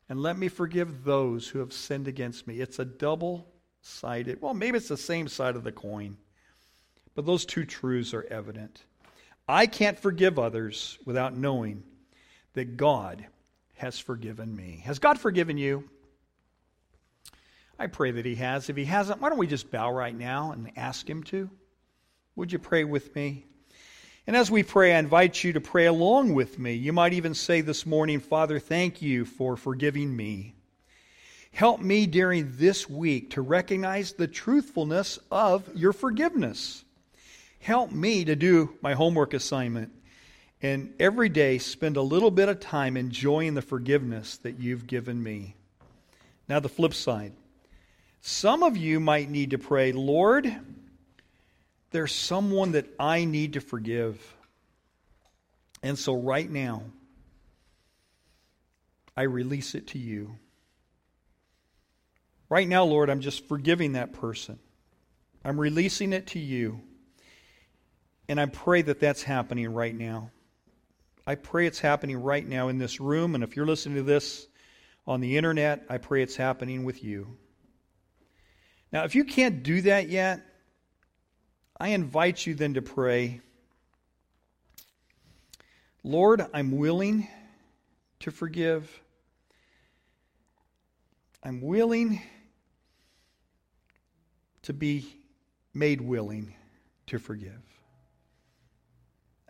and 0.09 0.21
let 0.21 0.37
me 0.37 0.47
forgive 0.47 1.03
those 1.03 1.47
who 1.47 1.59
have 1.59 1.73
sinned 1.73 2.07
against 2.07 2.47
me. 2.47 2.59
It's 2.59 2.79
a 2.79 2.85
double 2.85 3.47
sided, 3.81 4.41
well, 4.41 4.53
maybe 4.53 4.77
it's 4.77 4.87
the 4.87 4.97
same 4.97 5.27
side 5.27 5.55
of 5.55 5.63
the 5.63 5.71
coin, 5.71 6.17
but 7.13 7.25
those 7.25 7.45
two 7.45 7.65
truths 7.65 8.13
are 8.13 8.25
evident. 8.31 8.83
I 9.47 9.67
can't 9.67 9.99
forgive 9.99 10.39
others 10.39 10.97
without 11.05 11.37
knowing 11.37 11.83
that 12.53 12.77
God 12.77 13.25
has 13.75 13.99
forgiven 13.99 14.55
me. 14.55 14.81
Has 14.85 14.97
God 14.97 15.19
forgiven 15.19 15.57
you? 15.57 15.87
I 17.77 17.87
pray 17.87 18.11
that 18.11 18.25
He 18.25 18.35
has. 18.35 18.69
If 18.69 18.77
He 18.77 18.85
hasn't, 18.85 19.21
why 19.21 19.29
don't 19.29 19.37
we 19.37 19.47
just 19.47 19.71
bow 19.71 19.91
right 19.91 20.15
now 20.17 20.51
and 20.51 20.71
ask 20.75 21.09
Him 21.09 21.23
to? 21.23 21.49
Would 22.35 22.51
you 22.51 22.59
pray 22.59 22.83
with 22.83 23.15
me? 23.15 23.45
And 24.27 24.35
as 24.35 24.49
we 24.49 24.63
pray, 24.63 24.93
I 24.93 24.99
invite 24.99 25.43
you 25.43 25.53
to 25.53 25.61
pray 25.61 25.85
along 25.85 26.33
with 26.33 26.57
me. 26.57 26.73
You 26.73 26.93
might 26.93 27.13
even 27.13 27.33
say 27.33 27.61
this 27.61 27.85
morning, 27.85 28.19
Father, 28.19 28.59
thank 28.59 29.01
you 29.01 29.23
for 29.25 29.55
forgiving 29.55 30.15
me. 30.15 30.55
Help 31.51 31.79
me 31.79 32.05
during 32.05 32.57
this 32.57 32.89
week 32.89 33.31
to 33.31 33.41
recognize 33.41 34.13
the 34.13 34.27
truthfulness 34.27 35.19
of 35.31 35.69
your 35.75 35.93
forgiveness. 35.93 36.83
Help 37.59 37.91
me 37.91 38.25
to 38.25 38.35
do 38.35 38.73
my 38.81 38.93
homework 38.93 39.33
assignment 39.33 39.91
and 40.61 40.93
every 40.99 41.29
day 41.29 41.57
spend 41.57 41.95
a 41.95 42.01
little 42.01 42.31
bit 42.31 42.49
of 42.49 42.59
time 42.59 42.97
enjoying 42.97 43.53
the 43.53 43.61
forgiveness 43.61 44.37
that 44.37 44.59
you've 44.59 44.87
given 44.87 45.21
me. 45.21 45.55
Now, 46.47 46.59
the 46.59 46.69
flip 46.69 46.93
side. 46.93 47.33
Some 48.27 48.63
of 48.63 48.75
you 48.75 48.99
might 48.99 49.29
need 49.29 49.51
to 49.51 49.59
pray, 49.59 49.91
Lord, 49.91 50.51
there's 51.91 52.11
someone 52.11 52.71
that 52.71 52.87
I 52.99 53.23
need 53.23 53.53
to 53.53 53.61
forgive. 53.61 54.19
And 55.83 55.95
so 55.95 56.15
right 56.15 56.49
now, 56.49 56.81
I 59.15 59.21
release 59.21 59.75
it 59.75 59.89
to 59.89 59.99
you. 59.99 60.39
Right 62.49 62.67
now, 62.67 62.83
Lord, 62.85 63.11
I'm 63.11 63.19
just 63.21 63.47
forgiving 63.47 63.91
that 63.91 64.13
person. 64.13 64.57
I'm 65.43 65.59
releasing 65.59 66.11
it 66.11 66.25
to 66.29 66.39
you. 66.39 66.81
And 68.27 68.41
I 68.41 68.47
pray 68.47 68.81
that 68.81 68.99
that's 68.99 69.21
happening 69.21 69.71
right 69.71 69.95
now. 69.95 70.31
I 71.27 71.35
pray 71.35 71.67
it's 71.67 71.79
happening 71.79 72.17
right 72.17 72.47
now 72.47 72.69
in 72.69 72.79
this 72.79 72.99
room. 72.99 73.35
And 73.35 73.43
if 73.43 73.55
you're 73.55 73.67
listening 73.67 73.97
to 73.97 74.03
this 74.03 74.47
on 75.05 75.21
the 75.21 75.37
internet, 75.37 75.85
I 75.91 75.99
pray 75.99 76.23
it's 76.23 76.35
happening 76.35 76.85
with 76.85 77.03
you. 77.03 77.37
Now, 78.95 79.03
if 79.03 79.13
you 79.13 79.25
can't 79.25 79.61
do 79.61 79.81
that 79.81 80.07
yet, 80.07 80.39
I 81.77 81.89
invite 81.89 82.47
you 82.47 82.55
then 82.55 82.75
to 82.75 82.81
pray 82.81 83.41
Lord, 86.01 86.45
I'm 86.53 86.77
willing 86.77 87.27
to 88.21 88.31
forgive. 88.31 88.89
I'm 91.43 91.59
willing 91.59 92.21
to 94.61 94.71
be 94.71 95.05
made 95.73 95.99
willing 95.99 96.53
to 97.07 97.19
forgive. 97.19 97.51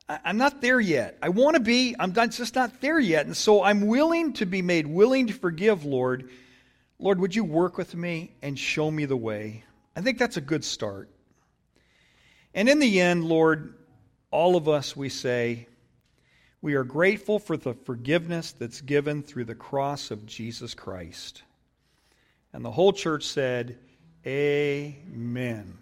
I'm 0.09 0.37
not 0.37 0.59
there 0.59 0.79
yet. 0.79 1.19
I 1.21 1.29
want 1.29 1.55
to 1.55 1.59
be, 1.61 1.95
I'm 1.99 2.13
just 2.13 2.55
not 2.55 2.81
there 2.81 2.99
yet. 2.99 3.27
And 3.27 3.37
so 3.37 3.61
I'm 3.61 3.85
willing 3.85 4.33
to 4.33 4.47
be 4.47 4.63
made 4.63 4.87
willing 4.87 5.27
to 5.27 5.33
forgive, 5.33 5.85
Lord. 5.85 6.31
Lord, 6.99 7.19
would 7.19 7.35
you 7.35 7.43
work 7.43 7.77
with 7.77 7.95
me 7.95 8.31
and 8.41 8.57
show 8.57 8.89
me 8.89 9.05
the 9.05 9.17
way? 9.17 9.63
I 9.95 10.01
think 10.01 10.17
that's 10.17 10.37
a 10.37 10.41
good 10.41 10.63
start. 10.63 11.09
And 12.53 12.69
in 12.69 12.79
the 12.79 13.01
end, 13.01 13.25
Lord, 13.25 13.75
all 14.31 14.55
of 14.55 14.69
us, 14.69 14.95
we 14.95 15.09
say, 15.09 15.67
we 16.61 16.73
are 16.75 16.83
grateful 16.83 17.37
for 17.37 17.57
the 17.57 17.73
forgiveness 17.73 18.51
that's 18.53 18.81
given 18.81 19.21
through 19.21 19.45
the 19.45 19.55
cross 19.55 20.09
of 20.09 20.25
Jesus 20.25 20.73
Christ. 20.73 21.43
And 22.53 22.63
the 22.63 22.71
whole 22.71 22.93
church 22.93 23.25
said, 23.25 23.77
Amen. 24.25 25.77